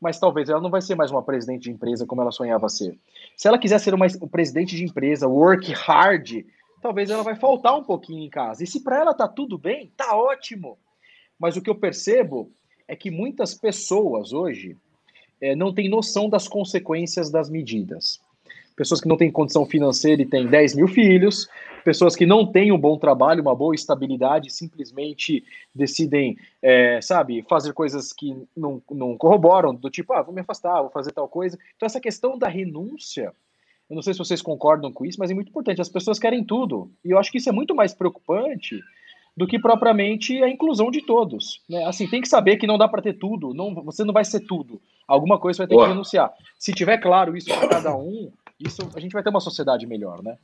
Mas 0.00 0.18
talvez 0.18 0.48
ela 0.48 0.60
não 0.60 0.70
vai 0.70 0.80
ser 0.80 0.94
mais 0.94 1.10
uma 1.10 1.22
presidente 1.22 1.64
de 1.64 1.70
empresa 1.70 2.06
como 2.06 2.22
ela 2.22 2.30
sonhava 2.30 2.68
ser. 2.68 2.98
Se 3.36 3.48
ela 3.48 3.58
quiser 3.58 3.78
ser 3.80 3.94
uma, 3.94 4.06
um 4.22 4.28
presidente 4.28 4.76
de 4.76 4.84
empresa, 4.84 5.26
work 5.26 5.72
hard, 5.72 6.44
talvez 6.80 7.10
ela 7.10 7.22
vai 7.22 7.34
faltar 7.34 7.76
um 7.76 7.82
pouquinho 7.82 8.24
em 8.24 8.30
casa. 8.30 8.62
E 8.62 8.66
se 8.66 8.80
para 8.82 8.98
ela 8.98 9.14
tá 9.14 9.26
tudo 9.26 9.58
bem, 9.58 9.92
tá 9.96 10.16
ótimo. 10.16 10.78
Mas 11.38 11.56
o 11.56 11.62
que 11.62 11.70
eu 11.70 11.74
percebo 11.74 12.52
é 12.86 12.96
que 12.96 13.10
muitas 13.10 13.54
pessoas 13.54 14.32
hoje 14.32 14.76
é, 15.40 15.54
não 15.54 15.72
têm 15.72 15.88
noção 15.88 16.28
das 16.28 16.48
consequências 16.48 17.30
das 17.30 17.50
medidas. 17.50 18.20
Pessoas 18.78 19.00
que 19.00 19.08
não 19.08 19.16
têm 19.16 19.28
condição 19.28 19.66
financeira 19.66 20.22
e 20.22 20.24
têm 20.24 20.46
10 20.46 20.76
mil 20.76 20.86
filhos, 20.86 21.48
pessoas 21.84 22.14
que 22.14 22.24
não 22.24 22.46
têm 22.46 22.70
um 22.70 22.78
bom 22.78 22.96
trabalho, 22.96 23.42
uma 23.42 23.54
boa 23.54 23.74
estabilidade, 23.74 24.52
simplesmente 24.52 25.42
decidem, 25.74 26.36
é, 26.62 27.00
sabe, 27.02 27.44
fazer 27.48 27.72
coisas 27.72 28.12
que 28.12 28.40
não, 28.56 28.80
não 28.88 29.16
corroboram, 29.16 29.74
do 29.74 29.90
tipo, 29.90 30.12
ah, 30.12 30.22
vou 30.22 30.32
me 30.32 30.42
afastar, 30.42 30.80
vou 30.80 30.90
fazer 30.90 31.10
tal 31.10 31.26
coisa. 31.26 31.58
Então, 31.74 31.86
essa 31.86 32.00
questão 32.00 32.38
da 32.38 32.46
renúncia, 32.46 33.32
eu 33.90 33.96
não 33.96 34.02
sei 34.02 34.12
se 34.14 34.18
vocês 34.20 34.40
concordam 34.40 34.92
com 34.92 35.04
isso, 35.04 35.18
mas 35.18 35.32
é 35.32 35.34
muito 35.34 35.48
importante. 35.48 35.80
As 35.80 35.88
pessoas 35.88 36.20
querem 36.20 36.44
tudo. 36.44 36.88
E 37.04 37.10
eu 37.10 37.18
acho 37.18 37.32
que 37.32 37.38
isso 37.38 37.48
é 37.48 37.52
muito 37.52 37.74
mais 37.74 37.92
preocupante 37.92 38.80
do 39.36 39.46
que 39.46 39.58
propriamente 39.58 40.40
a 40.40 40.48
inclusão 40.48 40.88
de 40.88 41.00
todos. 41.04 41.62
Né? 41.68 41.84
Assim, 41.84 42.06
tem 42.06 42.20
que 42.20 42.28
saber 42.28 42.58
que 42.58 42.66
não 42.66 42.78
dá 42.78 42.86
para 42.86 43.02
ter 43.02 43.14
tudo, 43.14 43.52
não, 43.52 43.74
você 43.74 44.04
não 44.04 44.12
vai 44.12 44.24
ser 44.24 44.40
tudo. 44.40 44.80
Alguma 45.06 45.36
coisa 45.36 45.58
vai 45.58 45.66
ter 45.66 45.74
Boa. 45.74 45.86
que 45.86 45.92
renunciar. 45.92 46.32
Se 46.56 46.72
tiver 46.72 46.98
claro 46.98 47.36
isso 47.36 47.48
para 47.48 47.68
cada 47.68 47.96
um, 47.96 48.30
isso 48.60 48.88
a 48.94 49.00
gente 49.00 49.12
vai 49.12 49.22
ter 49.22 49.30
uma 49.30 49.40
sociedade 49.40 49.86
melhor, 49.86 50.22
né? 50.22 50.36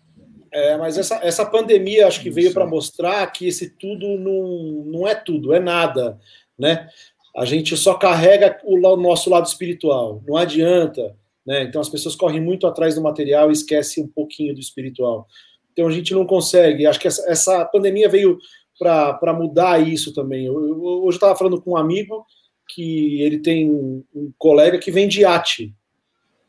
É, 0.52 0.76
mas 0.76 0.96
essa, 0.96 1.16
essa 1.16 1.44
pandemia 1.44 2.06
acho 2.06 2.22
que 2.22 2.30
veio 2.30 2.52
para 2.52 2.66
mostrar 2.66 3.26
que 3.32 3.48
esse 3.48 3.70
tudo 3.70 4.06
não, 4.18 4.84
não 4.86 5.08
é 5.08 5.14
tudo, 5.14 5.52
é 5.52 5.58
nada, 5.58 6.18
né? 6.58 6.88
A 7.36 7.44
gente 7.44 7.76
só 7.76 7.94
carrega 7.94 8.60
o, 8.62 8.76
o 8.76 8.96
nosso 8.96 9.28
lado 9.28 9.46
espiritual, 9.46 10.22
não 10.26 10.36
adianta, 10.36 11.16
né? 11.44 11.64
Então 11.64 11.80
as 11.80 11.88
pessoas 11.88 12.14
correm 12.14 12.40
muito 12.40 12.66
atrás 12.66 12.94
do 12.94 13.02
material 13.02 13.50
e 13.50 13.52
esquecem 13.52 14.04
um 14.04 14.08
pouquinho 14.08 14.54
do 14.54 14.60
espiritual. 14.60 15.26
Então 15.72 15.88
a 15.88 15.90
gente 15.90 16.14
não 16.14 16.24
consegue. 16.24 16.86
Acho 16.86 17.00
que 17.00 17.08
essa, 17.08 17.28
essa 17.28 17.64
pandemia 17.64 18.08
veio 18.08 18.38
para 18.78 19.34
mudar 19.34 19.80
isso 19.80 20.14
também. 20.14 20.46
Eu, 20.46 20.54
eu, 20.54 20.82
hoje 20.82 21.04
eu 21.04 21.10
estava 21.10 21.36
falando 21.36 21.60
com 21.60 21.72
um 21.72 21.76
amigo 21.76 22.24
que 22.68 23.20
ele 23.22 23.38
tem 23.38 23.70
um, 23.70 24.04
um 24.14 24.32
colega 24.38 24.78
que 24.78 24.90
vende 24.90 25.20
iate. 25.20 25.74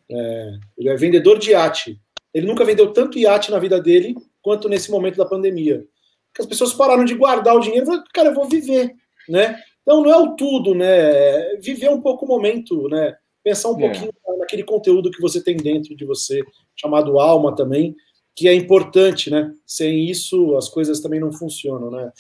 É, 0.10 0.51
ele 0.78 0.89
é 0.89 0.95
vendedor 0.95 1.39
de 1.39 1.51
iate. 1.51 1.99
Ele 2.34 2.45
nunca 2.45 2.66
vendeu 2.66 2.91
tanto 2.91 3.18
iate 3.18 3.51
na 3.51 3.60
vida 3.60 3.82
dele 3.82 4.16
quanto 4.41 4.70
nesse 4.70 4.91
momento 4.91 5.18
da 5.18 5.26
pandemia. 5.26 5.86
Porque 6.28 6.41
as 6.41 6.47
pessoas 6.47 6.74
pararam 6.74 7.06
de 7.06 7.16
guardar 7.16 7.56
o 7.56 7.60
dinheiro 7.60 7.86
e 7.86 7.88
falaram, 7.88 8.06
cara, 8.14 8.30
eu 8.30 8.36
vou 8.36 8.47
viver, 8.47 8.93
né? 9.28 9.58
Então 9.82 10.01
não 10.01 10.12
é 10.12 10.18
o 10.18 10.36
tudo, 10.36 10.76
né? 10.76 10.86
É 10.86 11.58
viver 11.62 11.89
um 11.89 12.01
pouco 12.01 12.26
o 12.26 12.28
momento, 12.28 12.88
né? 12.89 13.16
Pensar 13.43 13.70
um 13.72 13.80
é. 13.80 13.82
pouquinho 13.82 14.12
naquele 14.39 14.64
conteúdo 14.64 15.10
que 15.10 15.22
você 15.22 15.41
tem 15.41 15.56
dentro 15.56 15.95
de 15.95 16.06
você, 16.06 16.43
chamado 16.76 17.20
alma 17.20 17.56
também, 17.56 17.95
que 18.36 18.47
é 18.47 18.53
importante, 18.53 19.30
né? 19.32 19.53
Sem 19.66 20.10
isso, 20.10 20.58
as 20.58 20.68
coisas 20.68 20.99
também 20.99 21.20
não 21.20 21.32
funcionam, 21.32 21.89
né? 21.89 22.12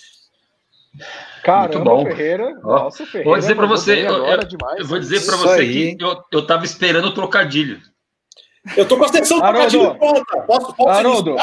Cara, 1.43 1.79
bom. 1.79 2.05
Ferreira, 2.05 2.53
nossa, 2.61 3.05
Ferreira. 3.05 3.29
Vou 3.29 3.39
dizer 3.39 3.55
para 3.55 3.65
você, 3.67 4.07
eu, 4.07 4.25
eu, 4.25 4.39
eu, 4.77 4.85
vou 4.85 4.99
dizer 4.99 5.25
para 5.25 5.35
você 5.35 5.61
aí. 5.61 5.95
que 5.95 6.03
eu, 6.03 6.21
eu 6.31 6.47
tava 6.47 6.65
esperando 6.65 7.05
o 7.05 7.13
trocadilho. 7.13 7.79
Eu 8.75 8.87
tô 8.87 8.97
com 8.97 9.05
a 9.05 9.09
secção 9.09 9.39
trocadilho 9.39 9.95
pronta. 9.95 10.41
Posso, 10.41 10.75
posso 10.75 10.89
Haroldo, 10.89 11.35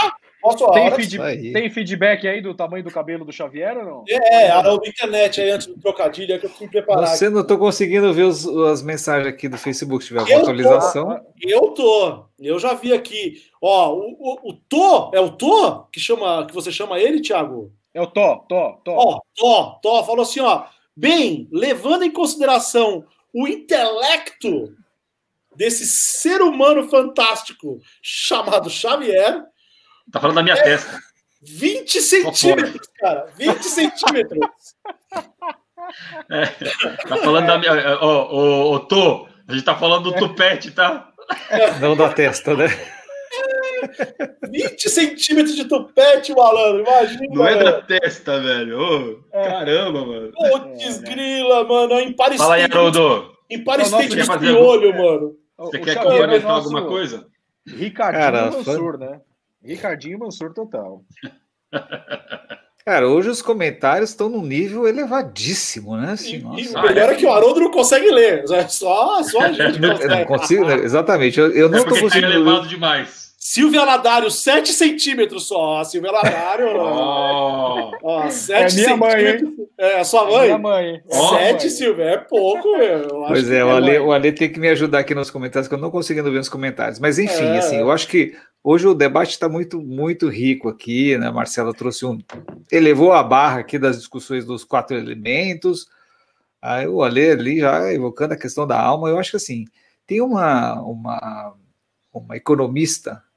Posso, 0.42 0.72
tem, 0.72 0.90
feed, 0.90 1.18
tem, 1.53 1.70
feedback 1.70 2.26
aí 2.26 2.40
do 2.40 2.53
tamanho 2.53 2.82
do 2.82 2.90
cabelo 2.90 3.24
do 3.24 3.32
Xavier 3.32 3.78
ou 3.78 3.84
não? 3.84 4.05
É, 4.09 4.50
Haroldo, 4.50 4.88
internet 4.88 5.40
aí 5.40 5.53
antes 5.53 5.68
do 5.68 5.78
trocadilho, 5.78 6.34
é 6.34 6.38
que 6.38 6.46
eu 6.46 6.50
fui 6.50 6.66
preparar. 6.66 7.07
Você 7.07 7.30
não 7.30 7.46
tô 7.46 7.57
conseguindo 7.57 8.12
ver 8.12 8.24
os, 8.24 8.44
as 8.44 8.82
mensagens 8.82 9.32
aqui 9.32 9.48
do 9.48 9.57
Facebook, 9.57 10.03
se 10.03 10.09
tiver 10.09 10.18
alguma 10.18 10.40
atualização. 10.40 11.11
Tô, 11.11 11.48
eu 11.48 11.61
tô, 11.68 12.24
eu 12.40 12.59
já 12.59 12.74
vi 12.74 12.92
aqui. 12.92 13.40
Ó, 13.62 13.94
o, 13.94 14.16
o, 14.18 14.50
o 14.50 14.55
Tô, 14.68 15.12
é 15.14 15.20
o 15.20 15.30
Tô 15.30 15.84
que, 15.92 16.00
chama, 16.00 16.44
que 16.44 16.53
você 16.53 16.72
chama 16.72 16.98
ele, 16.98 17.20
Thiago? 17.22 17.72
É 17.95 18.01
o 18.01 18.07
Tó, 18.07 18.45
Tó, 18.49 18.80
Tó. 18.84 18.93
Ó, 18.93 19.20
Tó, 19.36 19.80
Tó, 19.82 20.05
falou 20.05 20.22
assim, 20.22 20.40
ó. 20.40 20.64
Bem, 20.97 21.49
levando 21.51 22.03
em 22.05 22.11
consideração 22.11 23.05
o 23.32 23.49
intelecto 23.49 24.74
desse 25.57 25.86
ser 25.86 26.43
humano 26.43 26.88
fantástico 26.88 27.78
chamado 28.03 28.70
Xavier, 28.70 29.43
Tá 30.11 30.20
falando 30.20 30.36
da 30.36 30.43
minha 30.43 30.57
é, 30.57 30.62
testa. 30.62 31.01
20 31.43 32.01
centímetros, 32.01 32.88
cara. 32.99 33.26
20 33.36 33.62
centímetros. 33.64 34.49
É, 36.30 36.47
tá 37.09 37.16
falando 37.16 37.47
da 37.47 37.59
minha. 37.59 37.99
Ô, 38.01 38.07
ô, 38.07 38.72
ô, 38.72 38.80
Tô, 38.80 39.28
a 39.47 39.53
gente 39.53 39.64
tá 39.64 39.76
falando 39.76 40.11
do 40.11 40.16
tupete, 40.18 40.70
tá? 40.70 41.12
Não 41.80 41.97
da 41.97 42.12
testa, 42.12 42.57
né? 42.57 42.66
20 44.51 44.89
centímetros 44.89 45.57
de 45.57 45.64
tupete, 45.64 46.35
malandro. 46.35 46.83
Imagina. 46.83 47.26
Não 47.30 47.47
é 47.47 47.64
da 47.64 47.83
testa, 47.83 48.41
velho. 48.41 48.78
Ô, 48.78 49.20
é. 49.33 49.49
Caramba, 49.49 50.05
mano. 50.05 50.33
Putz, 50.33 50.99
é, 50.99 51.11
grila, 51.11 51.64
mano. 51.64 52.01
Empare 52.01 52.39
Fala 52.39 52.55
aí, 52.55 52.62
Haroldo. 52.62 53.33
Empare 53.51 53.83
de 53.85 54.53
olho, 54.53 54.97
mano. 54.97 55.37
Você 55.59 55.78
quer 55.78 56.03
complementar 56.03 56.51
alguma 56.51 56.87
coisa? 56.87 57.26
Ricardinho 57.66 58.22
Cara, 58.24 58.51
Mansur, 58.51 58.99
né? 58.99 59.20
Ricardinho 59.62 60.18
Mansur 60.18 60.53
total. 60.53 61.05
Cara, 62.85 63.09
hoje 63.09 63.28
os 63.28 63.41
comentários 63.41 64.11
estão 64.11 64.28
num 64.28 64.45
nível 64.45 64.89
elevadíssimo, 64.89 65.97
né? 65.97 66.12
Assim, 66.12 66.37
e, 66.37 66.43
nossa. 66.43 66.61
E 66.61 66.83
melhor 66.83 67.12
é 67.12 67.14
que 67.14 67.24
o 67.24 67.30
Haroldo 67.30 67.61
não 67.61 67.70
consegue 67.70 68.11
ler. 68.11 68.45
Só, 68.68 69.22
só 69.22 69.41
a 69.43 69.53
gente 69.53 69.78
consegue. 69.78 70.09
Não 70.09 70.24
consigo, 70.24 70.68
exatamente. 70.68 71.39
Eu, 71.39 71.53
eu 71.53 71.68
não 71.68 71.78
estou 71.78 71.97
é 71.97 72.01
tá 72.01 72.03
conseguindo. 72.03 72.33
É 72.33 72.35
elevado 72.35 72.66
demais. 72.66 73.32
Silvia 73.45 73.84
Ladário, 73.84 74.30
7 74.30 74.72
centímetros 74.72 75.49
só. 75.49 75.82
Silvia 75.82 76.12
Ladário. 76.12 76.68
oh. 76.78 77.90
ó, 78.01 78.30
7 78.30 78.72
é 78.72 78.84
minha 78.84 78.97
mãe, 78.97 79.26
hein? 79.26 79.57
É 79.76 79.99
a 79.99 80.05
sua 80.05 80.30
mãe? 80.30 80.45
É 80.45 80.47
minha 80.47 80.59
mãe. 80.59 81.03
7, 81.11 81.68
Silvia, 81.68 82.05
é 82.05 82.18
pouco, 82.18 82.78
meu. 82.78 83.09
Pois 83.26 83.51
é, 83.51 83.59
é, 83.59 83.64
o 83.64 83.70
Ale, 83.70 83.99
o 83.99 84.12
Ale 84.12 84.30
tem 84.30 84.49
que 84.49 84.61
me 84.61 84.68
ajudar 84.68 85.01
aqui 85.01 85.12
nos 85.12 85.28
comentários, 85.28 85.66
que 85.66 85.74
eu 85.74 85.78
não 85.78 85.90
consigo 85.90 86.22
ver 86.22 86.38
nos 86.38 86.49
comentários. 86.49 87.01
Mas 87.01 87.18
enfim, 87.18 87.47
é. 87.47 87.59
assim, 87.59 87.78
eu 87.78 87.90
acho 87.90 88.07
que 88.07 88.32
hoje 88.62 88.86
o 88.86 88.95
debate 88.95 89.30
está 89.30 89.49
muito, 89.49 89.82
muito 89.82 90.28
rico 90.28 90.68
aqui, 90.68 91.18
né? 91.18 91.28
Marcela 91.32 91.74
trouxe 91.74 92.07
um. 92.07 92.20
elevou 92.70 93.12
a 93.12 93.24
barra 93.24 93.59
aqui 93.59 93.76
das 93.76 93.97
discussões 93.99 94.45
dos 94.45 94.62
quatro 94.62 94.97
elementos. 94.97 95.88
Aí 96.62 96.86
o 96.86 97.03
Ale 97.03 97.32
ali 97.32 97.59
já 97.59 97.93
evocando 97.93 98.34
a 98.34 98.38
questão 98.38 98.68
da 98.68 98.80
alma, 98.80 99.09
eu 99.09 99.18
acho 99.18 99.32
que 99.32 99.36
assim, 99.36 99.64
tem 100.07 100.20
uma, 100.20 100.80
uma, 100.80 101.55
uma 102.14 102.36
economista 102.36 103.20
é, 103.20 103.32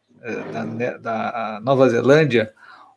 da, 0.51 0.97
da 0.97 1.59
Nova 1.63 1.88
Zelândia, 1.89 2.53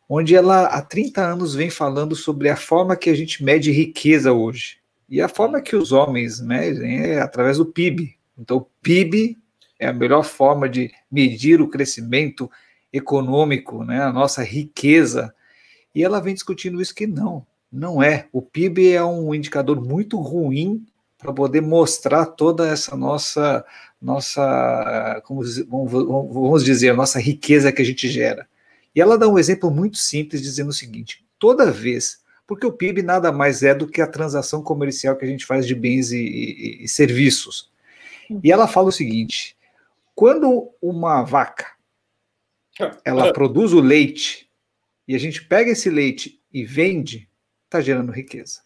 onde 0.07 0.35
ela 0.35 0.65
há 0.65 0.81
30 0.81 1.21
anos 1.21 1.53
vem 1.53 1.69
falando 1.69 2.15
sobre 2.15 2.49
a 2.49 2.55
forma 2.55 2.95
que 2.95 3.09
a 3.09 3.15
gente 3.15 3.43
mede 3.43 3.71
riqueza 3.71 4.33
hoje. 4.33 4.79
E 5.07 5.21
a 5.21 5.27
forma 5.27 5.61
que 5.61 5.75
os 5.75 5.91
homens 5.91 6.39
medem 6.41 6.99
é 7.01 7.21
através 7.21 7.57
do 7.57 7.65
PIB. 7.65 8.15
Então, 8.37 8.57
o 8.57 8.67
PIB 8.81 9.37
é 9.79 9.87
a 9.87 9.93
melhor 9.93 10.23
forma 10.23 10.67
de 10.67 10.91
medir 11.11 11.61
o 11.61 11.67
crescimento 11.67 12.49
econômico, 12.91 13.83
né, 13.83 14.01
a 14.01 14.11
nossa 14.11 14.43
riqueza. 14.43 15.33
E 15.93 16.03
ela 16.03 16.19
vem 16.19 16.33
discutindo 16.33 16.81
isso 16.81 16.93
que 16.93 17.07
não, 17.07 17.45
não 17.71 18.01
é. 18.01 18.27
O 18.31 18.41
PIB 18.41 18.93
é 18.93 19.03
um 19.03 19.33
indicador 19.33 19.79
muito 19.81 20.19
ruim 20.19 20.85
para 21.17 21.33
poder 21.33 21.61
mostrar 21.61 22.25
toda 22.25 22.67
essa 22.67 22.95
nossa 22.95 23.65
nossa 24.01 25.21
como 25.25 25.43
vamos 25.87 26.63
dizer, 26.63 26.89
a 26.89 26.95
nossa 26.95 27.19
riqueza 27.19 27.71
que 27.71 27.81
a 27.81 27.85
gente 27.85 28.07
gera. 28.07 28.47
E 28.95 29.01
ela 29.01 29.17
dá 29.17 29.27
um 29.27 29.37
exemplo 29.37 29.69
muito 29.69 29.97
simples 29.97 30.41
dizendo 30.41 30.69
o 30.69 30.73
seguinte: 30.73 31.25
toda 31.37 31.71
vez, 31.71 32.21
porque 32.47 32.65
o 32.65 32.71
PIB 32.71 33.01
nada 33.01 33.31
mais 33.31 33.63
é 33.63 33.75
do 33.75 33.87
que 33.87 34.01
a 34.01 34.07
transação 34.07 34.63
comercial 34.63 35.15
que 35.15 35.25
a 35.25 35.27
gente 35.27 35.45
faz 35.45 35.67
de 35.67 35.75
bens 35.75 36.11
e, 36.11 36.17
e, 36.17 36.83
e 36.83 36.87
serviços. 36.87 37.71
E 38.43 38.51
ela 38.51 38.67
fala 38.67 38.89
o 38.89 38.91
seguinte: 38.91 39.57
quando 40.15 40.69
uma 40.81 41.23
vaca 41.23 41.67
ela 43.03 43.33
produz 43.33 43.73
o 43.73 43.81
leite 43.81 44.49
e 45.07 45.15
a 45.15 45.17
gente 45.19 45.43
pega 45.45 45.71
esse 45.71 45.89
leite 45.89 46.41
e 46.53 46.63
vende, 46.63 47.29
está 47.65 47.81
gerando 47.81 48.11
riqueza. 48.11 48.61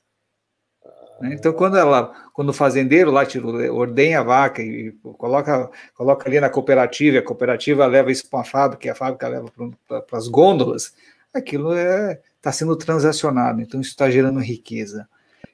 Né? 1.24 1.34
Então, 1.34 1.54
quando 1.54 1.78
ela, 1.78 2.14
quando 2.34 2.50
o 2.50 2.54
fazendeiro 2.54 3.10
lá 3.10 3.26
tira, 3.26 3.48
ordenha 3.72 4.20
a 4.20 4.24
vaca 4.24 4.62
e 4.62 4.92
coloca, 5.18 5.72
coloca 5.96 6.28
ali 6.28 6.38
na 6.38 6.50
cooperativa, 6.50 7.20
a 7.20 7.22
cooperativa 7.22 7.86
leva 7.86 8.12
isso 8.12 8.30
para 8.30 8.42
a 8.42 8.44
fábrica, 8.44 8.92
a 8.92 8.96
fábrica 8.96 9.30
leva 9.30 9.50
para 9.88 10.18
as 10.18 10.28
gôndolas, 10.28 10.94
aquilo 11.34 11.74
é 11.74 12.20
está 12.36 12.52
sendo 12.52 12.76
transacionado. 12.76 13.62
Então, 13.62 13.80
isso 13.80 13.92
está 13.92 14.12
gerando 14.12 14.38
riqueza. 14.38 15.08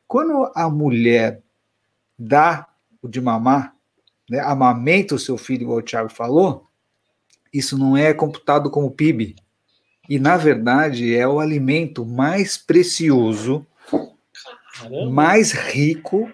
Quando 0.07 0.51
a 0.55 0.67
mulher 0.67 1.39
dá 2.17 2.67
o 2.99 3.07
de 3.07 3.21
mamar, 3.21 3.75
né, 4.27 4.39
amamenta 4.39 5.13
o 5.13 5.19
seu 5.19 5.37
filho, 5.37 5.61
igual 5.61 5.77
o 5.77 5.83
Thiago 5.83 6.09
falou, 6.09 6.67
isso 7.53 7.77
não 7.77 7.95
é 7.95 8.11
computado 8.11 8.71
como 8.71 8.89
PIB. 8.89 9.35
E, 10.09 10.17
na 10.17 10.35
verdade, 10.35 11.15
é 11.15 11.27
o 11.27 11.39
alimento 11.39 12.03
mais 12.03 12.57
precioso 12.57 13.67
Caramba. 14.79 15.11
mais 15.11 15.51
rico 15.51 16.31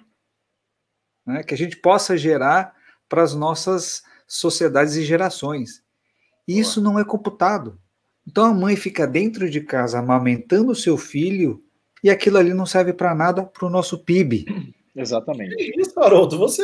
né, 1.26 1.44
que 1.44 1.54
a 1.54 1.58
gente 1.58 1.78
possa 1.78 2.18
gerar 2.18 2.74
para 3.10 3.24
as 3.24 3.34
nossas 3.34 4.04
sociedades 4.28 4.96
e 4.96 5.04
gerações. 5.04 5.84
E 6.48 6.60
isso 6.60 6.82
não 6.82 7.00
é 7.00 7.04
computado. 7.04 7.80
Então 8.28 8.46
a 8.46 8.54
mãe 8.54 8.76
fica 8.76 9.08
dentro 9.08 9.50
de 9.50 9.62
casa 9.62 10.00
amamentando 10.00 10.72
o 10.72 10.76
seu 10.76 10.98
filho 10.98 11.64
e 12.04 12.10
aquilo 12.10 12.38
ali 12.38 12.54
não 12.54 12.66
serve 12.66 12.94
para 12.94 13.16
nada 13.16 13.44
para 13.44 13.66
o 13.66 13.70
nosso 13.70 14.00
PIB. 14.04 14.46
Exatamente. 14.96 15.56
Que 15.58 15.82
isso, 15.82 16.00
Haroldo? 16.00 16.38
Você 16.38 16.64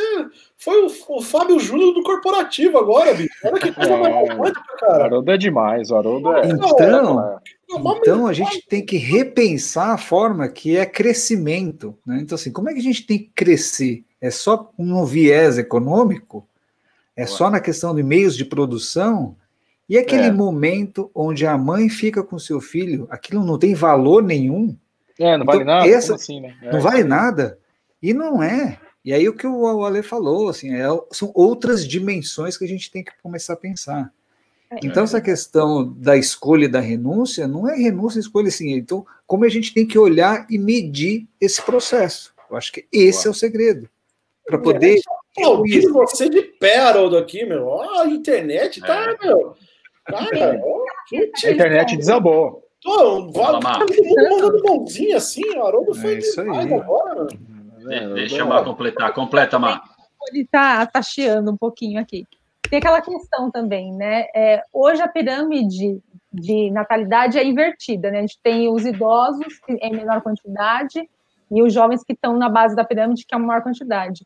foi 0.57 0.85
o, 0.85 0.91
o 1.09 1.21
Fábio 1.21 1.59
Júnior 1.59 1.93
do 1.93 2.01
corporativo 2.01 2.77
agora, 2.77 3.13
bicho. 3.13 3.29
Olha 3.43 3.59
que 3.59 3.73
coisa 3.73 3.91
é, 3.91 4.35
mais 4.35 4.53
cara. 4.79 5.01
O 5.01 5.03
Haroldo 5.03 5.31
é 5.31 5.37
demais, 5.37 5.91
o 5.91 5.95
Haroldo 5.97 6.33
é. 6.33 6.47
Então, 6.47 7.40
então 7.79 8.27
a 8.27 8.33
gente 8.33 8.65
tem 8.67 8.85
que 8.85 8.97
repensar 8.97 9.93
a 9.93 9.97
forma 9.97 10.47
que 10.49 10.77
é 10.77 10.85
crescimento. 10.85 11.97
Né? 12.05 12.19
Então, 12.21 12.35
assim, 12.35 12.51
como 12.51 12.69
é 12.69 12.73
que 12.73 12.79
a 12.79 12.83
gente 12.83 13.05
tem 13.05 13.19
que 13.19 13.31
crescer? 13.35 14.03
É 14.19 14.29
só 14.29 14.71
um 14.77 15.03
viés 15.05 15.57
econômico? 15.57 16.47
É 17.15 17.25
só 17.25 17.49
na 17.49 17.59
questão 17.59 17.93
de 17.93 18.03
meios 18.03 18.35
de 18.35 18.45
produção? 18.45 19.35
E 19.87 19.97
aquele 19.97 20.27
é. 20.27 20.31
momento 20.31 21.11
onde 21.13 21.45
a 21.45 21.57
mãe 21.57 21.89
fica 21.89 22.23
com 22.23 22.39
seu 22.39 22.61
filho, 22.61 23.07
aquilo 23.09 23.43
não 23.43 23.59
tem 23.59 23.73
valor 23.73 24.23
nenhum? 24.23 24.75
É, 25.19 25.37
não 25.37 25.45
vale 25.45 25.63
então, 25.63 25.73
nada? 25.75 25.89
Essa, 25.89 26.15
assim, 26.15 26.39
né? 26.39 26.55
É, 26.61 26.71
não 26.71 26.79
vale 26.79 27.03
nada. 27.03 27.59
E 28.01 28.13
não 28.13 28.41
é. 28.41 28.79
E 29.03 29.13
aí 29.13 29.27
o 29.27 29.35
que 29.35 29.45
o 29.45 29.85
Ale 29.85 30.01
falou, 30.01 30.47
assim, 30.47 30.73
é, 30.73 30.85
são 31.11 31.31
outras 31.35 31.87
dimensões 31.87 32.57
que 32.57 32.63
a 32.63 32.67
gente 32.67 32.89
tem 32.89 33.03
que 33.03 33.11
começar 33.21 33.53
a 33.53 33.57
pensar. 33.57 34.13
É. 34.71 34.77
Então, 34.83 35.03
essa 35.03 35.19
questão 35.19 35.93
da 35.97 36.15
escolha 36.15 36.65
e 36.65 36.69
da 36.69 36.79
renúncia 36.79 37.45
não 37.45 37.67
é 37.67 37.75
renúncia 37.75 38.19
e 38.19 38.21
escolha 38.21 38.47
assim. 38.47 38.71
Então, 38.71 39.05
como 39.27 39.43
a 39.43 39.49
gente 39.49 39.73
tem 39.73 39.85
que 39.85 39.99
olhar 39.99 40.47
e 40.49 40.57
medir 40.57 41.27
esse 41.41 41.61
processo? 41.61 42.33
Eu 42.49 42.55
acho 42.55 42.71
que 42.71 42.87
esse 42.91 43.27
Uau. 43.27 43.27
é 43.27 43.31
o 43.31 43.33
segredo. 43.37 43.89
Para 44.45 44.57
poder. 44.57 45.01
Aplaudir 45.37 45.87
você 45.89 46.29
de 46.29 46.41
pé, 46.41 46.77
Haroldo, 46.77 47.17
aqui, 47.17 47.45
meu. 47.45 47.67
Ó, 47.67 48.01
a 48.01 48.07
internet 48.07 48.79
tá, 48.81 49.17
é. 49.21 49.25
meu. 49.25 49.55
Cara, 50.05 50.59
ó, 50.63 50.85
a 51.13 51.51
internet 51.51 51.97
desabou. 51.97 52.67
Tô, 52.81 53.31
todo 53.31 53.59
mundo 53.63 54.15
mandando 54.15 54.63
mãozinha 54.63 55.17
assim, 55.17 55.47
o 55.55 55.63
Haroldo 55.63 55.93
foi 55.93 56.15
é 56.15 56.17
isso 56.17 56.41
aí. 56.41 56.73
agora, 56.73 57.27
De, 57.27 58.13
deixa 58.15 58.37
eu 58.37 58.47
Mar 58.47 58.63
completar. 58.63 59.13
Completa, 59.13 59.59
Mar. 59.59 59.83
Ele 60.29 60.47
tá, 60.51 60.85
tá 60.85 61.01
chiando 61.01 61.51
um 61.51 61.57
pouquinho 61.57 62.01
aqui 62.01 62.25
tem 62.71 62.79
aquela 62.79 63.01
questão 63.01 63.51
também, 63.51 63.93
né? 63.93 64.27
É, 64.33 64.63
hoje 64.71 65.01
a 65.01 65.07
pirâmide 65.09 66.01
de 66.31 66.71
natalidade 66.71 67.37
é 67.37 67.43
invertida, 67.43 68.09
né? 68.09 68.19
A 68.19 68.21
gente 68.21 68.39
tem 68.41 68.69
os 68.69 68.85
idosos 68.85 69.59
em 69.67 69.91
menor 69.91 70.21
quantidade 70.21 71.05
e 71.51 71.61
os 71.61 71.73
jovens 71.73 72.01
que 72.01 72.13
estão 72.13 72.37
na 72.37 72.47
base 72.47 72.73
da 72.73 72.85
pirâmide 72.85 73.25
que 73.25 73.35
é 73.35 73.37
a 73.37 73.41
maior 73.41 73.61
quantidade. 73.61 74.25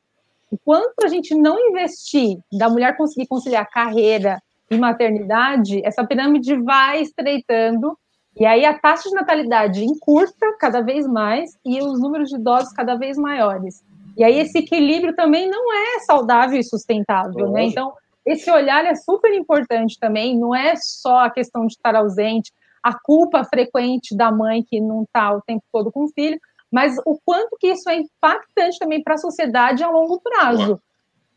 Enquanto 0.53 1.03
a 1.03 1.07
gente 1.07 1.33
não 1.33 1.59
investir 1.59 2.37
da 2.53 2.69
mulher 2.69 2.95
conseguir 2.95 3.25
conciliar 3.25 3.67
carreira 3.67 4.39
e 4.69 4.77
maternidade, 4.77 5.81
essa 5.83 6.05
pirâmide 6.05 6.55
vai 6.61 7.01
estreitando 7.01 7.97
e 8.39 8.45
aí 8.45 8.63
a 8.63 8.77
taxa 8.77 9.09
de 9.09 9.15
natalidade 9.15 9.83
encurta 9.83 10.55
cada 10.59 10.81
vez 10.81 11.07
mais 11.07 11.57
e 11.65 11.81
os 11.81 11.99
números 11.99 12.29
de 12.29 12.35
idosos 12.35 12.71
cada 12.73 12.93
vez 12.93 13.17
maiores. 13.17 13.83
E 14.15 14.23
aí 14.23 14.39
esse 14.39 14.59
equilíbrio 14.59 15.15
também 15.15 15.49
não 15.49 15.73
é 15.73 15.99
saudável 16.01 16.59
e 16.59 16.63
sustentável, 16.63 17.49
né? 17.49 17.63
Então, 17.63 17.91
esse 18.26 18.49
olhar 18.49 18.86
é 18.86 18.95
super 18.95 19.34
importante 19.34 19.97
também, 19.99 20.38
não 20.38 20.55
é 20.55 20.76
só 20.76 21.19
a 21.19 21.30
questão 21.30 21.65
de 21.67 21.73
estar 21.73 21.95
ausente, 21.95 22.51
a 22.82 22.97
culpa 22.97 23.43
frequente 23.43 24.15
da 24.15 24.32
mãe 24.32 24.63
que 24.63 24.80
não 24.80 25.03
está 25.03 25.34
o 25.34 25.41
tempo 25.41 25.63
todo 25.71 25.91
com 25.91 26.05
o 26.05 26.09
filho, 26.09 26.39
mas 26.71 26.97
o 27.05 27.19
quanto 27.23 27.57
que 27.59 27.67
isso 27.67 27.89
é 27.89 27.95
impactante 27.95 28.80
também 28.80 29.01
para 29.01 29.15
a 29.15 29.17
sociedade 29.17 29.84
a 29.84 29.89
longo 29.89 30.19
prazo. 30.19 30.82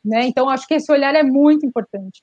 Né? 0.05 0.27
Então, 0.27 0.49
acho 0.49 0.67
que 0.67 0.75
esse 0.75 0.91
olhar 0.91 1.15
é 1.15 1.23
muito 1.23 1.67
importante. 1.67 2.23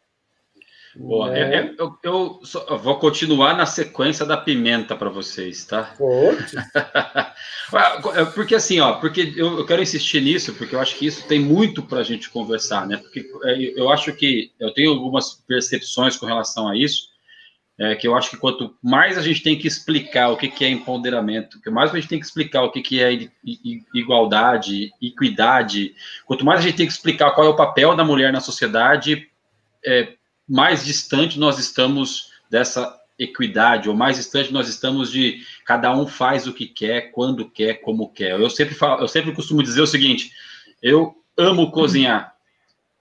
Boa. 0.96 1.38
É. 1.38 1.60
Eu, 1.60 1.76
eu, 1.78 1.98
eu, 2.04 2.41
eu, 2.70 2.78
vou 2.78 2.98
continuar 2.98 3.56
na 3.56 3.66
sequência 3.66 4.26
da 4.26 4.38
pimenta 4.38 4.96
para 4.96 5.10
vocês, 5.10 5.66
tá? 5.66 5.93
É, 8.14 8.26
porque 8.26 8.54
assim, 8.54 8.80
ó, 8.80 8.93
porque 8.93 9.34
eu, 9.36 9.66
quero 9.66 9.82
insistir 9.82 10.22
nisso, 10.22 10.54
porque 10.54 10.76
eu 10.76 10.80
acho 10.80 10.96
que 10.96 11.08
isso 11.08 11.28
tem 11.28 11.39
muito 11.39 11.82
para 11.82 12.00
a 12.00 12.04
gente 12.04 12.30
conversar, 12.30 12.88
né? 12.88 12.98
Porque 12.98 13.28
é, 13.43 13.80
eu 13.80 13.89
acho 13.89 14.14
que 14.14 14.52
eu 14.60 14.72
tenho 14.72 14.91
algumas 14.91 15.34
percepções 15.48 16.16
com 16.16 16.28
relação 16.28 16.68
a 16.68 16.78
isso, 16.78 17.10
é, 17.78 17.96
que 17.96 18.08
eu 18.08 18.16
acho 18.16 18.30
que 18.30 18.38
quanto 18.38 18.76
mais 18.82 19.18
a 19.18 19.22
gente 19.22 19.41
tem 19.41 19.58
que 19.58 19.68
explicar 19.68 20.30
o 20.30 20.38
que, 20.38 20.48
que 20.48 20.64
é 20.64 20.70
empoderamento, 20.70 21.60
que 21.60 21.70
mais 21.70 21.91
a 21.91 21.96
gente 21.96 22.08
tem 22.08 22.20
que 22.20 22.26
explicar 22.26 22.62
o 22.62 22.72
que, 22.72 22.82
que 22.82 23.02
é 23.02 23.28
igualdade, 23.93 24.91
equidade, 25.02 25.93
quanto 26.26 26.46
mais 26.46 26.60
a 26.60 26.64
gente 26.64 26.78
tem 26.78 26.88
que 26.88 26.93
explicar 26.93 27.32
qual 27.32 27.48
é 27.48 27.50
o 27.50 27.56
papel 27.56 27.96
da 27.96 28.06
mulher 28.06 28.32
na 28.32 28.39
sociedade, 28.39 29.28
é, 29.86 30.14
mais 30.48 30.86
distante 30.86 31.39
nós 31.39 31.60
estamos 31.60 32.32
dessa 32.50 33.00
equidade, 33.18 33.89
ou 33.89 33.96
mais 33.96 34.18
distante 34.18 34.52
nós 34.52 34.68
estamos 34.68 35.12
de 35.12 35.41
cada 35.66 35.96
um 35.96 36.06
faz 36.06 36.48
o 36.48 36.54
que 36.54 36.68
quer, 36.68 37.12
quando 37.12 37.50
quer, 37.50 37.76
como 37.76 38.10
quer. 38.10 38.32
Eu 38.32 38.50
sempre 38.50 38.76
falo, 38.76 39.02
eu 39.02 39.08
sempre 39.08 39.32
costumo 39.32 39.64
dizer 39.64 39.82
o 39.82 39.88
seguinte: 39.88 40.32
eu 40.82 41.16
amo 41.38 41.72
cozinhar, 41.72 42.36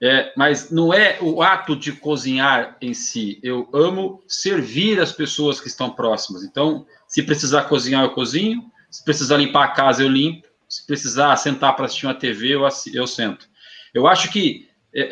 é, 0.01 0.33
mas 0.35 0.71
não 0.71 0.93
é 0.93 1.17
o 1.21 1.41
ato 1.41 1.75
de 1.75 1.91
cozinhar 1.91 2.77
em 2.81 2.93
si. 2.93 3.39
Eu 3.41 3.69
amo 3.73 4.23
servir 4.27 4.99
as 4.99 5.11
pessoas 5.11 5.59
que 5.59 5.67
estão 5.67 5.89
próximas. 5.89 6.43
Então, 6.43 6.85
se 7.07 7.23
precisar 7.23 7.63
cozinhar, 7.63 8.03
eu 8.03 8.11
cozinho. 8.11 8.71
Se 8.89 9.03
precisar 9.03 9.37
limpar 9.37 9.65
a 9.65 9.71
casa, 9.71 10.03
eu 10.03 10.09
limpo. 10.09 10.47
Se 10.67 10.85
precisar 10.85 11.35
sentar 11.37 11.75
para 11.75 11.85
assistir 11.85 12.05
uma 12.05 12.13
TV, 12.13 12.55
eu, 12.55 12.67
eu 12.93 13.07
sento. 13.07 13.47
Eu 13.93 14.07
acho 14.07 14.31
que 14.31 14.67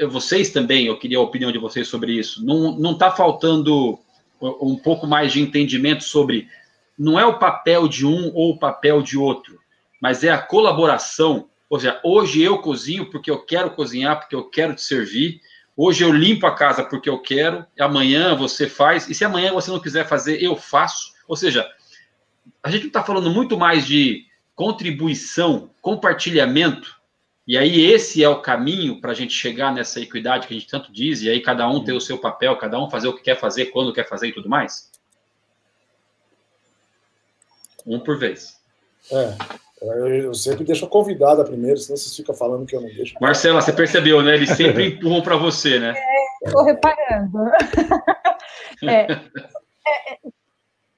vocês 0.09 0.49
também, 0.49 0.85
eu 0.85 0.97
queria 0.97 1.17
a 1.17 1.21
opinião 1.21 1.51
de 1.51 1.57
vocês 1.57 1.87
sobre 1.87 2.13
isso. 2.13 2.45
Não 2.45 2.91
está 2.91 3.11
faltando 3.11 3.99
um 4.41 4.75
pouco 4.75 5.05
mais 5.05 5.33
de 5.33 5.41
entendimento 5.41 6.03
sobre 6.03 6.47
não 6.97 7.19
é 7.19 7.25
o 7.25 7.39
papel 7.39 7.87
de 7.87 8.05
um 8.05 8.31
ou 8.33 8.51
o 8.51 8.57
papel 8.57 9.01
de 9.01 9.17
outro, 9.17 9.59
mas 10.01 10.23
é 10.23 10.29
a 10.29 10.37
colaboração. 10.37 11.49
Ou 11.69 11.79
seja, 11.79 11.99
hoje 12.03 12.41
eu 12.41 12.59
cozinho 12.59 13.09
porque 13.09 13.31
eu 13.31 13.43
quero 13.43 13.71
cozinhar, 13.71 14.19
porque 14.19 14.35
eu 14.35 14.43
quero 14.49 14.75
te 14.75 14.81
servir. 14.81 15.41
Hoje 15.75 16.03
eu 16.03 16.11
limpo 16.11 16.45
a 16.45 16.53
casa 16.53 16.83
porque 16.83 17.09
eu 17.09 17.19
quero. 17.19 17.65
Amanhã 17.79 18.35
você 18.35 18.67
faz. 18.67 19.09
E 19.09 19.15
se 19.15 19.25
amanhã 19.25 19.51
você 19.51 19.71
não 19.71 19.79
quiser 19.79 20.07
fazer, 20.07 20.41
eu 20.41 20.55
faço. 20.55 21.13
Ou 21.27 21.35
seja, 21.35 21.67
a 22.61 22.69
gente 22.69 22.87
está 22.87 23.03
falando 23.03 23.31
muito 23.31 23.57
mais 23.57 23.85
de 23.87 24.25
contribuição, 24.55 25.71
compartilhamento 25.81 26.95
E 27.45 27.57
aí 27.57 27.91
esse 27.91 28.23
é 28.23 28.29
o 28.29 28.41
caminho 28.41 29.01
para 29.01 29.11
a 29.11 29.13
gente 29.13 29.33
chegar 29.33 29.73
nessa 29.73 29.99
equidade 29.99 30.47
que 30.47 30.53
a 30.53 30.57
gente 30.57 30.69
tanto 30.69 30.91
diz, 30.93 31.21
e 31.21 31.29
aí 31.29 31.41
cada 31.41 31.67
um 31.67 31.83
ter 31.83 31.91
o 31.91 31.99
seu 31.99 32.17
papel, 32.17 32.57
cada 32.57 32.79
um 32.79 32.89
fazer 32.89 33.09
o 33.09 33.15
que 33.15 33.23
quer 33.23 33.37
fazer, 33.37 33.65
quando 33.65 33.93
quer 33.93 34.07
fazer 34.07 34.29
e 34.29 34.33
tudo 34.33 34.47
mais? 34.47 34.89
Um 37.85 37.99
por 37.99 38.17
vez. 38.17 38.57
É. 39.11 39.35
Eu 39.81 40.33
sempre 40.33 40.63
deixo 40.63 40.85
a 40.85 40.89
convidada 40.89 41.43
primeiro, 41.43 41.77
senão 41.77 41.97
vocês 41.97 42.15
ficam 42.15 42.33
falando 42.33 42.65
que 42.65 42.73
eu 42.73 42.79
não 42.79 42.87
deixo. 42.87 43.15
Marcela, 43.19 43.61
você 43.61 43.73
percebeu, 43.73 44.21
né? 44.21 44.35
Eles 44.35 44.51
sempre 44.51 44.87
empurram 44.95 45.21
para 45.21 45.35
você, 45.35 45.77
né? 45.77 45.93
Estou 46.45 46.63
reparando. 46.63 47.39
é, 48.87 49.11
é, 49.11 49.11
é, 49.11 50.19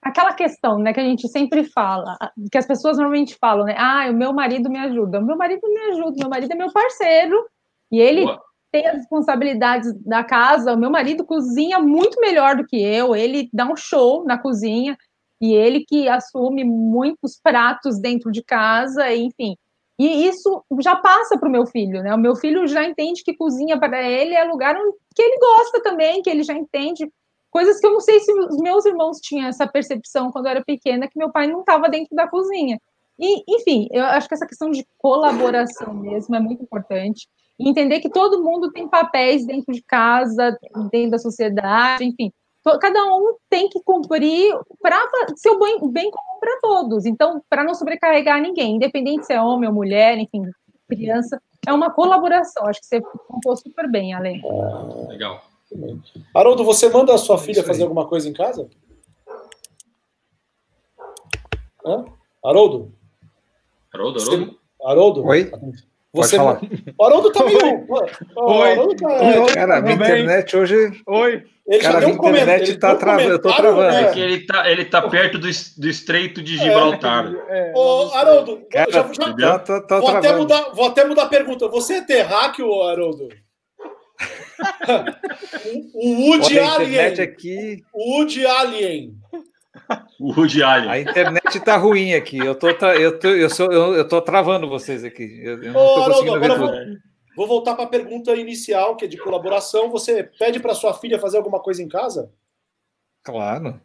aquela 0.06 0.34
questão, 0.34 0.78
né, 0.78 0.94
que 0.94 1.00
a 1.00 1.04
gente 1.04 1.28
sempre 1.28 1.64
fala, 1.64 2.16
que 2.52 2.58
as 2.60 2.68
pessoas 2.68 2.98
normalmente 2.98 3.36
falam, 3.42 3.66
né? 3.66 3.76
Ah, 3.76 4.08
o 4.12 4.14
meu 4.14 4.32
marido 4.32 4.70
me 4.70 4.78
ajuda. 4.78 5.20
O 5.20 5.26
meu 5.26 5.36
marido 5.36 5.62
me 5.68 5.80
ajuda, 5.92 6.14
meu 6.20 6.30
marido 6.30 6.52
é 6.52 6.56
meu 6.56 6.72
parceiro 6.72 7.44
e 7.92 8.00
ele 8.00 8.24
Boa. 8.24 8.40
tem 8.72 8.86
as 8.86 8.98
responsabilidades 8.98 9.92
da 10.06 10.24
casa. 10.24 10.74
O 10.74 10.78
meu 10.78 10.92
marido 10.92 11.26
cozinha 11.26 11.80
muito 11.80 12.22
melhor 12.22 12.56
do 12.56 12.68
que 12.68 12.80
eu, 12.80 13.16
ele 13.16 13.50
dá 13.52 13.66
um 13.66 13.76
show 13.76 14.24
na 14.24 14.38
cozinha 14.38 14.96
e 15.42 15.56
ele 15.56 15.84
que 15.84 16.08
assume 16.08 16.64
muitos 16.64 17.40
pratos 17.42 18.00
dentro 18.00 18.32
de 18.32 18.44
casa, 18.44 19.12
enfim. 19.12 19.58
E 19.98 20.28
isso 20.28 20.64
já 20.82 20.96
passa 20.96 21.36
para 21.36 21.50
o 21.50 21.52
meu 21.52 21.66
filho, 21.66 22.04
né? 22.04 22.14
O 22.14 22.20
meu 22.20 22.36
filho 22.36 22.68
já 22.68 22.84
entende 22.84 23.24
que 23.24 23.36
cozinha 23.36 23.80
para 23.80 24.04
ele 24.04 24.36
é 24.36 24.44
lugar 24.44 24.76
que 25.16 25.22
ele 25.22 25.40
gosta 25.40 25.82
também, 25.82 26.22
que 26.22 26.30
ele 26.30 26.44
já 26.44 26.54
entende 26.54 27.10
coisas 27.56 27.80
que 27.80 27.88
eu 27.88 27.94
não 27.94 28.02
sei 28.02 28.20
se 28.20 28.34
os 28.34 28.58
meus 28.58 28.86
irmãos 28.86 29.18
tinham 29.22 29.48
essa 29.48 29.66
percepção 29.66 30.30
quando 30.30 30.48
eu 30.48 30.52
era 30.52 30.62
pequena, 30.62 31.08
que 31.08 31.18
meu 31.18 31.32
pai 31.32 31.48
não 31.48 31.62
estava 31.62 31.88
dentro 31.88 32.14
da 32.14 32.28
cozinha. 32.28 32.78
E, 33.18 33.44
enfim, 33.48 33.88
eu 33.92 34.04
acho 34.04 34.28
que 34.28 34.34
essa 34.34 34.46
questão 34.46 34.70
de 34.70 34.86
colaboração 34.98 35.94
mesmo 35.94 36.36
é 36.36 36.40
muito 36.42 36.62
importante. 36.62 37.30
E 37.58 37.70
entender 37.70 38.02
que 38.02 38.10
todo 38.10 38.44
mundo 38.44 38.74
tem 38.74 38.90
papéis 38.90 39.46
dentro 39.46 39.74
de 39.74 39.82
casa, 39.82 40.58
dentro 40.92 41.12
da 41.12 41.18
sociedade, 41.18 42.04
enfim 42.04 42.30
cada 42.82 43.06
um 43.16 43.36
tem 43.48 43.70
que 43.70 43.80
cumprir 43.84 44.52
para 44.82 44.98
ser 45.36 45.52
o 45.52 45.60
bem, 45.60 45.78
bem 45.92 46.10
comum 46.10 46.40
para 46.40 46.60
todos. 46.60 47.06
Então, 47.06 47.40
para 47.48 47.64
não 47.64 47.76
sobrecarregar 47.76 48.42
ninguém, 48.42 48.78
independente 48.78 49.28
se 49.28 49.34
é 49.34 49.40
homem 49.40 49.70
ou 49.70 49.76
mulher, 49.76 50.18
enfim, 50.18 50.50
criança, 50.90 51.40
é 51.68 51.72
uma 51.72 51.92
colaboração. 51.92 52.66
Acho 52.66 52.80
que 52.80 52.88
você 52.88 53.02
contou 53.02 53.56
super 53.56 53.88
bem, 53.88 54.16
Ale. 54.16 54.42
Ah, 54.44 55.46
Haroldo, 56.34 56.64
você 56.64 56.90
manda 56.90 57.14
a 57.14 57.18
sua 57.18 57.38
filha 57.38 57.64
fazer 57.64 57.84
alguma 57.84 58.08
coisa 58.08 58.28
em 58.28 58.34
casa? 58.34 58.70
Hã? 61.86 62.06
Haroldo? 62.44 62.92
Haroldo, 63.94 64.22
Haroldo? 64.22 64.60
Haroldo? 64.84 65.26
Oi? 65.26 65.52
Você, 66.14 66.38
Pode 66.38 66.60
falar. 66.60 66.62
O 66.98 67.04
Haroldo 67.04 67.32
tá 67.32 67.44
meio. 67.44 67.60
Oi. 67.60 68.96
Tá... 68.96 69.54
Cara, 69.54 69.76
a 69.86 69.92
internet 69.92 70.56
hoje. 70.56 71.04
Oi. 71.06 71.44
Ele 71.68 71.82
Cara, 71.82 72.02
já 72.02 72.08
a 72.08 72.10
internet 72.12 72.78
tá 72.78 72.96
travando. 72.96 73.30
Eu 73.30 73.42
tô 73.42 73.54
travando. 73.54 73.96
É 73.96 74.12
que 74.14 74.20
ele 74.20 74.46
tá, 74.46 74.70
ele 74.70 74.86
tá 74.86 75.02
perto 75.10 75.40
do, 75.40 75.48
do 75.48 75.90
estreito 75.90 76.42
de 76.42 76.58
Gibraltar. 76.58 77.34
É, 77.50 77.72
é, 77.72 77.74
Ô, 77.76 78.12
Haroldo, 78.14 78.62
Cara, 78.70 78.92
já, 78.92 79.36
já, 79.38 79.60
tô, 79.60 79.82
tô 79.82 80.00
vou, 80.00 80.10
até 80.10 80.36
mudar, 80.36 80.70
vou 80.74 80.86
até 80.86 81.04
mudar 81.06 81.24
a 81.24 81.30
pergunta. 81.30 81.68
Você 81.68 81.96
é 81.96 82.02
terráqueo, 82.02 82.84
Haroldo? 82.84 83.30
o 85.94 86.30
Woody 86.30 86.60
Olha, 86.60 86.76
Alien. 86.76 87.22
Aqui... 87.22 87.84
O 87.94 88.18
Woody 88.18 88.46
Alien. 88.46 89.18
O 90.20 90.34
Woody 90.34 90.64
Allen. 90.64 90.90
A 90.90 91.00
internet 91.00 91.60
tá 91.60 91.78
ruim 91.78 92.14
aqui. 92.14 92.38
Eu 92.38 92.56
tô, 92.56 92.70
eu 92.70 93.20
tô, 93.20 93.28
eu 93.28 93.50
sou, 93.50 93.72
eu, 93.72 93.94
eu 93.96 94.08
tô 94.08 94.22
travando 94.22 94.70
vocês 94.70 95.04
aqui. 95.04 95.40
Eu, 95.44 95.62
eu 95.62 95.74
não 95.74 95.74
tô 95.74 96.06
conseguindo 96.06 96.36
Haroldo, 96.36 96.40
ver 96.40 96.56
tudo. 96.56 97.00
Vou, 97.36 97.48
vou 97.48 97.48
voltar 97.48 97.76
para 97.76 97.84
a 97.86 97.90
pergunta 97.90 98.36
inicial, 98.36 98.96
que 98.96 99.06
é 99.06 99.08
de 99.08 99.18
colaboração. 99.18 99.90
Você 99.90 100.24
pede 100.24 100.60
para 100.60 100.74
sua 100.74 100.94
filha 100.94 101.20
fazer 101.20 101.38
alguma 101.38 101.60
coisa 101.60 101.84
em 101.84 101.90
casa? 101.90 102.32
Claro. 103.24 103.80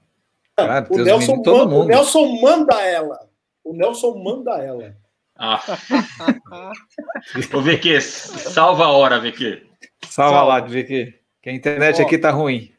Ah, 0.57 0.83
claro 0.83 0.87
o, 0.91 0.99
Nelson 0.99 1.37
manda, 1.37 1.53
o 1.53 1.85
Nelson 1.85 2.41
manda 2.41 2.83
ela. 2.83 3.19
O 3.65 3.73
Nelson 3.75 4.23
manda 4.23 4.53
ela. 4.59 4.97
Ah. 5.37 5.61
Ô, 7.55 7.61
VQ, 7.61 8.01
salva 8.01 8.85
a 8.85 8.93
hora, 8.93 9.21
VQ. 9.21 9.70
Salva, 10.11 10.37
salva. 10.37 10.45
lá, 10.45 10.61
VQ. 10.61 11.15
Que 11.41 11.51
a 11.51 11.53
internet 11.53 12.03
ó, 12.03 12.05
aqui 12.05 12.19
tá 12.19 12.31
ruim. 12.31 12.73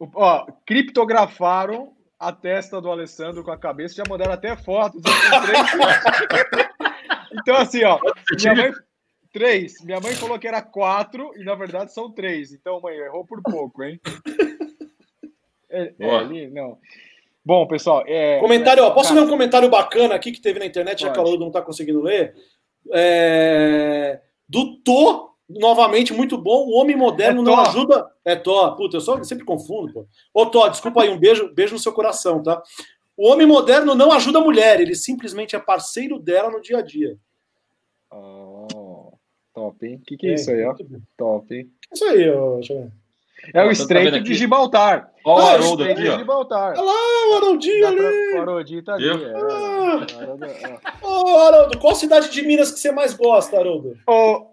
Ó, 0.00 0.46
criptografaram 0.66 1.92
a 2.18 2.32
testa 2.32 2.80
do 2.80 2.90
Alessandro 2.90 3.44
com 3.44 3.50
a 3.50 3.58
cabeça, 3.58 3.94
já 3.94 4.02
mandaram 4.08 4.32
até 4.32 4.56
fotos. 4.56 5.02
então, 7.32 7.56
assim, 7.56 7.84
ó, 7.84 8.00
minha 8.40 8.54
mãe, 8.54 8.72
três. 9.32 9.84
Minha 9.84 10.00
mãe 10.00 10.14
falou 10.14 10.38
que 10.38 10.48
era 10.48 10.62
quatro 10.62 11.32
e 11.36 11.44
na 11.44 11.54
verdade 11.54 11.92
são 11.92 12.10
três. 12.10 12.52
Então, 12.52 12.80
mãe, 12.80 12.96
errou 12.96 13.26
por 13.26 13.42
pouco, 13.42 13.82
hein? 13.84 14.00
É, 15.70 15.92
é, 15.98 16.16
ali, 16.16 16.48
não. 16.48 16.78
Bom, 17.44 17.66
pessoal. 17.66 18.04
É, 18.06 18.38
comentário, 18.38 18.84
ó, 18.84 18.92
posso 18.92 19.12
ler 19.12 19.22
um 19.22 19.28
comentário 19.28 19.68
bacana 19.68 20.14
aqui 20.14 20.30
que 20.30 20.40
teve 20.40 20.60
na 20.60 20.66
internet, 20.66 21.02
já 21.02 21.10
que 21.10 21.18
a 21.18 21.22
Ludo 21.22 21.40
não 21.40 21.48
está 21.48 21.60
conseguindo 21.60 22.00
ler? 22.00 22.34
É, 22.92 24.20
do 24.48 24.76
Tô 24.82 25.33
novamente, 25.48 26.12
muito 26.12 26.38
bom. 26.38 26.66
O 26.66 26.72
homem 26.72 26.96
moderno 26.96 27.42
é 27.42 27.44
não 27.44 27.60
ajuda. 27.60 28.10
É 28.24 28.34
Tó, 28.36 28.72
puta, 28.72 28.96
eu 28.96 29.00
só 29.00 29.22
sempre 29.22 29.44
confundo, 29.44 29.92
pô. 29.92 30.06
Ô, 30.32 30.46
Tó, 30.46 30.68
desculpa 30.68 31.02
aí, 31.02 31.08
um 31.08 31.18
beijo, 31.18 31.52
beijo 31.52 31.74
no 31.74 31.78
seu 31.78 31.92
coração, 31.92 32.42
tá? 32.42 32.62
O 33.16 33.28
homem 33.28 33.46
moderno 33.46 33.94
não 33.94 34.12
ajuda 34.12 34.38
a 34.38 34.42
mulher, 34.42 34.80
ele 34.80 34.94
simplesmente 34.94 35.54
é 35.54 35.58
parceiro 35.58 36.18
dela 36.18 36.50
no 36.50 36.60
dia 36.60 36.78
a 36.78 36.82
dia. 36.82 37.16
Oh, 38.10 39.12
top, 39.52 39.86
hein? 39.86 39.96
O 39.96 40.04
que, 40.04 40.16
que 40.16 40.26
é, 40.26 40.30
é, 40.30 40.34
isso 40.34 40.50
aí, 40.50 40.64
ó? 40.64 40.74
Top, 41.16 41.54
hein? 41.54 41.70
Isso 41.92 42.04
aí, 42.04 42.28
ó. 42.30 42.60
É 43.52 43.62
o 43.62 43.66
tá 43.66 43.72
estreito 43.72 44.20
de 44.20 44.34
Gibraltar. 44.34 45.12
Ó, 45.24 45.36
o 45.36 45.38
ah, 45.38 45.52
Haroldo 45.52 45.84
aqui, 45.84 46.08
ó. 46.08 46.14
Olha 46.14 46.80
lá, 46.80 46.92
o 47.30 47.36
Haroldinho 47.36 47.86
ali. 47.86 48.34
O 48.34 48.40
Haroldinho 48.40 48.82
tá 48.82 48.94
ali. 48.94 49.08
É. 49.08 49.32
Ah. 49.34 51.06
Ô, 51.06 51.38
Haroldo, 51.38 51.78
qual 51.78 51.94
cidade 51.94 52.30
de 52.30 52.42
Minas 52.42 52.70
que 52.70 52.80
você 52.80 52.90
mais 52.90 53.14
gosta, 53.14 53.58
Haroldo? 53.58 53.98
Ô, 54.06 54.46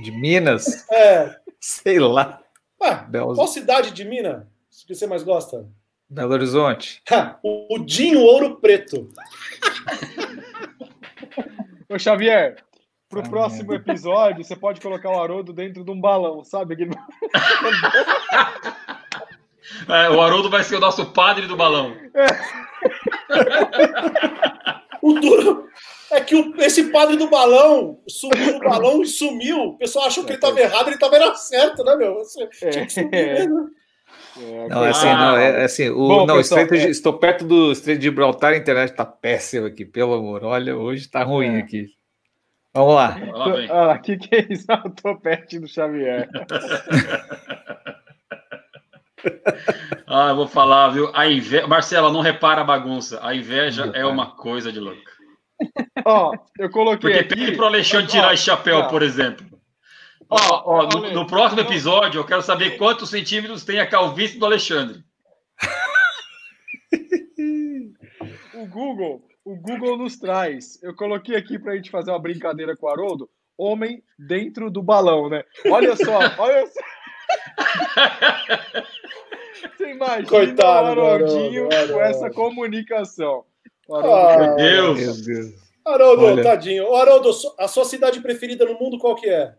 de 0.00 0.12
Minas? 0.12 0.86
É. 0.90 1.36
Sei 1.60 1.98
lá. 1.98 2.40
Ué, 2.80 3.06
qual 3.34 3.46
cidade 3.46 3.90
de 3.90 4.04
Minas 4.04 4.44
que 4.86 4.94
você 4.94 5.06
mais 5.06 5.22
gosta? 5.22 5.66
Belo 6.08 6.32
Horizonte. 6.32 7.02
o 7.42 7.78
Dinho 7.78 8.20
Ouro 8.20 8.60
Preto. 8.60 9.08
Ô, 11.88 11.98
Xavier, 11.98 12.56
pro 13.08 13.20
ah, 13.20 13.28
próximo 13.28 13.70
merda. 13.70 13.92
episódio, 13.92 14.44
você 14.44 14.56
pode 14.56 14.80
colocar 14.80 15.10
o 15.10 15.20
Haroldo 15.20 15.52
dentro 15.52 15.84
de 15.84 15.90
um 15.90 16.00
balão, 16.00 16.44
sabe? 16.44 16.76
É, 19.88 20.08
o 20.08 20.20
Haroldo 20.20 20.48
vai 20.48 20.62
ser 20.62 20.76
o 20.76 20.80
nosso 20.80 21.06
padre 21.06 21.46
do 21.46 21.56
balão. 21.56 21.96
É. 22.14 22.26
o 25.02 25.14
duro, 25.14 25.68
é 26.10 26.20
que 26.20 26.34
o, 26.34 26.54
esse 26.60 26.90
padre 26.90 27.16
do 27.16 27.28
balão 27.28 28.00
subiu 28.08 28.54
no 28.54 28.60
balão 28.60 29.02
e 29.02 29.06
sumiu. 29.06 29.58
O 29.60 29.78
pessoal 29.78 30.06
achou 30.06 30.24
que 30.24 30.30
ele 30.30 30.38
estava 30.38 30.60
errado, 30.60 30.88
ele 30.88 30.96
estava 30.96 31.34
certo, 31.36 31.82
né, 31.84 31.96
meu? 31.96 32.14
Você 32.14 32.46
tinha 32.48 32.86
que 32.86 32.92
subir 32.92 33.10
mesmo. 33.10 33.70
É, 34.36 34.68
não, 34.68 34.84
é 34.84 34.90
assim, 34.90 35.06
não, 35.06 35.36
é, 35.36 35.60
é 35.60 35.64
assim, 35.64 35.88
o, 35.90 36.08
Bom, 36.08 36.26
não, 36.26 36.36
pessoal, 36.36 36.60
é... 36.60 36.76
estou 36.90 37.12
perto 37.14 37.44
do 37.44 37.70
Estreito 37.70 38.00
de 38.00 38.06
Gibraltar, 38.06 38.52
a 38.52 38.56
internet 38.56 38.90
está 38.90 39.06
péssima 39.06 39.68
aqui, 39.68 39.84
pelo 39.84 40.14
amor. 40.14 40.42
Olha, 40.44 40.76
hoje 40.76 41.02
está 41.02 41.22
ruim 41.22 41.56
é. 41.56 41.58
aqui. 41.60 41.86
Vamos 42.74 42.94
lá. 42.94 43.16
Olha 43.70 43.98
que 43.98 44.16
que 44.16 44.34
é 44.34 44.46
isso? 44.50 44.66
O 44.84 44.90
topete 44.90 45.60
do 45.60 45.68
Xavier. 45.68 46.28
ah, 50.08 50.30
eu 50.30 50.36
vou 50.36 50.48
falar, 50.48 50.88
viu? 50.88 51.08
A 51.14 51.28
inveja... 51.28 51.68
Marcela, 51.68 52.12
não 52.12 52.20
repara 52.20 52.62
a 52.62 52.64
bagunça. 52.64 53.20
A 53.22 53.32
inveja 53.34 53.92
é 53.94 54.04
uma 54.04 54.34
coisa 54.34 54.72
de 54.72 54.80
louco. 54.80 55.13
Ó, 56.04 56.34
eu 56.58 56.70
coloquei. 56.70 57.12
Porque 57.12 57.34
aqui... 57.34 57.36
pede 57.36 57.56
para 57.56 57.64
o 57.64 57.68
Alexandre 57.68 58.08
tirar 58.08 58.32
ó, 58.32 58.36
chapéu, 58.36 58.78
ó, 58.78 58.88
por 58.88 59.02
exemplo. 59.02 59.46
Ó, 60.28 60.62
ó 60.64 60.88
no, 60.88 61.12
no, 61.12 61.24
próximo 61.26 61.60
episódio, 61.60 62.20
eu 62.20 62.24
quero 62.24 62.42
saber 62.42 62.76
quantos 62.76 63.10
centímetros 63.10 63.64
tem 63.64 63.80
a 63.80 63.86
calvície 63.86 64.38
do 64.38 64.46
Alexandre. 64.46 65.04
o 68.54 68.66
Google, 68.66 69.22
o 69.44 69.56
Google 69.56 69.98
nos 69.98 70.16
traz. 70.16 70.82
Eu 70.82 70.94
coloquei 70.94 71.36
aqui 71.36 71.58
para 71.58 71.72
a 71.72 71.76
gente 71.76 71.90
fazer 71.90 72.10
uma 72.10 72.18
brincadeira 72.18 72.74
com 72.76 72.86
o 72.86 72.90
Haroldo. 72.90 73.28
Homem 73.56 74.02
dentro 74.18 74.68
do 74.70 74.82
balão, 74.82 75.28
né? 75.28 75.44
Olha 75.66 75.94
só, 75.94 76.18
olha 76.38 76.66
só. 76.66 76.80
Você 79.76 79.92
imagina 79.92 80.28
Coitado, 80.28 81.00
o 81.00 81.06
Haroldinho 81.06 81.68
com 81.68 82.00
essa 82.00 82.30
comunicação. 82.30 83.44
Haroldo, 83.90 84.38
meu 84.38 84.56
Deus. 84.56 85.26
Meu 85.26 85.36
Deus. 85.36 85.64
Haroldo, 85.86 86.24
Olha. 86.24 86.42
tadinho. 86.42 86.94
Haroldo, 86.94 87.30
a 87.58 87.68
sua 87.68 87.84
cidade 87.84 88.20
preferida 88.20 88.64
no 88.64 88.78
mundo 88.78 88.98
qual 88.98 89.14
que 89.14 89.28
é? 89.28 89.54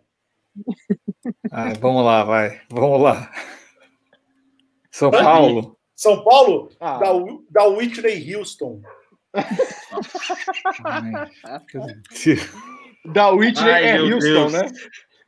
Ai, 1.51 1.73
vamos 1.79 2.03
lá, 2.03 2.23
vai. 2.23 2.61
Vamos 2.69 3.01
lá. 3.01 3.31
São 4.91 5.11
Paulo. 5.11 5.77
São 5.95 6.23
Paulo? 6.23 6.69
Ah. 6.79 6.97
Da, 6.97 7.11
da 7.51 7.63
Whitney 7.65 8.35
Houston. 8.35 8.81
Da 13.05 13.29
Whitney 13.29 13.71
Ai, 13.71 13.85
é 13.89 14.01
Houston, 14.01 14.19
Deus. 14.19 14.53
né? 14.53 14.71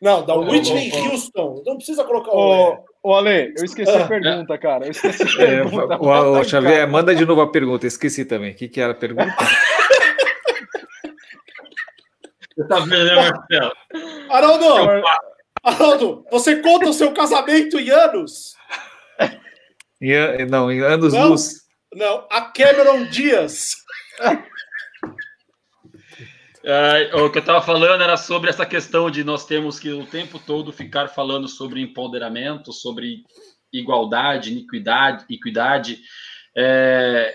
Não, 0.01 0.25
da 0.25 0.35
Bom, 0.35 0.49
Whitney. 0.49 0.91
Houston. 1.07 1.63
Não 1.65 1.75
precisa 1.75 2.03
colocar 2.03 2.31
o. 2.31 2.73
é. 2.73 2.83
Ô, 3.07 3.13
Ale, 3.15 3.53
eu 3.57 3.63
esqueci 3.63 3.89
a 3.89 4.03
pergunta, 4.07 4.57
cara. 4.57 4.85
Eu 4.85 4.91
esqueci 4.91 5.23
a 5.23 5.25
É, 5.41 5.47
pergunta. 5.63 5.97
o, 5.97 6.05
o- 6.07 6.39
o 6.39 6.43
Xavier, 6.43 6.85
manda 6.91 7.15
de 7.15 7.25
novo 7.25 7.39
a 7.39 7.49
pergunta. 7.49 7.87
Esqueci 7.87 8.25
também. 8.25 8.51
O 8.51 8.55
que, 8.55 8.67
que 8.67 8.81
era 8.81 8.91
a 8.91 8.95
pergunta? 8.95 9.33
Você 12.55 12.67
tá 12.67 12.79
vendo, 12.79 13.05
né, 13.05 13.15
Marcelo? 13.15 13.71
Haroldo! 14.29 15.03
Haroldo, 15.63 16.25
você 16.31 16.57
conta 16.61 16.89
o 16.89 16.93
seu 16.93 17.13
casamento 17.13 17.79
em 17.79 17.89
anos? 17.89 18.55
Em 20.01 20.45
não, 20.49 20.71
em 20.71 20.81
anos 20.81 21.13
Não. 21.13 21.29
luz. 21.29 21.61
Não, 21.93 22.27
a 22.29 22.41
Cameron 22.41 23.05
Dias. 23.05 23.69
É, 26.69 27.15
o 27.15 27.29
que 27.29 27.37
eu 27.37 27.39
estava 27.39 27.61
falando 27.61 28.03
era 28.03 28.17
sobre 28.17 28.49
essa 28.49 28.65
questão 28.65 29.09
de 29.09 29.23
nós 29.23 29.45
temos 29.45 29.79
que 29.79 29.89
o 29.89 30.05
tempo 30.05 30.37
todo 30.37 30.73
ficar 30.73 31.07
falando 31.07 31.47
sobre 31.47 31.79
empoderamento, 31.79 32.73
sobre 32.73 33.23
igualdade, 33.71 34.51
iniquidade, 34.51 35.23
equidade, 35.29 36.01
é, 36.53 37.33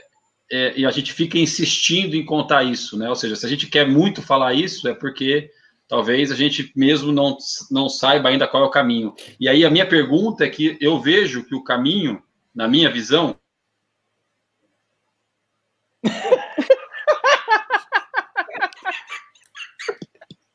é, 0.50 0.74
e 0.76 0.84
a 0.84 0.90
gente 0.90 1.14
fica 1.14 1.38
insistindo 1.38 2.14
em 2.14 2.26
contar 2.26 2.62
isso, 2.62 2.98
né? 2.98 3.08
Ou 3.08 3.16
seja, 3.16 3.34
se 3.34 3.46
a 3.46 3.48
gente 3.48 3.68
quer 3.68 3.88
muito 3.88 4.20
falar 4.20 4.52
isso, 4.52 4.86
é 4.86 4.92
porque 4.92 5.50
talvez 5.88 6.30
a 6.30 6.34
gente 6.34 6.70
mesmo 6.76 7.10
não, 7.10 7.38
não 7.70 7.88
saiba 7.88 8.28
ainda 8.28 8.46
qual 8.46 8.64
é 8.64 8.66
o 8.66 8.70
caminho. 8.70 9.14
E 9.40 9.48
aí 9.48 9.64
a 9.64 9.70
minha 9.70 9.86
pergunta 9.86 10.44
é 10.44 10.50
que 10.50 10.76
eu 10.78 11.00
vejo 11.00 11.44
que 11.44 11.54
o 11.54 11.64
caminho, 11.64 12.22
na 12.54 12.68
minha 12.68 12.90
visão, 12.90 13.34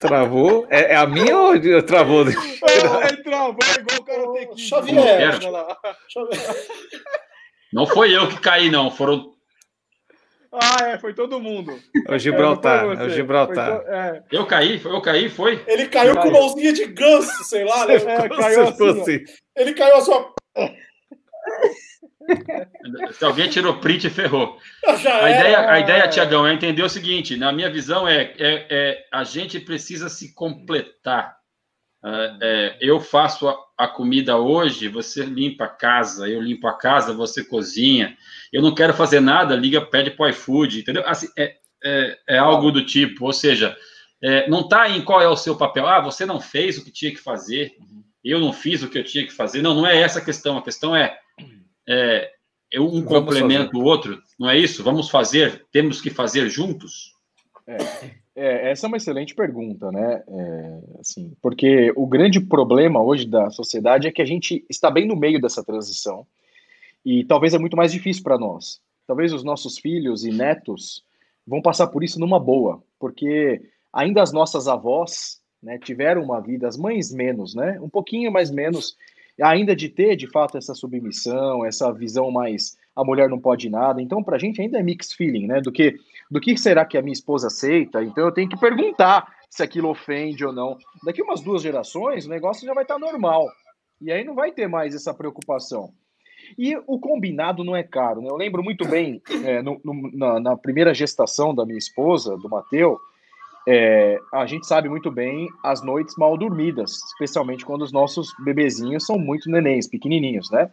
Travou? 0.08 0.68
É, 0.70 0.94
é 0.94 0.96
a 0.96 1.06
minha 1.06 1.38
ou 1.38 1.56
eu 1.56 1.84
travou? 1.86 2.22
Ele 2.22 2.34
travou 3.24 3.58
igual 3.80 4.00
o 4.00 4.04
cara 4.06 4.34
tem 4.34 4.50
que. 4.50 4.62
Xavier. 4.62 5.40
Não 7.74 7.86
foi 7.86 8.16
eu 8.16 8.28
que 8.30 8.40
caí, 8.40 8.70
não, 8.72 8.90
foram 8.90 9.34
Ah, 10.54 10.88
é, 10.90 10.98
foi 10.98 11.14
todo 11.14 11.40
mundo. 11.40 11.78
É 12.08 12.16
o 12.16 12.18
Gibraltar. 12.18 12.86
É, 12.86 12.88
É 12.88 12.92
o 12.94 12.96
você. 12.98 13.10
Gibraltar. 13.12 13.80
To- 13.82 13.88
é, 13.92 14.24
Eu 14.32 14.46
caí, 14.46 14.80
foi 14.80 14.92
eu 14.94 15.02
caí, 15.02 15.30
foi? 15.30 15.64
Ele 15.68 15.88
caiu 15.88 16.16
com 16.18 16.32
mãozinha 16.32 16.72
de 16.74 16.86
ganso, 16.86 17.44
sei 17.44 17.66
lá, 17.66 17.86
né? 17.86 17.96
é, 17.96 18.30
caiu 18.30 18.64
assim, 18.68 18.78
fosse- 18.78 19.26
Ele 19.56 19.74
caiu 19.74 19.98
assim, 19.98 20.12
ó. 20.12 20.30
Se 23.14 23.26
alguém 23.26 23.50
tirou 23.50 23.80
print, 23.80 24.10
ferrou. 24.10 24.58
Já 25.02 25.24
A 25.24 25.30
era. 25.30 25.40
ideia, 25.40 25.70
a 25.72 25.80
ideia, 25.80 26.08
Tiagão, 26.08 26.46
é 26.46 26.54
entender 26.54 26.84
o 26.84 26.90
seguinte: 26.90 27.36
na 27.36 27.52
minha 27.52 27.70
visão, 27.70 28.08
é, 28.08 28.34
é, 28.38 28.68
é 28.70 29.06
a 29.12 29.24
gente 29.24 29.60
precisa 29.60 30.10
se 30.10 30.34
completar. 30.34 31.38
É, 32.04 32.38
é, 32.42 32.78
eu 32.80 33.00
faço 33.00 33.48
a, 33.48 33.58
a 33.78 33.88
comida 33.88 34.38
hoje, 34.38 34.88
você 34.88 35.24
limpa 35.26 35.66
a 35.66 35.70
casa, 35.70 36.28
eu 36.28 36.42
limpo 36.42 36.68
a 36.68 36.78
casa, 36.78 37.14
você 37.14 37.44
cozinha. 37.44 38.16
Eu 38.52 38.62
não 38.62 38.74
quero 38.74 38.94
fazer 38.94 39.20
nada, 39.20 39.56
liga, 39.56 39.82
pede 39.82 40.12
para 40.12 40.28
o 40.28 40.30
iFood, 40.30 40.80
entendeu? 40.80 41.04
Assim, 41.06 41.28
é, 41.38 41.56
é, 41.84 42.18
é 42.30 42.38
algo 42.38 42.72
do 42.72 42.86
tipo, 42.86 43.26
ou 43.26 43.34
seja, 43.34 43.76
é, 44.22 44.48
não 44.50 44.62
está 44.62 44.90
em 44.90 45.02
qual 45.02 45.22
é 45.22 45.28
o 45.28 45.36
seu 45.36 45.56
papel. 45.56 45.88
Ah, 45.88 46.02
você 46.02 46.26
não 46.26 46.40
fez 46.40 46.78
o 46.78 46.84
que 46.84 46.92
tinha 46.92 47.12
que 47.12 47.18
fazer, 47.18 47.74
eu 48.24 48.40
não 48.40 48.52
fiz 48.52 48.84
o 48.84 48.90
que 48.90 48.98
eu 48.98 49.04
tinha 49.04 49.26
que 49.26 49.34
fazer. 49.34 49.62
Não, 49.62 49.74
não 49.74 49.86
é 49.86 50.00
essa 50.02 50.20
a 50.20 50.26
questão. 50.26 50.58
A 50.58 50.62
questão 50.62 50.96
é, 50.96 51.18
é 51.88 52.32
eu- 52.72 52.86
um 52.86 53.04
Vamos 53.04 53.08
complementa 53.08 53.78
o 53.78 53.84
outro, 53.84 54.22
não 54.40 54.50
é 54.50 54.58
isso? 54.58 54.84
Vamos 54.84 55.10
fazer, 55.10 55.66
temos 55.72 56.02
que 56.02 56.10
fazer 56.10 56.50
juntos? 56.50 57.14
É, 58.36 58.70
essa 58.72 58.86
é 58.86 58.88
uma 58.88 58.98
excelente 58.98 59.34
pergunta, 59.34 59.92
né? 59.92 60.24
É, 60.28 60.80
assim, 61.00 61.34
porque 61.42 61.92
o 61.96 62.06
grande 62.06 62.40
problema 62.40 63.02
hoje 63.02 63.26
da 63.26 63.50
sociedade 63.50 64.08
é 64.08 64.12
que 64.12 64.22
a 64.22 64.26
gente 64.26 64.64
está 64.70 64.92
bem 64.92 65.08
no 65.08 65.16
meio 65.16 65.42
dessa 65.42 65.64
transição 65.64 66.26
e 67.04 67.24
talvez 67.24 67.54
é 67.54 67.58
muito 67.58 67.76
mais 67.76 67.92
difícil 67.92 68.24
para 68.24 68.38
nós. 68.38 68.80
Talvez 69.06 69.34
os 69.34 69.44
nossos 69.44 69.78
filhos 69.78 70.26
e 70.26 70.32
netos 70.32 71.04
vão 71.46 71.62
passar 71.62 71.88
por 71.88 72.04
isso 72.04 72.20
numa 72.20 72.40
boa, 72.40 72.84
porque 73.00 73.62
ainda 73.92 74.22
as 74.22 74.32
nossas 74.32 74.68
avós, 74.68 75.42
né, 75.64 75.80
tiveram 75.80 76.22
uma 76.22 76.40
vida, 76.42 76.68
as 76.68 76.78
mães 76.78 77.12
menos, 77.12 77.56
né? 77.56 77.80
Um 77.82 77.90
pouquinho 77.90 78.32
mais 78.32 78.52
menos, 78.52 78.96
ainda 79.42 79.76
de 79.76 79.90
ter 79.90 80.16
de 80.16 80.28
fato 80.30 80.58
essa 80.58 80.74
submissão, 80.74 81.66
essa 81.66 81.92
visão 81.92 82.32
mais 82.32 82.78
a 82.96 83.04
mulher 83.04 83.30
não 83.30 83.40
pode 83.40 83.70
nada. 83.70 84.02
Então, 84.02 84.24
para 84.24 84.36
a 84.38 84.40
gente 84.40 84.60
ainda 84.62 84.80
é 84.80 84.84
mixed 84.84 85.16
feeling, 85.16 85.46
né? 85.48 85.62
Do 85.62 85.72
que 85.72 85.96
do 86.30 86.42
que 86.42 86.58
será 86.58 86.84
que 86.86 86.98
a 86.98 87.02
minha 87.02 87.14
esposa 87.14 87.48
aceita? 87.48 88.04
Então 88.04 88.26
eu 88.26 88.32
tenho 88.34 88.50
que 88.50 88.60
perguntar 88.60 89.28
se 89.50 89.64
aquilo 89.64 89.90
ofende 89.90 90.44
ou 90.46 90.52
não. 90.52 90.78
Daqui 91.06 91.22
umas 91.22 91.40
duas 91.42 91.62
gerações, 91.62 92.26
o 92.26 92.30
negócio 92.30 92.66
já 92.66 92.74
vai 92.74 92.84
estar 92.84 93.00
normal. 93.00 93.48
E 94.02 94.12
aí 94.12 94.24
não 94.24 94.36
vai 94.36 94.52
ter 94.52 94.68
mais 94.68 94.94
essa 94.94 95.14
preocupação. 95.14 95.92
E 96.58 96.76
o 96.88 97.00
combinado 97.00 97.64
não 97.64 97.76
é 97.76 97.84
caro, 97.84 98.22
né? 98.22 98.30
Eu 98.30 98.36
lembro 98.36 98.64
muito 98.64 98.86
bem, 98.88 99.22
é, 99.46 99.62
no- 99.62 99.80
no- 99.84 100.12
na, 100.14 100.40
na 100.40 100.58
primeira 100.58 100.94
gestação 100.94 101.54
da 101.54 101.66
minha 101.66 101.78
esposa, 101.78 102.38
do 102.38 102.50
Mateu, 102.50 103.00
é, 103.70 104.18
a 104.32 104.46
gente 104.46 104.66
sabe 104.66 104.88
muito 104.88 105.12
bem 105.12 105.50
as 105.62 105.84
noites 105.84 106.16
mal 106.18 106.38
dormidas, 106.38 107.04
especialmente 107.12 107.66
quando 107.66 107.82
os 107.82 107.92
nossos 107.92 108.30
bebezinhos 108.40 109.06
são 109.06 109.20
muito 109.20 109.52
nenéns, 109.52 109.86
pequenininhos, 109.86 110.50
né? 110.50 110.72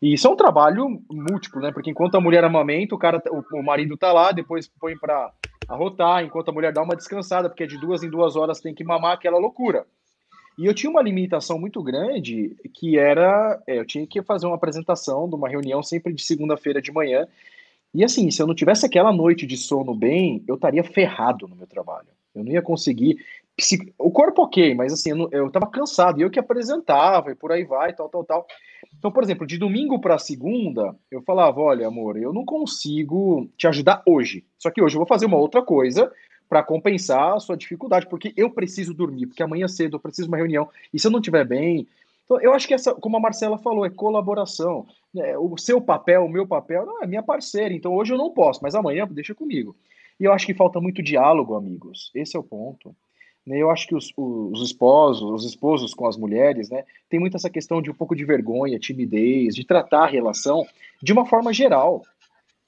E 0.00 0.14
isso 0.14 0.26
é 0.26 0.30
um 0.30 0.36
trabalho 0.36 0.98
múltiplo, 1.10 1.60
né? 1.60 1.70
Porque 1.70 1.90
enquanto 1.90 2.14
a 2.14 2.20
mulher 2.22 2.42
amamenta, 2.42 2.94
o 2.94 2.98
cara, 2.98 3.22
o, 3.30 3.58
o 3.58 3.62
marido 3.62 3.98
tá 3.98 4.14
lá, 4.14 4.32
depois 4.32 4.66
põe 4.80 4.96
para 4.96 5.30
arrotar, 5.68 6.24
enquanto 6.24 6.48
a 6.48 6.52
mulher 6.52 6.72
dá 6.72 6.82
uma 6.82 6.96
descansada, 6.96 7.50
porque 7.50 7.66
de 7.66 7.76
duas 7.78 8.02
em 8.02 8.08
duas 8.08 8.34
horas 8.34 8.60
tem 8.60 8.74
que 8.74 8.82
mamar 8.82 9.12
aquela 9.12 9.38
loucura. 9.38 9.84
E 10.56 10.64
eu 10.64 10.72
tinha 10.72 10.88
uma 10.88 11.02
limitação 11.02 11.58
muito 11.58 11.82
grande, 11.82 12.56
que 12.72 12.98
era, 12.98 13.62
é, 13.66 13.78
eu 13.78 13.84
tinha 13.84 14.06
que 14.06 14.22
fazer 14.22 14.46
uma 14.46 14.56
apresentação 14.56 15.28
de 15.28 15.34
uma 15.34 15.50
reunião 15.50 15.82
sempre 15.82 16.14
de 16.14 16.22
segunda-feira 16.22 16.80
de 16.80 16.90
manhã. 16.90 17.26
E 17.92 18.02
assim, 18.02 18.30
se 18.30 18.40
eu 18.40 18.46
não 18.46 18.54
tivesse 18.54 18.86
aquela 18.86 19.12
noite 19.12 19.46
de 19.46 19.58
sono 19.58 19.94
bem, 19.94 20.42
eu 20.48 20.54
estaria 20.54 20.82
ferrado 20.82 21.46
no 21.46 21.54
meu 21.54 21.66
trabalho. 21.66 22.08
Eu 22.34 22.44
não 22.44 22.52
ia 22.52 22.62
conseguir. 22.62 23.18
O 23.98 24.10
corpo 24.10 24.42
ok, 24.42 24.74
mas 24.74 24.92
assim, 24.92 25.10
eu, 25.30 25.50
tava 25.50 25.66
cansado, 25.66 26.18
e 26.18 26.22
eu 26.22 26.30
que 26.30 26.38
apresentava, 26.38 27.30
e 27.30 27.34
por 27.34 27.52
aí 27.52 27.64
vai, 27.64 27.92
tal, 27.92 28.08
tal, 28.08 28.24
tal. 28.24 28.46
Então, 28.98 29.12
por 29.12 29.22
exemplo, 29.22 29.46
de 29.46 29.58
domingo 29.58 30.00
para 30.00 30.18
segunda, 30.18 30.96
eu 31.10 31.22
falava: 31.22 31.60
olha, 31.60 31.86
amor, 31.86 32.16
eu 32.16 32.32
não 32.32 32.44
consigo 32.44 33.48
te 33.56 33.66
ajudar 33.66 34.02
hoje. 34.06 34.44
Só 34.58 34.70
que 34.70 34.82
hoje 34.82 34.96
eu 34.96 35.00
vou 35.00 35.06
fazer 35.06 35.26
uma 35.26 35.36
outra 35.36 35.62
coisa 35.62 36.10
para 36.48 36.62
compensar 36.62 37.34
a 37.34 37.40
sua 37.40 37.56
dificuldade, 37.56 38.06
porque 38.06 38.32
eu 38.36 38.50
preciso 38.50 38.92
dormir, 38.92 39.26
porque 39.26 39.42
amanhã 39.42 39.66
cedo 39.68 39.96
eu 39.96 40.00
preciso 40.00 40.28
de 40.28 40.32
uma 40.32 40.38
reunião. 40.38 40.68
E 40.92 40.98
se 40.98 41.06
eu 41.06 41.10
não 41.10 41.18
estiver 41.18 41.46
bem. 41.46 41.86
Então, 42.24 42.40
eu 42.40 42.52
acho 42.54 42.68
que 42.68 42.74
essa, 42.74 42.94
como 42.94 43.16
a 43.16 43.20
Marcela 43.20 43.58
falou, 43.58 43.84
é 43.84 43.90
colaboração. 43.90 44.86
É, 45.16 45.36
o 45.36 45.56
seu 45.58 45.80
papel, 45.80 46.24
o 46.24 46.28
meu 46.28 46.46
papel, 46.46 46.86
não, 46.86 47.02
é 47.02 47.06
minha 47.06 47.22
parceira. 47.22 47.74
Então 47.74 47.94
hoje 47.94 48.12
eu 48.12 48.18
não 48.18 48.30
posso, 48.30 48.60
mas 48.62 48.74
amanhã 48.74 49.06
deixa 49.10 49.34
comigo. 49.34 49.76
E 50.22 50.24
eu 50.24 50.32
acho 50.32 50.46
que 50.46 50.54
falta 50.54 50.80
muito 50.80 51.02
diálogo, 51.02 51.56
amigos. 51.56 52.12
Esse 52.14 52.36
é 52.36 52.38
o 52.38 52.44
ponto. 52.44 52.94
Né, 53.44 53.58
Eu 53.58 53.72
acho 53.72 53.88
que 53.88 53.94
os, 53.96 54.12
os 54.16 54.62
esposos, 54.62 55.28
os 55.28 55.44
esposos 55.44 55.92
com 55.94 56.06
as 56.06 56.16
mulheres, 56.16 56.70
né, 56.70 56.84
tem 57.10 57.18
muito 57.18 57.36
essa 57.36 57.50
questão 57.50 57.82
de 57.82 57.90
um 57.90 57.94
pouco 57.94 58.14
de 58.14 58.24
vergonha, 58.24 58.78
timidez, 58.78 59.52
de 59.52 59.66
tratar 59.66 60.04
a 60.04 60.06
relação 60.06 60.64
de 61.02 61.12
uma 61.12 61.26
forma 61.26 61.52
geral. 61.52 62.02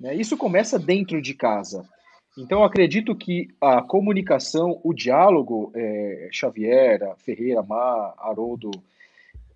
né? 0.00 0.16
Isso 0.16 0.36
começa 0.36 0.80
dentro 0.80 1.22
de 1.22 1.32
casa. 1.32 1.88
Então, 2.36 2.58
eu 2.58 2.64
acredito 2.64 3.14
que 3.14 3.46
a 3.60 3.80
comunicação, 3.80 4.80
o 4.82 4.92
diálogo, 4.92 5.70
é, 5.76 6.28
Xavier, 6.32 7.14
Ferreira, 7.18 7.62
Mar, 7.62 8.14
Haroldo, 8.18 8.72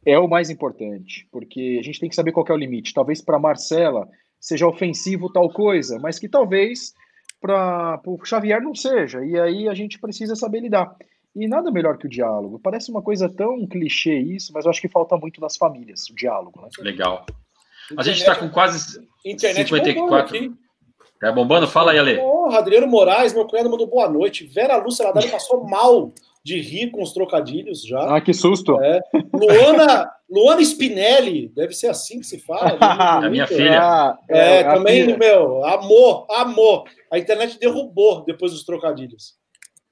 é 0.07 0.16
o 0.16 0.28
mais 0.28 0.51
importante, 0.51 1.26
porque 1.32 1.78
a 1.80 1.82
gente 1.82 1.99
tem 1.99 2.09
que 2.09 2.14
saber 2.14 2.30
qual 2.30 2.46
é 2.49 2.53
o 2.53 2.57
limite. 2.57 2.94
Talvez 2.94 3.20
para 3.20 3.40
Marcela 3.40 4.09
seja 4.38 4.68
ofensivo 4.68 5.32
tal 5.32 5.51
coisa, 5.51 5.99
mas 5.99 6.20
que 6.20 6.28
talvez 6.28 6.94
para 7.41 8.01
o 8.07 8.24
Xavier 8.24 8.62
não 8.62 8.74
seja. 8.74 9.24
E 9.24 9.39
aí 9.39 9.68
a 9.68 9.74
gente 9.74 9.99
precisa 9.99 10.34
saber 10.34 10.61
lidar. 10.61 10.95
E 11.34 11.47
nada 11.47 11.70
melhor 11.70 11.99
que 11.99 12.07
o 12.07 12.11
diálogo. 12.11 12.59
Parece 12.59 12.91
uma 12.91 13.03
coisa 13.03 13.28
tão 13.28 13.66
clichê 13.66 14.18
isso, 14.18 14.53
mas 14.53 14.64
eu 14.64 14.70
acho 14.70 14.80
que 14.80 14.89
falta 14.89 15.16
muito 15.16 15.41
nas 15.41 15.57
famílias, 15.57 16.09
o 16.09 16.14
diálogo. 16.14 16.61
Né? 16.61 16.68
Legal. 16.80 17.24
A 17.97 18.03
gente 18.03 18.18
está 18.18 18.34
com 18.34 18.49
quase. 18.49 19.01
Internet 19.24 19.68
54. 19.68 19.95
bombando 19.95 20.24
aqui. 20.24 20.53
Tá 21.20 21.32
bombando? 21.32 21.68
Fala 21.68 21.93
aí, 21.93 21.99
Ale. 21.99 22.16
Porra, 22.16 22.59
Adriano 22.59 22.86
Moraes, 22.86 23.32
meu 23.32 23.47
cunhado 23.47 23.70
mandou 23.70 23.86
boa 23.86 24.09
noite. 24.09 24.47
Vera 24.47 24.76
Lúcia 24.76 25.05
Ladari 25.05 25.28
passou 25.28 25.64
mal 25.64 26.12
de 26.49 26.61
rir 26.61 26.90
com 26.90 27.03
os 27.03 27.12
trocadilhos 27.12 27.82
já. 27.82 28.16
Ah, 28.16 28.20
que 28.20 28.32
susto! 28.32 28.80
É. 28.82 29.01
Luana, 29.32 30.11
Luana 30.30 30.62
Spinelli, 30.62 31.49
deve 31.55 31.74
ser 31.74 31.88
assim 31.88 32.20
que 32.20 32.26
se 32.26 32.38
fala. 32.40 32.76
A 32.80 33.20
minha 33.30 33.46
filha. 33.46 33.80
Ah, 33.80 34.18
É, 34.30 34.61
a 34.61 34.74
também, 34.74 35.05
filha. 35.05 35.18
meu, 35.18 35.64
amor, 35.64 36.26
amor. 36.30 36.84
A 37.12 37.18
internet 37.18 37.59
derrubou 37.59 38.24
depois 38.24 38.53
dos 38.53 38.64
trocadilhos. 38.64 39.34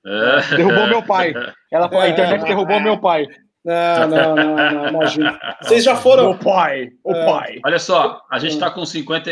É. 0.07 0.57
Derrubou 0.57 0.86
meu 0.86 1.02
pai. 1.04 1.32
Ela, 1.72 1.90
a 1.92 2.09
internet 2.09 2.42
derrubou 2.44 2.80
meu 2.80 2.98
pai. 2.98 3.26
Não, 3.64 4.09
não, 4.09 4.36
não, 4.36 4.70
não, 4.74 4.88
imagina. 4.90 5.38
Vocês 5.61 5.82
já 5.84 5.96
foram. 5.96 6.30
Meu 6.30 6.38
pai, 6.38 6.88
o 7.04 7.12
É. 7.12 7.26
pai. 7.26 7.59
Olha 7.66 7.78
só, 7.80 8.22
a 8.30 8.38
gente 8.38 8.52
está 8.52 8.70
com 8.70 8.86
50. 8.86 9.30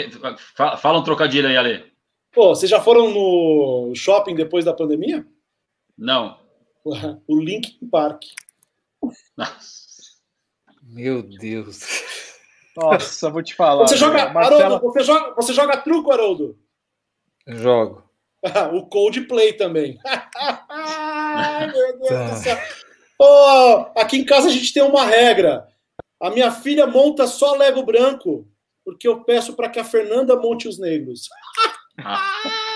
Fa- 0.56 0.76
Fala 0.76 0.98
um 0.98 1.04
trocadilho 1.04 1.46
aí, 1.48 1.56
Ale. 1.56 1.84
Pô, 2.34 2.48
vocês 2.48 2.68
já 2.68 2.80
foram 2.80 3.10
no 3.10 3.92
shopping 3.94 4.34
depois 4.34 4.64
da 4.64 4.72
pandemia? 4.74 5.24
Não. 5.96 6.36
O 6.85 7.41
Linkin 7.41 7.89
Park. 7.89 8.24
Meu 10.82 11.22
Deus. 11.22 11.80
Nossa, 12.76 13.30
vou 13.30 13.43
te 13.43 13.55
falar. 13.55 13.87
Você 13.87 13.97
joga, 13.97 14.30
Marcela... 14.30 14.64
Haroldo, 14.64 14.85
você 14.85 15.03
joga, 15.03 15.35
você 15.35 15.53
joga 15.53 15.76
truco, 15.78 16.12
Haroldo? 16.12 16.59
Jogo. 17.47 18.05
o 18.74 18.87
Coldplay 18.87 19.55
também. 19.55 19.99
Ai, 20.68 21.66
meu 21.72 21.99
Deus 21.99 22.30
do 22.30 22.37
céu. 22.37 22.59
Pô, 23.16 23.91
aqui 23.97 24.18
em 24.18 24.24
casa 24.24 24.49
a 24.49 24.51
gente 24.51 24.72
tem 24.72 24.82
uma 24.82 25.05
regra. 25.05 25.66
A 26.20 26.30
minha 26.30 26.51
filha 26.51 26.87
monta 26.87 27.26
só 27.26 27.55
Lego 27.57 27.82
branco, 27.85 28.47
porque 28.85 29.07
eu 29.07 29.24
peço 29.24 29.55
para 29.55 29.68
que 29.68 29.78
a 29.78 29.85
Fernanda 29.85 30.37
monte 30.37 30.68
os 30.68 30.78
negros. 30.78 31.28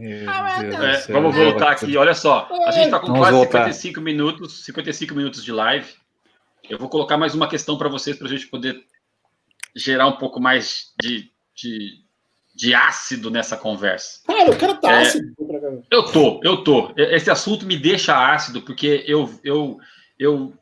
É, 0.00 1.12
vamos 1.12 1.34
voltar 1.34 1.72
aqui, 1.72 1.96
olha 1.96 2.14
só. 2.14 2.48
A 2.66 2.70
gente 2.70 2.86
está 2.86 2.98
com 2.98 3.08
vamos 3.08 3.20
quase 3.20 3.36
voltar. 3.36 3.72
55 3.72 4.00
minutos, 4.00 4.64
55 4.64 5.14
minutos 5.14 5.44
de 5.44 5.52
live. 5.52 5.86
Eu 6.68 6.78
vou 6.78 6.88
colocar 6.88 7.16
mais 7.16 7.34
uma 7.34 7.48
questão 7.48 7.78
para 7.78 7.88
vocês 7.88 8.16
para 8.16 8.26
a 8.26 8.30
gente 8.30 8.46
poder 8.46 8.84
gerar 9.74 10.06
um 10.06 10.16
pouco 10.16 10.40
mais 10.40 10.92
de, 11.00 11.30
de, 11.54 12.02
de 12.54 12.74
ácido 12.74 13.30
nessa 13.30 13.56
conversa. 13.56 14.20
Cara, 14.26 14.50
o 14.50 14.58
cara 14.58 14.74
tá 14.74 14.92
é, 14.92 15.02
ácido. 15.02 15.32
Eu 15.90 16.04
tô, 16.04 16.40
eu 16.42 16.62
tô. 16.62 16.92
Esse 16.96 17.30
assunto 17.30 17.64
me 17.64 17.76
deixa 17.76 18.32
ácido, 18.32 18.62
porque 18.62 19.04
eu, 19.06 19.30
eu, 19.42 19.78
eu, 20.18 20.52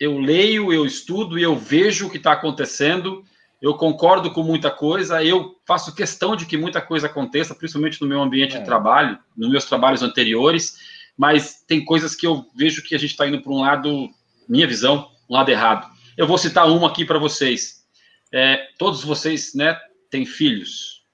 eu 0.00 0.18
leio, 0.18 0.72
eu 0.72 0.84
estudo 0.84 1.38
e 1.38 1.42
eu 1.42 1.54
vejo 1.54 2.06
o 2.06 2.10
que 2.10 2.16
está 2.16 2.32
acontecendo. 2.32 3.24
Eu 3.62 3.74
concordo 3.74 4.32
com 4.32 4.42
muita 4.42 4.72
coisa, 4.72 5.22
eu 5.22 5.56
faço 5.64 5.94
questão 5.94 6.34
de 6.34 6.44
que 6.46 6.56
muita 6.58 6.80
coisa 6.80 7.06
aconteça, 7.06 7.54
principalmente 7.54 8.00
no 8.02 8.08
meu 8.08 8.20
ambiente 8.20 8.56
é. 8.56 8.58
de 8.58 8.64
trabalho, 8.64 9.16
nos 9.36 9.48
meus 9.48 9.64
trabalhos 9.64 10.02
anteriores, 10.02 10.78
mas 11.16 11.62
tem 11.66 11.84
coisas 11.84 12.16
que 12.16 12.26
eu 12.26 12.44
vejo 12.56 12.82
que 12.82 12.92
a 12.92 12.98
gente 12.98 13.12
está 13.12 13.24
indo 13.24 13.40
para 13.40 13.52
um 13.52 13.60
lado, 13.60 14.10
minha 14.48 14.66
visão, 14.66 15.08
um 15.30 15.34
lado 15.34 15.48
errado. 15.48 15.88
Eu 16.16 16.26
vou 16.26 16.36
citar 16.36 16.68
uma 16.68 16.88
aqui 16.88 17.04
para 17.04 17.20
vocês. 17.20 17.86
É, 18.32 18.68
todos 18.76 19.04
vocês, 19.04 19.54
né, 19.54 19.78
têm 20.10 20.26
filhos. 20.26 21.04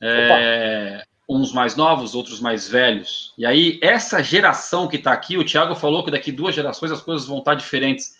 É, 0.00 1.04
uns 1.28 1.52
mais 1.52 1.76
novos, 1.76 2.16
outros 2.16 2.40
mais 2.40 2.68
velhos. 2.68 3.32
E 3.38 3.46
aí, 3.46 3.78
essa 3.80 4.20
geração 4.24 4.88
que 4.88 4.96
está 4.96 5.12
aqui, 5.12 5.38
o 5.38 5.44
Thiago 5.44 5.76
falou 5.76 6.04
que 6.04 6.10
daqui 6.10 6.32
duas 6.32 6.52
gerações 6.52 6.90
as 6.90 7.00
coisas 7.00 7.28
vão 7.28 7.38
estar 7.38 7.52
tá 7.52 7.56
diferentes. 7.56 8.18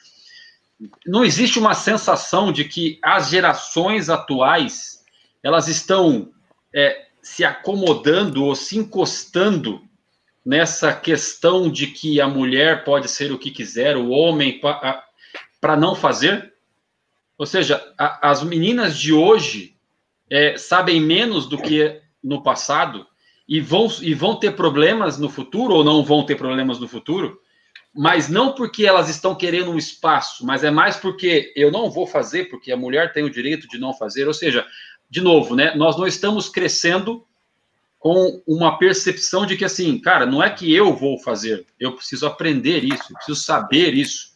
Não 1.07 1.25
existe 1.25 1.59
uma 1.59 1.75
sensação 1.75 2.53
de 2.53 2.65
que 2.65 2.99
as 3.03 3.29
gerações 3.29 4.09
atuais 4.09 5.05
elas 5.43 5.69
estão 5.69 6.31
é, 6.75 7.07
se 7.23 7.45
acomodando 7.45 8.45
ou 8.45 8.55
se 8.55 8.79
encostando 8.79 9.83
nessa 10.45 10.93
questão 10.93 11.71
de 11.71 11.87
que 11.87 12.21
a 12.21 12.29
mulher 12.29 12.85
pode 12.85 13.09
ser 13.09 13.31
o 13.33 13.39
que 13.39 13.51
quiser, 13.51 13.97
o 13.97 14.11
homem 14.11 14.61
para 15.61 15.77
não 15.77 15.95
fazer? 15.95 16.55
Ou 17.37 17.47
seja, 17.47 17.83
a, 17.99 18.31
as 18.31 18.43
meninas 18.43 18.99
de 18.99 19.13
hoje 19.13 19.77
é, 20.31 20.57
sabem 20.57 21.01
menos 21.01 21.47
do 21.47 21.59
que 21.59 22.01
no 22.23 22.43
passado 22.43 23.07
e 23.49 23.61
vão, 23.61 23.89
e 24.01 24.15
vão 24.15 24.37
ter 24.37 24.55
problemas 24.55 25.19
no 25.19 25.29
futuro 25.29 25.75
ou 25.75 25.85
não 25.85 26.05
vão 26.05 26.25
ter 26.25 26.37
problemas 26.37 26.79
no 26.79 26.87
futuro, 26.87 27.41
mas 27.95 28.29
não 28.29 28.53
porque 28.55 28.87
elas 28.87 29.09
estão 29.09 29.35
querendo 29.35 29.71
um 29.71 29.79
espaço, 29.79 30.47
mas 30.47 30.63
é 30.63 30.71
mais 30.71 30.97
porque 30.97 31.53
eu 31.57 31.71
não 31.71 31.91
vou 31.91 32.07
fazer, 32.07 32.49
porque 32.49 32.71
a 32.71 32.77
mulher 32.77 33.13
tem 33.13 33.25
o 33.25 33.31
direito 33.31 33.67
de 33.69 33.79
não 33.79 33.93
fazer. 33.93 34.29
Ou 34.29 34.35
seja, 34.35 34.67
de 35.09 35.21
novo, 35.21 35.57
né, 35.57 35.75
nós 35.75 35.97
não 35.97 36.07
estamos 36.07 36.49
crescendo 36.49 37.27
com 37.99 38.43
uma 38.47 38.79
percepção 38.79 39.45
de 39.45 39.57
que 39.57 39.65
assim, 39.65 39.99
cara, 39.99 40.25
não 40.25 40.43
é 40.43 40.49
que 40.49 40.73
eu 40.75 40.95
vou 40.95 41.19
fazer, 41.19 41.67
eu 41.79 41.93
preciso 41.95 42.27
aprender 42.27 42.83
isso, 42.83 43.05
eu 43.11 43.17
preciso 43.17 43.41
saber 43.41 43.93
isso 43.93 44.31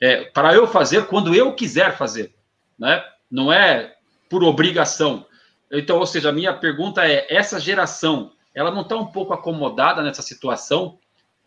é, 0.00 0.24
para 0.24 0.54
eu 0.54 0.66
fazer 0.66 1.06
quando 1.06 1.34
eu 1.34 1.54
quiser 1.54 1.96
fazer, 1.96 2.34
né? 2.78 3.04
Não 3.30 3.52
é 3.52 3.94
por 4.28 4.42
obrigação. 4.42 5.26
Então, 5.70 5.98
ou 5.98 6.06
seja, 6.06 6.28
a 6.28 6.32
minha 6.32 6.52
pergunta 6.52 7.06
é: 7.06 7.26
essa 7.28 7.58
geração, 7.58 8.32
ela 8.54 8.70
não 8.70 8.82
está 8.82 8.96
um 8.96 9.06
pouco 9.06 9.32
acomodada 9.32 10.02
nessa 10.02 10.22
situação, 10.22 10.98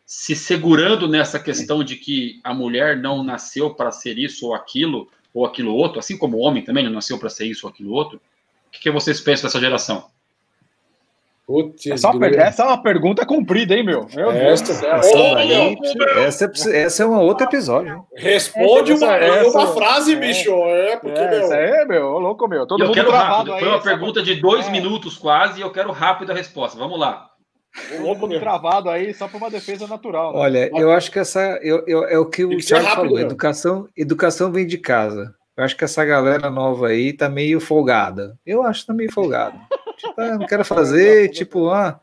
se 0.07 0.37
segurando 0.37 1.05
nessa 1.05 1.37
questão 1.37 1.83
de 1.83 1.97
que 1.97 2.39
a 2.41 2.53
mulher 2.53 2.95
não 2.95 3.21
nasceu 3.25 3.75
para 3.75 3.91
ser 3.91 4.17
isso 4.17 4.47
ou 4.47 4.55
aquilo 4.55 5.09
ou 5.33 5.45
aquilo 5.45 5.75
outro, 5.75 5.99
assim 5.99 6.17
como 6.17 6.37
o 6.37 6.39
homem 6.39 6.63
também 6.63 6.85
não 6.85 6.93
nasceu 6.93 7.19
para 7.19 7.29
ser 7.29 7.45
isso 7.45 7.67
ou 7.67 7.73
aquilo 7.73 7.91
outro? 7.91 8.17
O 8.67 8.71
que, 8.71 8.79
que 8.79 8.89
vocês 8.89 9.19
pensam 9.19 9.49
dessa 9.49 9.59
geração? 9.59 10.05
Putz, 11.45 11.85
essa, 11.87 12.09
é 12.09 12.35
essa, 12.37 12.63
é 12.63 12.65
uma 12.65 12.81
pergunta 12.81 13.25
comprida, 13.25 13.75
hein, 13.75 13.83
meu? 13.83 14.07
Meu 14.15 14.31
Deus 14.31 14.61
do 14.61 14.73
céu. 14.73 14.95
Essa, 14.95 16.45
essa, 16.45 16.75
essa, 16.75 17.03
é 17.03 17.05
um 17.05 17.19
outro 17.19 17.45
episódio. 17.45 18.05
Responde 18.15 18.93
essa, 18.93 19.05
uma, 19.05 19.15
essa, 19.15 19.57
uma 19.57 19.67
frase, 19.73 20.13
é, 20.13 20.15
bicho. 20.15 20.51
É, 20.51 20.97
porque, 20.97 21.19
é, 21.19 21.29
meu. 21.29 21.39
Essa 21.39 21.55
é, 21.55 21.85
meu, 21.85 22.19
louco, 22.19 22.47
meu. 22.47 22.65
Todo 22.65 22.83
eu 22.83 22.91
quero 22.91 23.11
rápido. 23.11 23.53
Aí, 23.53 23.59
Foi 23.59 23.69
uma 23.69 23.81
pergunta 23.81 24.21
de 24.21 24.35
dois 24.35 24.67
é. 24.67 24.71
minutos 24.71 25.17
quase 25.17 25.59
e 25.59 25.63
eu 25.63 25.71
quero 25.71 25.91
rápido 25.91 26.31
a 26.31 26.35
resposta. 26.35 26.77
Vamos 26.77 26.99
lá. 26.99 27.29
Louco 27.99 28.27
travado 28.39 28.89
aí, 28.89 29.13
só 29.13 29.27
para 29.27 29.37
uma 29.37 29.49
defesa 29.49 29.87
natural. 29.87 30.33
Né? 30.33 30.39
Olha, 30.39 30.71
eu 30.75 30.91
acho 30.91 31.11
que 31.11 31.19
essa 31.19 31.59
eu, 31.61 31.83
eu, 31.87 32.03
é 32.05 32.17
o 32.17 32.25
que 32.25 32.43
o 32.43 32.57
Thiago 32.57 32.87
falou. 32.87 33.19
Educação, 33.19 33.87
educação 33.95 34.51
vem 34.51 34.65
de 34.65 34.77
casa. 34.77 35.33
Eu 35.55 35.63
acho 35.63 35.75
que 35.75 35.83
essa 35.83 36.05
galera 36.05 36.49
nova 36.49 36.89
aí 36.89 37.13
tá 37.13 37.27
meio 37.27 37.59
folgada. 37.59 38.37
Eu 38.45 38.63
acho 38.63 38.81
que 38.81 38.87
tá 38.87 38.93
meio 38.93 39.11
folgada. 39.11 39.57
Tipo, 39.97 40.13
ah, 40.21 40.37
não 40.37 40.45
quero 40.45 40.63
fazer, 40.63 41.29
tipo, 41.29 41.71
ah, 41.71 41.99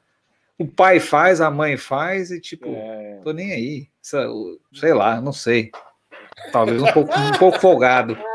o 0.59 0.67
pai 0.67 0.99
faz, 0.99 1.41
a 1.41 1.49
mãe 1.49 1.77
faz, 1.77 2.33
e 2.33 2.41
tipo, 2.41 2.67
é... 2.69 3.21
tô 3.23 3.33
nem 3.33 3.53
aí. 3.53 3.89
Sei 4.03 4.93
lá, 4.93 5.21
não 5.21 5.33
sei. 5.33 5.71
Talvez 6.51 6.83
um 6.83 6.93
pouco, 6.93 7.17
um 7.17 7.39
pouco 7.39 7.61
folgado. 7.61 8.19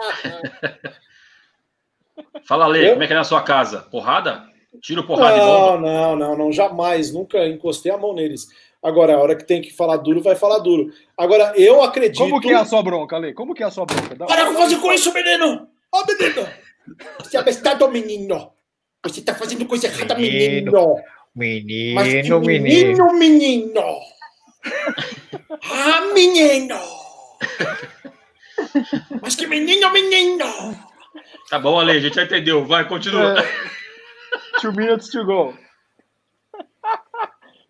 Fala, 2.47 2.67
Lê, 2.67 2.91
como 2.91 3.03
é 3.03 3.07
que 3.07 3.11
é 3.11 3.17
na 3.17 3.25
sua 3.25 3.43
casa? 3.43 3.81
Porrada? 3.81 4.47
Tiro 4.82 5.05
porrada 5.05 5.38
não, 5.38 5.45
de 5.45 5.51
bomba? 5.51 5.78
Não, 5.80 6.15
não, 6.15 6.38
não, 6.38 6.51
jamais, 6.51 7.11
nunca 7.11 7.45
encostei 7.47 7.91
a 7.91 7.97
mão 7.97 8.13
neles. 8.13 8.47
Agora, 8.82 9.15
a 9.15 9.20
hora 9.20 9.36
que 9.36 9.43
tem 9.43 9.61
que 9.61 9.74
falar 9.74 9.97
duro, 9.97 10.22
vai 10.22 10.36
falar 10.36 10.59
duro. 10.59 10.91
Agora, 11.17 11.53
eu 11.57 11.84
acredito. 11.84 12.17
Como 12.17 12.39
que 12.39 12.49
é 12.49 12.55
a 12.55 12.65
sua 12.65 12.82
bronca, 12.82 13.17
Lê? 13.17 13.34
Como 13.34 13.53
que 13.53 13.61
é 13.61 13.65
a 13.65 13.72
sua 13.72 13.86
bronca? 13.86 14.15
Dá 14.15 14.26
Para 14.26 14.45
de 14.49 14.55
fazer 14.55 14.78
com 14.78 14.93
isso, 14.93 15.13
menino! 15.13 15.67
Ó, 15.91 16.01
oh, 16.01 16.05
menino! 16.05 16.47
Você 17.20 17.36
é 17.36 17.39
abestado, 17.39 17.89
menino! 17.89 18.51
Você 19.03 19.22
tá 19.22 19.36
fazendo 19.36 19.65
coisa 19.65 19.88
errada, 19.88 20.15
menino. 20.15 20.97
Menino, 21.36 21.95
Mas 21.95 22.07
menino, 22.07 22.39
menino. 22.39 23.13
menino. 23.13 23.99
ah, 25.72 26.01
menino. 26.13 26.80
Mas 29.22 29.36
que 29.36 29.47
menino, 29.47 29.91
menino. 29.91 30.45
Tá 31.49 31.59
bom, 31.59 31.80
Ale, 31.80 31.91
a 31.91 31.99
gente 31.99 32.15
já 32.15 32.24
entendeu. 32.24 32.65
Vai, 32.65 32.88
continua. 32.88 33.39
É. 33.39 33.78
Two 34.62 34.74
minutes 34.74 35.10
to 35.10 35.24
go. 35.26 35.53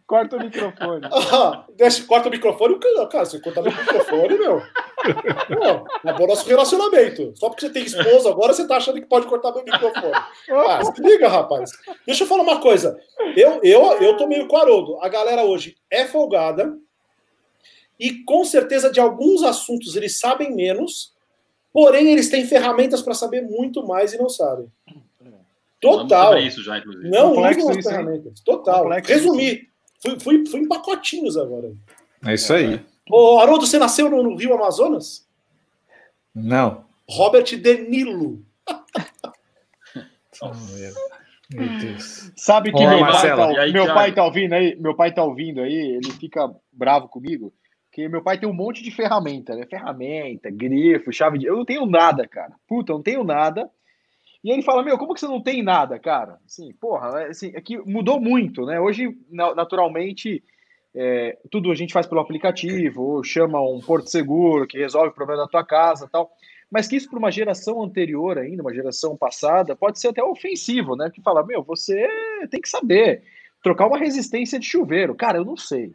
Corta 0.10 0.38
o 0.38 0.40
microfone. 0.40 1.08
Ah, 1.32 1.66
deixa, 1.78 2.04
corta 2.06 2.30
o 2.30 2.32
microfone, 2.32 2.80
cara, 3.12 3.26
você 3.26 3.40
corta 3.40 3.62
o 3.62 3.64
microfone, 3.64 4.40
meu. 4.40 4.60
Pô, 4.60 5.88
acabou 5.98 6.28
nosso 6.28 6.48
relacionamento. 6.48 7.32
Só 7.38 7.48
porque 7.50 7.68
você 7.68 7.72
tem 7.72 7.84
esposa 7.84 8.28
agora, 8.30 8.52
você 8.52 8.68
tá 8.68 8.78
achando 8.78 9.00
que 9.00 9.06
pode 9.06 9.28
cortar 9.28 9.54
meu 9.54 9.64
microfone. 9.64 10.14
Ah, 10.50 10.84
se 10.84 11.00
liga, 11.00 11.30
rapaz. 11.30 11.70
Deixa 12.08 12.24
eu 12.24 12.28
falar 12.28 12.42
uma 12.42 12.60
coisa. 12.60 13.00
Eu, 13.36 13.60
eu, 13.62 13.84
eu 14.02 14.18
tô 14.18 14.26
meio 14.26 14.48
quarodo. 14.48 14.98
A 15.00 15.08
galera 15.08 15.44
hoje 15.44 15.78
é 15.92 16.06
folgada 16.06 16.76
e 18.00 18.24
com 18.24 18.44
certeza 18.44 18.92
de 18.92 19.00
alguns 19.00 19.44
assuntos 19.44 19.96
eles 19.96 20.18
sabem 20.18 20.56
menos, 20.56 21.14
porém 21.72 22.12
eles 22.12 22.30
têm 22.30 22.48
ferramentas 22.48 23.04
para 23.04 23.14
saber 23.14 23.44
muito 23.44 23.86
mais 23.86 24.12
e 24.12 24.18
não 24.18 24.28
sabem. 24.28 24.72
Total. 25.80 26.38
Isso 26.38 26.63
já, 26.63 26.84
não 26.86 27.32
usam 27.32 27.69
as 27.69 27.86
ferramentas. 27.86 28.39
Total. 28.41 28.84
Complexo 28.84 29.11
Resumir. 29.11 29.69
Fui, 30.01 30.19
fui, 30.19 30.45
fui 30.45 30.59
em 30.61 30.67
pacotinhos 30.67 31.38
agora. 31.38 31.71
É 32.25 32.34
isso 32.34 32.53
aí. 32.53 32.82
Ô, 33.09 33.39
Haroldo, 33.39 33.65
você 33.65 33.80
nasceu 33.80 34.09
no, 34.09 34.23
no 34.23 34.36
Rio 34.36 34.53
Amazonas? 34.53 35.27
Não. 36.34 36.86
Robert 37.07 37.43
De 37.43 37.77
Nilo. 37.89 38.43
oh, 40.41 40.51
meu 41.51 41.80
Deus. 41.80 42.32
Sabe 42.36 42.71
que 42.71 42.77
Olá, 42.77 42.93
meu, 42.93 43.05
pai 43.05 43.36
tá, 43.36 43.61
aí, 43.61 43.71
meu 43.71 43.88
pai 43.88 44.13
tá 44.13 44.23
ouvindo 44.23 44.53
aí, 44.53 44.75
meu 44.80 44.95
pai 44.95 45.13
tá 45.13 45.23
ouvindo 45.23 45.61
aí, 45.61 45.73
ele 45.73 46.11
fica 46.11 46.53
bravo 46.71 47.07
comigo, 47.09 47.51
que 47.91 48.07
meu 48.07 48.21
pai 48.21 48.38
tem 48.38 48.47
um 48.47 48.53
monte 48.53 48.84
de 48.84 48.91
ferramenta, 48.91 49.55
né? 49.55 49.65
Ferramenta, 49.65 50.51
grifo, 50.51 51.11
chave 51.11 51.39
de. 51.39 51.47
Eu 51.47 51.57
não 51.57 51.65
tenho 51.65 51.86
nada, 51.88 52.27
cara. 52.27 52.53
Puta, 52.67 52.91
eu 52.91 52.97
não 52.97 53.03
tenho 53.03 53.23
nada. 53.23 53.69
E 54.44 54.52
ele 54.52 54.62
fala, 54.62 54.84
meu, 54.84 54.98
como 54.98 55.14
que 55.14 55.20
você 55.20 55.28
não 55.28 55.42
tem 55.42 55.62
nada, 55.62 56.00
cara? 56.00 56.40
Assim, 56.46 56.72
porra, 56.74 57.26
assim, 57.28 57.54
aqui 57.56 57.76
é 57.76 57.82
mudou 57.86 58.20
muito, 58.22 58.66
né? 58.66 58.80
Hoje, 58.80 59.18
naturalmente, 59.30 60.42
é, 60.96 61.38
tudo 61.52 61.72
a 61.72 61.76
gente 61.76 61.94
faz 61.94 62.08
pelo 62.08 62.22
aplicativo, 62.22 63.02
ou 63.02 63.24
chama 63.24 63.62
um 63.62 63.82
porto 63.82 64.10
seguro 64.10 64.68
que 64.68 64.78
resolve 64.78 65.10
o 65.10 65.14
problema 65.14 65.44
da 65.44 65.48
tua 65.48 65.64
casa 65.64 66.10
tal. 66.10 66.32
Mas 66.72 66.88
que 66.88 66.96
isso 66.96 67.10
para 67.10 67.20
uma 67.20 67.32
geração 67.32 67.82
anterior 67.84 68.38
ainda, 68.38 68.62
uma 68.62 68.74
geração 68.74 69.18
passada, 69.18 69.76
pode 69.76 70.00
ser 70.00 70.10
até 70.10 70.24
ofensivo, 70.24 70.96
né? 70.96 71.10
Que 71.10 71.22
fala, 71.22 71.46
meu, 71.46 71.64
você 71.64 72.08
tem 72.50 72.62
que 72.62 72.70
saber 72.70 73.24
trocar 73.62 73.88
uma 73.88 73.98
resistência 73.98 74.60
de 74.60 74.66
chuveiro. 74.66 75.16
Cara, 75.16 75.40
eu 75.40 75.46
não 75.46 75.58
sei. 75.58 75.92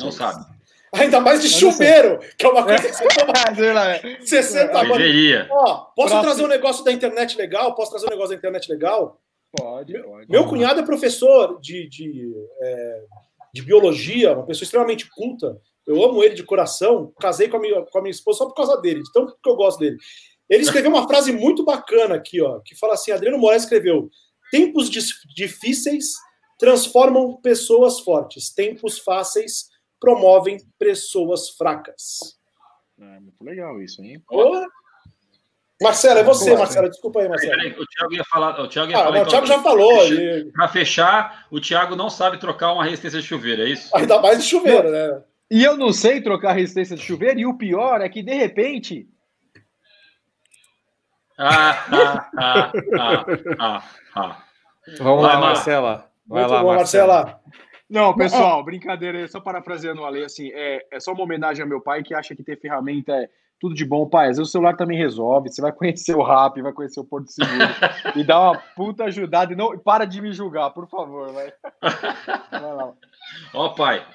Não 0.00 0.10
sabe. 0.10 0.44
Ainda 0.92 1.20
mais 1.20 1.40
de 1.40 1.48
chuveiro, 1.48 2.18
que 2.36 2.44
é 2.44 2.48
uma 2.48 2.64
coisa 2.64 2.86
que 2.86 2.94
você 2.94 3.04
toma 3.16 3.54
Sei 3.56 3.72
lá, 3.72 3.98
60 4.20 4.72
banhos. 4.72 4.98
Deveria. 4.98 5.48
Ó, 5.50 5.74
posso 5.74 5.94
Próximo. 5.94 6.22
trazer 6.22 6.44
um 6.44 6.48
negócio 6.48 6.84
da 6.84 6.92
internet 6.92 7.36
legal? 7.36 7.74
Posso 7.74 7.90
trazer 7.90 8.06
um 8.06 8.10
negócio 8.10 8.30
da 8.30 8.36
internet 8.36 8.70
legal? 8.70 9.18
Pode, 9.56 9.98
pode. 10.02 10.30
Meu 10.30 10.46
cunhado 10.46 10.80
é 10.80 10.84
professor 10.84 11.58
de, 11.60 11.88
de, 11.88 12.34
é, 12.60 13.02
de 13.54 13.62
biologia, 13.62 14.34
uma 14.34 14.44
pessoa 14.44 14.64
extremamente 14.64 15.08
culta. 15.10 15.58
Eu 15.86 16.02
amo 16.04 16.22
ele 16.22 16.34
de 16.34 16.42
coração. 16.42 17.10
Casei 17.18 17.48
com 17.48 17.56
a 17.56 17.60
minha, 17.60 17.82
com 17.82 17.98
a 17.98 18.02
minha 18.02 18.10
esposa 18.10 18.38
só 18.38 18.46
por 18.46 18.54
causa 18.54 18.76
dele, 18.80 19.02
de 19.02 19.12
tanto 19.12 19.36
que 19.42 19.48
eu 19.48 19.56
gosto 19.56 19.78
dele. 19.78 19.96
Ele 20.48 20.62
escreveu 20.62 20.90
uma 20.90 21.08
frase 21.08 21.32
muito 21.32 21.64
bacana 21.64 22.16
aqui, 22.16 22.40
ó, 22.42 22.60
que 22.60 22.76
fala 22.76 22.94
assim: 22.94 23.12
Adriano 23.12 23.38
Moraes 23.38 23.62
escreveu: 23.62 24.10
Tempos 24.50 24.90
difíceis 25.34 26.12
transformam 26.58 27.40
pessoas 27.40 28.00
fortes, 28.00 28.52
tempos 28.52 28.98
fáceis 28.98 29.71
promovem 30.02 30.58
pessoas 30.78 31.48
fracas. 31.50 32.36
É 33.00 33.20
muito 33.20 33.42
legal 33.42 33.80
isso, 33.80 34.02
hein? 34.02 34.20
Ô, 34.28 34.64
Marcelo, 35.80 36.18
é 36.18 36.24
você, 36.24 36.56
Marcelo. 36.56 36.88
Desculpa 36.90 37.20
aí, 37.20 37.28
Marcelo. 37.28 37.52
peraí, 37.52 37.72
o 37.72 37.86
Thiago 37.86 38.14
ia 38.14 38.24
falar. 38.24 38.60
O 38.60 38.68
Thiago 38.68 38.90
ia 38.90 38.98
Ah, 38.98 39.04
falar. 39.04 39.16
não, 39.18 39.22
o 39.22 39.28
Thiago 39.28 39.46
já 39.46 39.62
falou. 39.62 39.98
Para 40.52 40.68
fechar, 40.68 41.46
o 41.50 41.60
Thiago 41.60 41.94
não 41.96 42.10
sabe 42.10 42.38
trocar 42.38 42.72
uma 42.72 42.84
resistência 42.84 43.20
de 43.20 43.26
chuveiro, 43.26 43.62
é 43.62 43.68
isso? 43.70 43.88
Ainda 43.96 44.20
mais 44.20 44.42
de 44.42 44.48
chuveiro, 44.48 44.90
né? 44.90 45.22
E 45.50 45.62
eu 45.62 45.76
não 45.76 45.92
sei 45.92 46.20
trocar 46.20 46.52
resistência 46.52 46.96
de 46.96 47.02
chuveiro, 47.02 47.38
e 47.38 47.46
o 47.46 47.54
pior 47.56 48.00
é 48.00 48.08
que, 48.08 48.22
de 48.22 48.34
repente, 48.34 49.08
Ah, 51.38 51.70
ah, 51.90 52.30
ah, 52.38 52.72
ah, 52.98 53.24
ah, 53.58 53.82
ah. 54.14 54.42
Vamos 54.98 55.22
Vai 55.22 55.32
lá, 55.34 55.38
lá. 55.38 55.46
Marcela. 55.46 56.10
Vai 56.26 56.40
Muito 56.42 56.52
lá, 56.54 56.62
bom, 56.62 56.74
Marcela. 56.74 57.14
Marcela. 57.24 57.40
Não, 57.92 58.14
pessoal, 58.14 58.64
brincadeira, 58.64 59.18
aí, 59.18 59.28
só 59.28 59.38
parafraseando 59.38 60.00
o 60.00 60.06
Ale, 60.06 60.24
assim, 60.24 60.50
é, 60.54 60.82
é 60.90 60.98
só 60.98 61.12
uma 61.12 61.24
homenagem 61.24 61.62
ao 61.62 61.68
meu 61.68 61.78
pai 61.78 62.02
que 62.02 62.14
acha 62.14 62.34
que 62.34 62.42
ter 62.42 62.58
ferramenta 62.58 63.12
é 63.12 63.28
tudo 63.60 63.74
de 63.74 63.84
bom. 63.84 64.08
Pai, 64.08 64.30
às 64.30 64.38
vezes 64.38 64.48
o 64.48 64.50
celular 64.50 64.78
também 64.78 64.96
resolve, 64.96 65.52
você 65.52 65.60
vai 65.60 65.72
conhecer 65.72 66.16
o 66.16 66.22
Rap, 66.22 66.58
vai 66.62 66.72
conhecer 66.72 67.00
o 67.00 67.04
Porto 67.04 67.30
Seguro 67.30 67.52
e 68.16 68.24
dá 68.24 68.40
uma 68.40 68.58
puta 68.74 69.04
ajudada 69.04 69.52
e 69.52 69.56
não 69.56 69.78
para 69.78 70.06
de 70.06 70.22
me 70.22 70.32
julgar, 70.32 70.70
por 70.70 70.88
favor, 70.88 71.34
vai. 71.34 71.52
Vai 72.50 72.74
lá. 72.74 72.94
Ó, 73.52 73.68
pai. 73.74 74.06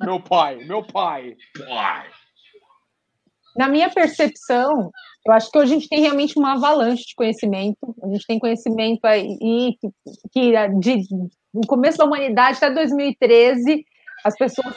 Meu 0.00 0.18
pai, 0.18 0.56
meu 0.64 0.82
pai. 0.82 1.36
Pai. 1.56 2.08
Na 3.56 3.68
minha 3.68 3.90
percepção, 3.90 4.90
eu 5.24 5.32
acho 5.32 5.50
que 5.52 5.58
hoje 5.58 5.72
a 5.72 5.78
gente 5.78 5.88
tem 5.88 6.00
realmente 6.00 6.36
uma 6.36 6.54
avalanche 6.54 7.04
de 7.06 7.14
conhecimento. 7.14 7.94
A 8.02 8.08
gente 8.08 8.26
tem 8.26 8.40
conhecimento 8.40 9.04
aí 9.04 9.76
que, 9.80 9.88
que 10.32 10.68
de, 10.80 11.02
no 11.52 11.66
começo 11.66 11.98
da 11.98 12.04
humanidade 12.04 12.56
até 12.56 12.70
2013 12.70 13.84
as 14.24 14.36
pessoas 14.36 14.74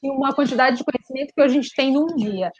tinham 0.00 0.16
uma 0.16 0.34
quantidade 0.34 0.76
de 0.76 0.84
conhecimento 0.84 1.32
que 1.34 1.40
hoje 1.40 1.58
a 1.58 1.62
gente 1.62 1.74
tem 1.74 1.92
num 1.92 2.14
dia. 2.16 2.52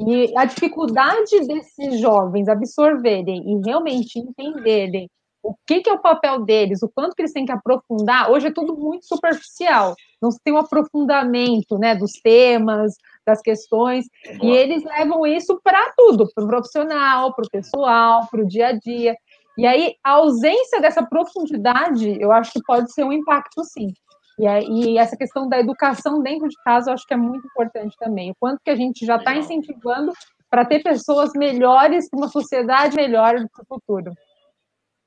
E 0.00 0.36
a 0.36 0.44
dificuldade 0.44 1.46
desses 1.46 2.00
jovens 2.00 2.48
absorverem 2.48 3.42
e 3.44 3.64
realmente 3.64 4.18
entenderem 4.18 5.08
o 5.42 5.54
que, 5.66 5.80
que 5.80 5.88
é 5.88 5.92
o 5.92 6.02
papel 6.02 6.44
deles, 6.44 6.82
o 6.82 6.88
quanto 6.88 7.14
que 7.14 7.22
eles 7.22 7.32
têm 7.32 7.46
que 7.46 7.52
aprofundar, 7.52 8.30
hoje 8.30 8.48
é 8.48 8.52
tudo 8.52 8.76
muito 8.76 9.06
superficial. 9.06 9.94
Não 10.20 10.30
se 10.30 10.38
tem 10.42 10.52
um 10.52 10.58
aprofundamento 10.58 11.78
né, 11.78 11.94
dos 11.94 12.12
temas, 12.22 12.94
das 13.24 13.40
questões, 13.40 14.06
e 14.42 14.50
eles 14.50 14.82
levam 14.84 15.24
isso 15.26 15.58
para 15.62 15.92
tudo, 15.96 16.28
para 16.34 16.44
o 16.44 16.48
profissional, 16.48 17.34
para 17.34 17.44
o 17.44 17.50
pessoal, 17.50 18.26
para 18.30 18.42
o 18.42 18.46
dia 18.46 18.68
a 18.68 18.72
dia. 18.72 19.16
E 19.58 19.66
aí, 19.66 19.96
a 20.04 20.12
ausência 20.12 20.80
dessa 20.80 21.04
profundidade, 21.04 22.16
eu 22.20 22.30
acho 22.30 22.52
que 22.52 22.62
pode 22.62 22.92
ser 22.92 23.02
um 23.02 23.12
impacto, 23.12 23.64
sim. 23.64 23.92
E, 24.38 24.46
aí, 24.46 24.64
e 24.64 24.98
essa 24.98 25.16
questão 25.16 25.48
da 25.48 25.58
educação 25.58 26.22
dentro 26.22 26.48
de 26.48 26.54
casa, 26.64 26.90
eu 26.90 26.94
acho 26.94 27.04
que 27.04 27.12
é 27.12 27.16
muito 27.16 27.44
importante 27.44 27.96
também. 27.98 28.30
O 28.30 28.36
quanto 28.38 28.60
que 28.64 28.70
a 28.70 28.76
gente 28.76 29.04
já 29.04 29.16
está 29.16 29.34
incentivando 29.34 30.12
para 30.48 30.64
ter 30.64 30.80
pessoas 30.80 31.32
melhores, 31.34 32.08
para 32.08 32.18
uma 32.18 32.28
sociedade 32.28 32.94
melhor 32.94 33.34
para 33.34 33.62
o 33.62 33.66
futuro. 33.66 34.12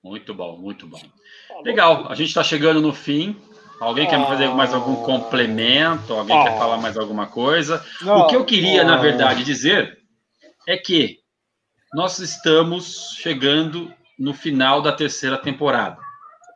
Muito 0.04 0.34
bom, 0.34 0.58
muito 0.58 0.86
bom. 0.86 1.00
Legal, 1.64 2.08
a 2.10 2.16
gente 2.16 2.28
está 2.28 2.44
chegando 2.44 2.82
no 2.82 2.92
fim. 2.92 3.40
Alguém 3.80 4.06
quer 4.06 4.20
fazer 4.28 4.50
mais 4.50 4.74
algum 4.74 4.98
complemento? 4.98 6.14
Alguém 6.14 6.44
quer 6.44 6.56
Ah. 6.56 6.58
falar 6.58 6.78
mais 6.78 6.98
alguma 6.98 7.26
coisa? 7.26 7.84
Não, 8.02 8.20
o 8.20 8.28
que 8.28 8.36
eu 8.36 8.44
queria, 8.44 8.84
na 8.84 8.96
ah, 8.96 9.02
verdade, 9.02 9.46
dizer 9.46 9.98
é 10.68 10.76
que 10.76 11.20
nós 11.94 12.20
estamos 12.20 13.16
chegando 13.16 13.92
no 14.22 14.34
final 14.34 14.82
da 14.82 14.92
terceira 14.92 15.38
temporada. 15.38 15.98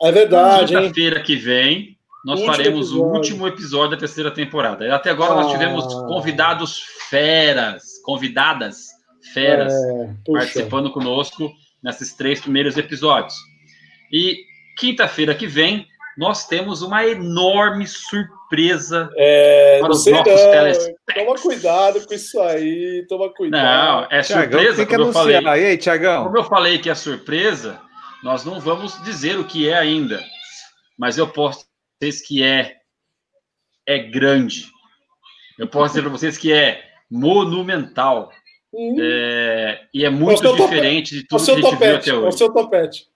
É 0.01 0.11
verdade? 0.11 0.73
Quinta-feira 0.75 1.19
que 1.21 1.35
vem, 1.35 1.97
nós 2.23 2.39
Último 2.39 2.55
faremos 2.55 2.91
o 2.91 2.93
episódio. 2.95 3.13
último 3.15 3.47
episódio 3.47 3.91
da 3.91 3.97
terceira 3.97 4.31
temporada. 4.31 4.93
Até 4.95 5.09
agora 5.09 5.33
nós 5.35 5.47
Ah. 5.47 5.51
tivemos 5.51 5.85
convidados 5.85 6.83
feras, 7.09 7.83
convidadas 8.03 8.87
feras, 9.33 9.73
É, 9.73 10.13
participando 10.31 10.91
conosco 10.91 11.51
nesses 11.83 12.13
três 12.13 12.39
primeiros 12.41 12.77
episódios. 12.77 13.33
E 14.11 14.37
quinta-feira 14.77 15.33
que 15.33 15.47
vem, 15.47 15.87
nós 16.17 16.47
temos 16.47 16.81
uma 16.81 17.05
enorme 17.05 17.87
surpresa 17.87 18.34
É, 19.17 19.79
para 19.79 19.87
não 19.89 19.95
os 19.95 20.03
sei 20.03 20.13
nossos 20.13 20.27
não. 20.33 20.41
telespectadores. 20.51 20.95
Toma 21.15 21.35
cuidado 21.35 22.07
com 22.07 22.13
isso 22.13 22.39
aí, 22.41 23.05
toma 23.07 23.33
cuidado. 23.33 23.63
Não, 23.63 24.17
é 24.17 24.21
Tiagão, 24.21 24.59
surpresa, 24.59 24.77
tem 24.77 24.85
que 24.85 24.95
como 24.95 25.09
eu 25.09 25.13
falei. 25.13 25.35
anunciar. 25.35 25.59
E 25.59 25.65
aí, 25.65 25.77
Tiagão? 25.77 26.23
Como 26.25 26.37
eu 26.37 26.43
falei 26.43 26.77
que 26.79 26.89
é 26.89 26.95
surpresa, 26.95 27.79
nós 28.23 28.43
não 28.45 28.59
vamos 28.59 29.01
dizer 29.03 29.37
o 29.39 29.43
que 29.45 29.69
é 29.69 29.75
ainda. 29.77 30.23
Mas 30.97 31.17
eu 31.17 31.27
posso 31.27 31.59
dizer 31.59 31.67
para 31.99 32.09
vocês 32.09 32.21
que 32.27 32.43
é 32.43 32.75
é 33.87 33.99
grande. 33.99 34.65
Eu 35.59 35.67
posso 35.67 35.89
dizer 35.93 36.01
para 36.01 36.11
vocês 36.11 36.37
que 36.37 36.51
é 36.51 36.83
monumental. 37.09 38.31
Hum, 38.73 38.97
É, 38.99 39.81
e 39.93 40.03
é 40.03 40.09
muito 40.09 40.41
diferente 40.55 41.11
de 41.15 41.19
é 41.21 41.23
o 41.23 41.27
tudo 41.27 41.45
que 41.45 41.51
a 41.51 41.55
gente 41.55 41.61
viu 41.61 41.71
topete, 41.71 41.95
até 41.95 42.09
é 42.09 42.13
o 42.13 42.25
hoje. 42.25 42.37
seu 42.37 42.53
topete. 42.53 43.07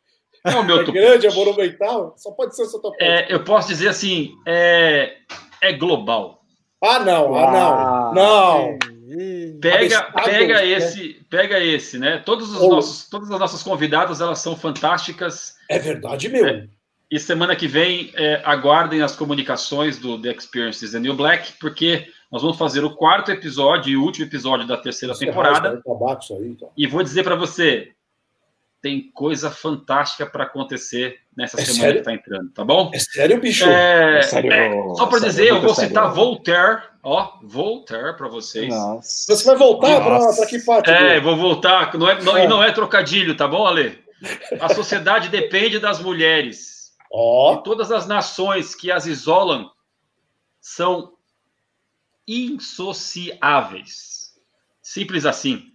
É 0.46 0.56
o 0.56 0.64
meu 0.64 0.82
É 0.82 0.84
grande, 0.86 1.28
é 1.28 1.32
monumental, 1.32 2.14
só 2.18 2.32
pode 2.32 2.56
ser 2.56 2.64
o 2.64 2.66
seu 2.66 2.80
topete. 2.82 3.04
É, 3.04 3.34
eu 3.34 3.44
posso 3.44 3.68
dizer 3.68 3.90
assim, 3.90 4.34
é, 4.46 5.18
é 5.62 5.74
global. 5.74 6.42
Ah, 6.82 7.00
não, 7.00 7.36
ah, 7.36 8.10
Ah, 8.10 8.12
não. 8.14 8.72
Não. 8.72 8.80
Pega, 9.60 10.04
pega 10.24 10.64
esse, 10.64 11.26
pega 11.30 11.60
esse, 11.60 11.98
né? 11.98 12.22
Todos 12.24 12.54
os 12.54 12.62
Ou- 12.62 12.70
nossos, 12.70 13.10
todas 13.10 13.30
as 13.32 13.40
nossas 13.40 13.64
convidadas, 13.64 14.22
elas 14.22 14.40
são 14.40 14.56
fantásticas. 14.56 15.56
É 15.70 15.80
verdade, 15.80 16.30
meu. 16.30 16.68
E 17.12 17.20
semana 17.20 17.56
que 17.56 17.68
vem, 17.68 18.12
é, 18.14 18.40
aguardem 18.46 19.02
as 19.02 19.16
comunicações 19.16 19.98
do 19.98 20.22
The 20.22 20.32
Experience 20.32 20.86
is 20.86 20.92
the 20.92 21.00
New 21.00 21.16
Black, 21.16 21.54
porque 21.60 22.06
nós 22.32 22.44
vamos 22.44 22.58
fazer 22.58 22.84
o 22.84 22.96
quarto 22.96 23.32
episódio 23.32 23.92
e 23.92 23.98
último 23.98 24.28
episódio 24.28 24.68
da 24.68 24.78
terceira 24.78 25.18
temporada. 25.18 25.82
Isso 26.22 26.36
aí, 26.36 26.50
então. 26.50 26.70
E 26.78 26.86
vou 26.86 27.02
dizer 27.02 27.24
para 27.24 27.36
você, 27.36 27.90
tem 28.82 29.12
coisa 29.12 29.52
fantástica 29.52 30.26
para 30.26 30.46
acontecer 30.46 31.20
nessa 31.36 31.60
É 31.60 31.66
semana 31.66 31.82
sério? 31.84 31.94
que 31.96 32.00
está 32.00 32.14
entrando, 32.14 32.50
tá 32.52 32.64
bom? 32.64 32.90
É 32.94 33.00
sério, 33.00 33.40
bicho? 33.42 33.66
É, 33.66 34.20
É 34.20 34.22
sério, 34.22 34.54
é, 34.54 34.70
só 34.96 35.06
para 35.06 35.20
sério, 35.20 35.26
dizer, 35.30 35.48
eu 35.50 35.62
vou 35.62 35.76
sério. 35.76 35.90
citar 35.90 36.14
Voltaire, 36.14 36.82
ó, 37.04 37.34
Voltaire 37.44 38.16
para 38.16 38.28
vocês. 38.30 38.70
Nossa. 38.70 39.36
Você 39.36 39.46
vai 39.46 39.58
voltar 39.58 40.02
pra 40.02 40.46
que 40.48 40.60
parte? 40.60 40.90
É, 40.90 41.10
dele? 41.10 41.20
vou 41.22 41.36
voltar, 41.36 41.94
não 41.98 42.10
é, 42.10 42.22
não- 42.22 42.38
É. 42.38 42.46
e 42.46 42.48
não 42.48 42.64
é 42.64 42.72
trocadilho, 42.72 43.36
tá 43.36 43.46
bom, 43.48 43.66
Ale? 43.68 44.02
A 44.62 44.74
sociedade 44.74 45.28
depende 45.30 45.78
das 45.80 46.00
mulheres. 46.00 46.94
Ó, 47.12 47.56
E 47.56 47.64
todas 47.64 47.92
as 47.92 48.08
nações 48.08 48.74
que 48.76 48.90
as 48.92 49.06
isolam 49.06 49.70
são 50.62 51.14
insociáveis. 52.28 54.34
Simples 54.82 55.26
assim. 55.26 55.66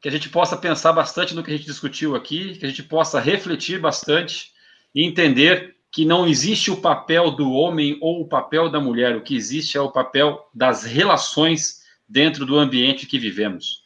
Que 0.00 0.08
a 0.08 0.12
gente 0.12 0.28
possa 0.28 0.56
pensar 0.56 0.92
bastante 0.92 1.34
no 1.34 1.42
que 1.42 1.50
a 1.50 1.56
gente 1.56 1.66
discutiu 1.66 2.16
aqui, 2.16 2.56
que 2.56 2.64
a 2.64 2.68
gente 2.68 2.82
possa 2.82 3.20
refletir 3.20 3.78
bastante 3.80 4.52
e 4.94 5.04
entender 5.04 5.76
que 5.92 6.04
não 6.04 6.26
existe 6.26 6.70
o 6.70 6.76
papel 6.76 7.32
do 7.32 7.50
homem 7.52 7.98
ou 8.00 8.20
o 8.20 8.28
papel 8.28 8.70
da 8.70 8.80
mulher, 8.80 9.16
o 9.16 9.22
que 9.22 9.36
existe 9.36 9.76
é 9.76 9.80
o 9.80 9.90
papel 9.90 10.48
das 10.54 10.84
relações 10.84 11.80
dentro 12.08 12.46
do 12.46 12.58
ambiente 12.58 13.06
que 13.06 13.18
vivemos. 13.18 13.84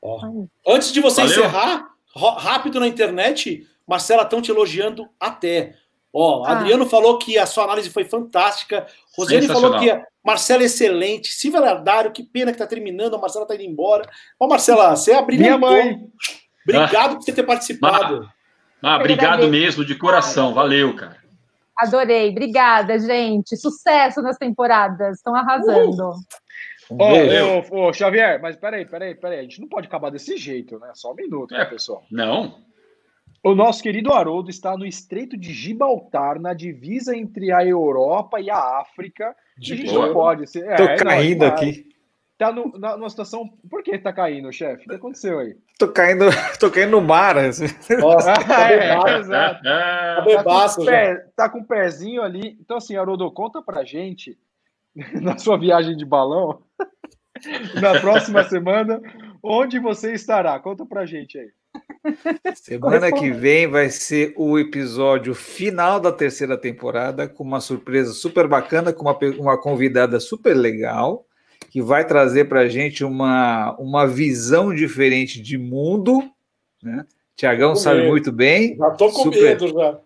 ó. 0.00 0.20
Antes 0.66 0.92
de 0.92 1.00
você 1.00 1.22
Valeu. 1.22 1.38
encerrar, 1.38 1.90
rápido 2.14 2.80
na 2.80 2.86
internet, 2.86 3.66
Marcela 3.86 4.22
estão 4.22 4.40
te 4.40 4.50
elogiando 4.50 5.08
até. 5.18 5.76
Ó, 6.12 6.44
Ah. 6.44 6.52
Adriano 6.58 6.86
falou 6.86 7.18
que 7.18 7.38
a 7.38 7.46
sua 7.46 7.64
análise 7.64 7.88
foi 7.90 8.04
fantástica. 8.04 8.86
Rosiane 9.16 9.46
falou 9.46 9.78
que 9.78 9.90
a 9.90 10.04
Marcela 10.24 10.62
é 10.62 10.66
excelente. 10.66 11.28
Silvia 11.28 11.60
Lardário, 11.60 12.10
que 12.12 12.22
pena 12.22 12.52
que 12.52 12.58
tá 12.58 12.66
terminando, 12.66 13.14
a 13.14 13.18
Marcela 13.18 13.46
tá 13.46 13.54
indo 13.54 13.64
embora. 13.64 14.08
Ó, 14.38 14.48
Marcela, 14.48 14.96
você 14.96 15.12
abriu 15.12 15.38
Minha 15.38 15.56
mãe. 15.58 16.00
Obrigado 16.64 17.16
por 17.16 17.22
você 17.22 17.32
ter 17.32 17.42
participado. 17.44 18.28
Ah, 18.82 18.94
Eu 18.94 19.00
obrigado 19.00 19.48
mesmo, 19.48 19.84
de 19.84 19.94
coração. 19.94 20.52
Valeu, 20.54 20.94
cara. 20.96 21.16
Adorei, 21.78 22.30
obrigada, 22.30 22.98
gente. 22.98 23.56
Sucesso 23.56 24.20
nas 24.20 24.36
temporadas, 24.36 25.16
estão 25.16 25.34
arrasando. 25.34 26.12
Ô, 26.90 27.88
ô, 27.88 27.92
Xavier, 27.92 28.40
mas 28.42 28.56
peraí, 28.56 28.84
peraí, 28.84 29.14
peraí. 29.14 29.38
A 29.38 29.42
gente 29.42 29.60
não 29.60 29.68
pode 29.68 29.86
acabar 29.86 30.10
desse 30.10 30.36
jeito, 30.36 30.78
né? 30.78 30.90
Só 30.94 31.12
um 31.12 31.14
minuto, 31.14 31.52
né, 31.52 31.62
É. 31.62 31.64
pessoal? 31.64 32.02
Não? 32.10 32.58
O 33.42 33.54
nosso 33.54 33.82
querido 33.82 34.12
Haroldo 34.12 34.50
está 34.50 34.76
no 34.76 34.84
Estreito 34.84 35.36
de 35.36 35.52
Gibraltar, 35.52 36.38
na 36.40 36.52
divisa 36.52 37.16
entre 37.16 37.50
a 37.50 37.64
Europa 37.64 38.38
e 38.40 38.50
a 38.50 38.80
África. 38.80 39.28
A 39.30 39.34
gente 39.64 39.92
não 39.92 40.12
pode 40.12 40.46
ser. 40.46 40.66
É, 40.68 40.74
é, 40.82 40.96
caindo 40.96 41.44
aqui. 41.44 41.88
Tá 42.36 42.52
no, 42.52 42.72
na, 42.78 42.96
numa 42.96 43.08
situação. 43.10 43.46
Por 43.68 43.82
que 43.82 43.98
tá 43.98 44.12
caindo, 44.12 44.50
chefe? 44.52 44.84
O 44.86 44.88
que 44.90 44.94
aconteceu 44.94 45.38
aí? 45.38 45.56
Tô 45.78 45.88
caindo, 45.88 46.26
tô 46.58 46.70
caindo 46.70 46.90
no 46.92 47.00
mar. 47.00 47.36
assim. 47.38 47.66
Nossa, 47.98 48.32
tá 48.34 48.70
é, 48.70 48.78
bebaço, 48.78 49.08
exato. 49.18 49.62
tá 49.62 50.14
Tá 50.16 50.20
bebaço 50.24 50.76
com, 50.76 50.82
o 50.82 50.84
já. 50.86 50.90
pé- 50.90 51.26
tá 51.36 51.48
com 51.48 51.58
o 51.60 51.66
pezinho 51.66 52.22
ali. 52.22 52.56
Então, 52.60 52.76
assim, 52.78 52.96
Haroldo, 52.96 53.30
conta 53.30 53.60
pra 53.62 53.84
gente, 53.84 54.38
na 55.20 55.36
sua 55.38 55.58
viagem 55.58 55.96
de 55.96 56.04
balão, 56.04 56.62
na 57.80 58.00
próxima 58.00 58.42
semana, 58.44 59.00
onde 59.42 59.78
você 59.78 60.12
estará. 60.12 60.58
Conta 60.60 60.84
pra 60.86 61.04
gente 61.06 61.38
aí. 61.38 61.50
Semana 62.54 63.12
que 63.12 63.30
vem 63.30 63.66
vai 63.66 63.90
ser 63.90 64.32
o 64.36 64.58
episódio 64.58 65.34
final 65.34 66.00
da 66.00 66.10
terceira 66.10 66.56
temporada, 66.56 67.28
com 67.28 67.44
uma 67.44 67.60
surpresa 67.60 68.12
super 68.12 68.48
bacana, 68.48 68.92
com 68.92 69.02
uma, 69.02 69.18
uma 69.38 69.60
convidada 69.60 70.18
super 70.18 70.54
legal, 70.54 71.26
que 71.70 71.82
vai 71.82 72.06
trazer 72.06 72.46
para 72.46 72.60
a 72.60 72.68
gente 72.68 73.04
uma, 73.04 73.76
uma 73.78 74.06
visão 74.06 74.74
diferente 74.74 75.40
de 75.40 75.58
mundo. 75.58 76.22
Né? 76.82 77.04
Tiagão 77.36 77.76
sabe 77.76 78.00
medo. 78.00 78.10
muito 78.10 78.32
bem. 78.32 78.76
Já 78.76 78.90
tô 78.90 79.10
com 79.10 79.24
Super. 79.24 79.42
medo 79.42 79.68
já. 79.68 79.98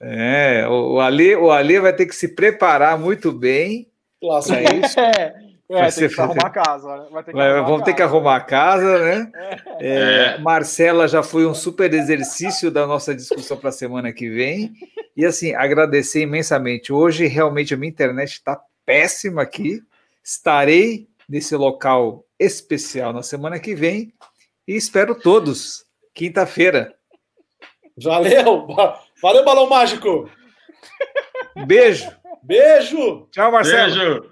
É, 0.00 0.66
o, 0.68 0.94
o 0.94 1.00
Ale, 1.00 1.36
o 1.36 1.50
Ale 1.50 1.78
vai 1.80 1.92
ter 1.94 2.06
que 2.06 2.14
se 2.14 2.28
preparar 2.34 2.98
muito 2.98 3.30
bem. 3.30 3.88
Para 4.20 4.38
isso. 4.38 4.96
É, 5.72 5.78
Vai 5.78 5.86
é 5.86 5.90
ser 5.90 6.08
tem 6.08 6.16
que 6.16 6.20
arrumar 6.20 6.46
a 6.46 6.50
casa. 6.50 6.96
né? 6.98 7.06
Vai 7.10 7.24
ter 7.24 7.32
Vai- 7.32 7.62
vamos 7.62 7.82
ter 7.82 7.92
que 7.92 7.98
casa. 7.98 8.10
arrumar 8.14 8.36
a 8.36 8.40
casa, 8.40 8.98
né? 8.98 9.32
É, 9.80 10.34
É. 10.34 10.38
Marcela 10.38 11.08
já 11.08 11.22
foi 11.22 11.46
um 11.46 11.54
super 11.54 11.92
exercício 11.94 12.70
da 12.70 12.86
nossa 12.86 13.14
discussão 13.14 13.56
para 13.56 13.70
a 13.70 13.72
semana 13.72 14.12
que 14.12 14.28
vem. 14.28 14.72
E 15.16 15.24
assim, 15.24 15.54
agradecer 15.54 16.20
imensamente. 16.22 16.92
Hoje, 16.92 17.26
realmente, 17.26 17.72
a 17.72 17.76
minha 17.76 17.90
internet 17.90 18.32
está 18.32 18.60
péssima 18.84 19.40
aqui. 19.42 19.80
Estarei 20.22 21.08
nesse 21.28 21.56
local 21.56 22.24
especial 22.38 23.12
na 23.12 23.22
semana 23.22 23.58
que 23.58 23.74
vem 23.74 24.12
e 24.68 24.74
espero 24.76 25.14
todos, 25.14 25.86
quinta-feira. 26.12 26.94
Valeu. 28.02 28.66
Valeu, 29.22 29.44
Balão 29.44 29.68
Mágico. 29.68 30.28
Beijo. 31.66 32.10
Beijo. 32.42 33.28
Tchau, 33.30 33.52
Marcelo. 33.52 33.94
Beijo. 33.94 34.31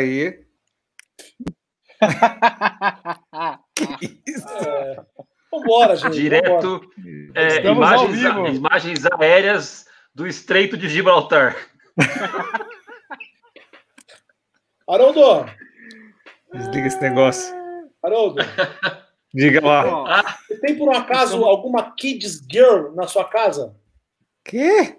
Aí. 0.00 0.40
É. 4.66 4.96
Vambora, 5.50 5.96
gente. 5.96 6.02
vambora. 6.02 6.14
Direto, 6.14 6.80
é, 7.34 7.46
Estamos 7.56 7.66
ao 7.66 8.04
imagens, 8.06 8.18
vivo. 8.20 8.46
imagens 8.48 9.06
aéreas 9.06 9.86
do 10.14 10.26
Estreito 10.26 10.76
de 10.76 10.88
Gibraltar. 10.88 11.56
Haroldo. 14.88 15.46
Desliga 16.52 16.86
esse 16.86 17.00
negócio. 17.00 17.54
Haroldo. 18.02 18.42
Diga 19.32 19.64
lá. 19.64 19.86
Ó, 19.86 20.22
Você 20.46 20.60
tem 20.60 20.76
por 20.76 20.88
um 20.88 20.92
acaso 20.96 21.42
alguma 21.44 21.92
Kids 21.94 22.40
Girl 22.50 22.92
na 22.94 23.06
sua 23.06 23.24
casa? 23.24 23.74
Quê? 24.44 24.98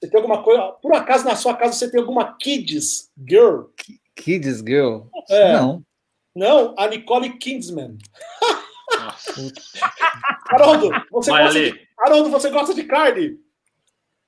Você 0.00 0.10
tem 0.10 0.20
alguma 0.20 0.42
coisa. 0.42 0.72
Por 0.82 0.92
acaso 0.94 1.24
na 1.24 1.36
sua 1.36 1.56
casa 1.56 1.72
você 1.72 1.90
tem 1.90 2.00
alguma 2.00 2.36
Kids 2.36 3.10
Girl? 3.28 3.64
Kids 4.18 4.58
Girl? 4.60 5.02
É. 5.30 5.52
Não. 5.54 5.82
Não, 6.34 6.74
a 6.78 6.86
Nicole 6.86 7.36
Kingsman. 7.38 7.96
Nossa. 8.96 9.32
Haroldo, 10.50 10.90
você 11.10 11.30
Vai 11.30 11.44
gosta 11.44 11.60
de... 11.60 11.68
ali. 11.70 11.88
Haroldo, 11.98 12.30
você 12.30 12.50
gosta 12.50 12.74
de 12.74 12.84
carne? 12.84 13.38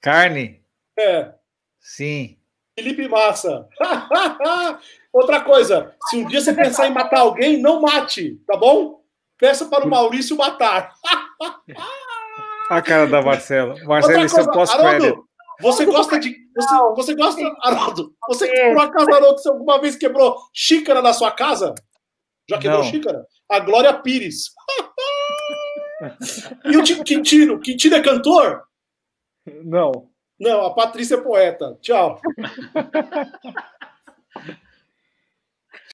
Carne? 0.01 0.63
É. 0.99 1.35
Sim. 1.79 2.37
Felipe 2.79 3.09
Massa. 3.09 3.69
Outra 5.13 5.41
coisa, 5.41 5.95
se 6.09 6.17
um 6.17 6.27
dia 6.27 6.41
você 6.41 6.53
pensar 6.53 6.87
em 6.87 6.95
matar 6.95 7.21
alguém, 7.21 7.61
não 7.61 7.81
mate, 7.81 8.41
tá 8.47 8.57
bom? 8.57 9.03
Peça 9.39 9.67
para 9.67 9.85
o 9.85 9.89
Maurício 9.89 10.37
matar. 10.37 10.93
A 12.69 12.81
cara 12.83 13.07
da 13.07 13.21
Marcela. 13.23 13.75
Marcela, 13.85 14.21
Outra 14.21 14.25
isso 14.25 14.41
é 14.41 14.45
coisa, 14.45 14.53
pós-crédito. 14.53 15.05
Haroldo, 15.05 15.29
você 15.61 15.85
gosta 15.87 16.19
de. 16.19 16.37
Você, 16.57 16.75
você 16.97 17.15
gosta, 17.15 17.41
Haroldo? 17.63 18.15
Você, 18.29 18.47
por 18.75 18.83
acaso, 18.83 19.13
Haroldo, 19.13 19.39
você 19.41 19.49
alguma 19.49 19.81
vez 19.81 19.97
quebrou 19.97 20.37
xícara 20.55 21.01
na 21.03 21.13
sua 21.13 21.31
casa? 21.31 21.75
Já 22.49 22.59
quebrou 22.59 22.83
Não. 22.83 22.91
xícara? 22.91 23.25
A 23.51 23.61
Glória 23.61 23.93
Pires. 24.01 24.51
e 26.65 26.77
o 26.77 26.83
Ti- 26.83 27.03
Quintino? 27.05 27.61
Quintino 27.61 27.97
é 27.97 28.03
cantor? 28.03 28.63
Não. 29.65 30.09
Não, 30.39 30.65
a 30.67 30.75
Patrícia 30.75 31.17
é 31.17 31.21
poeta. 31.21 31.77
Tchau. 31.83 32.21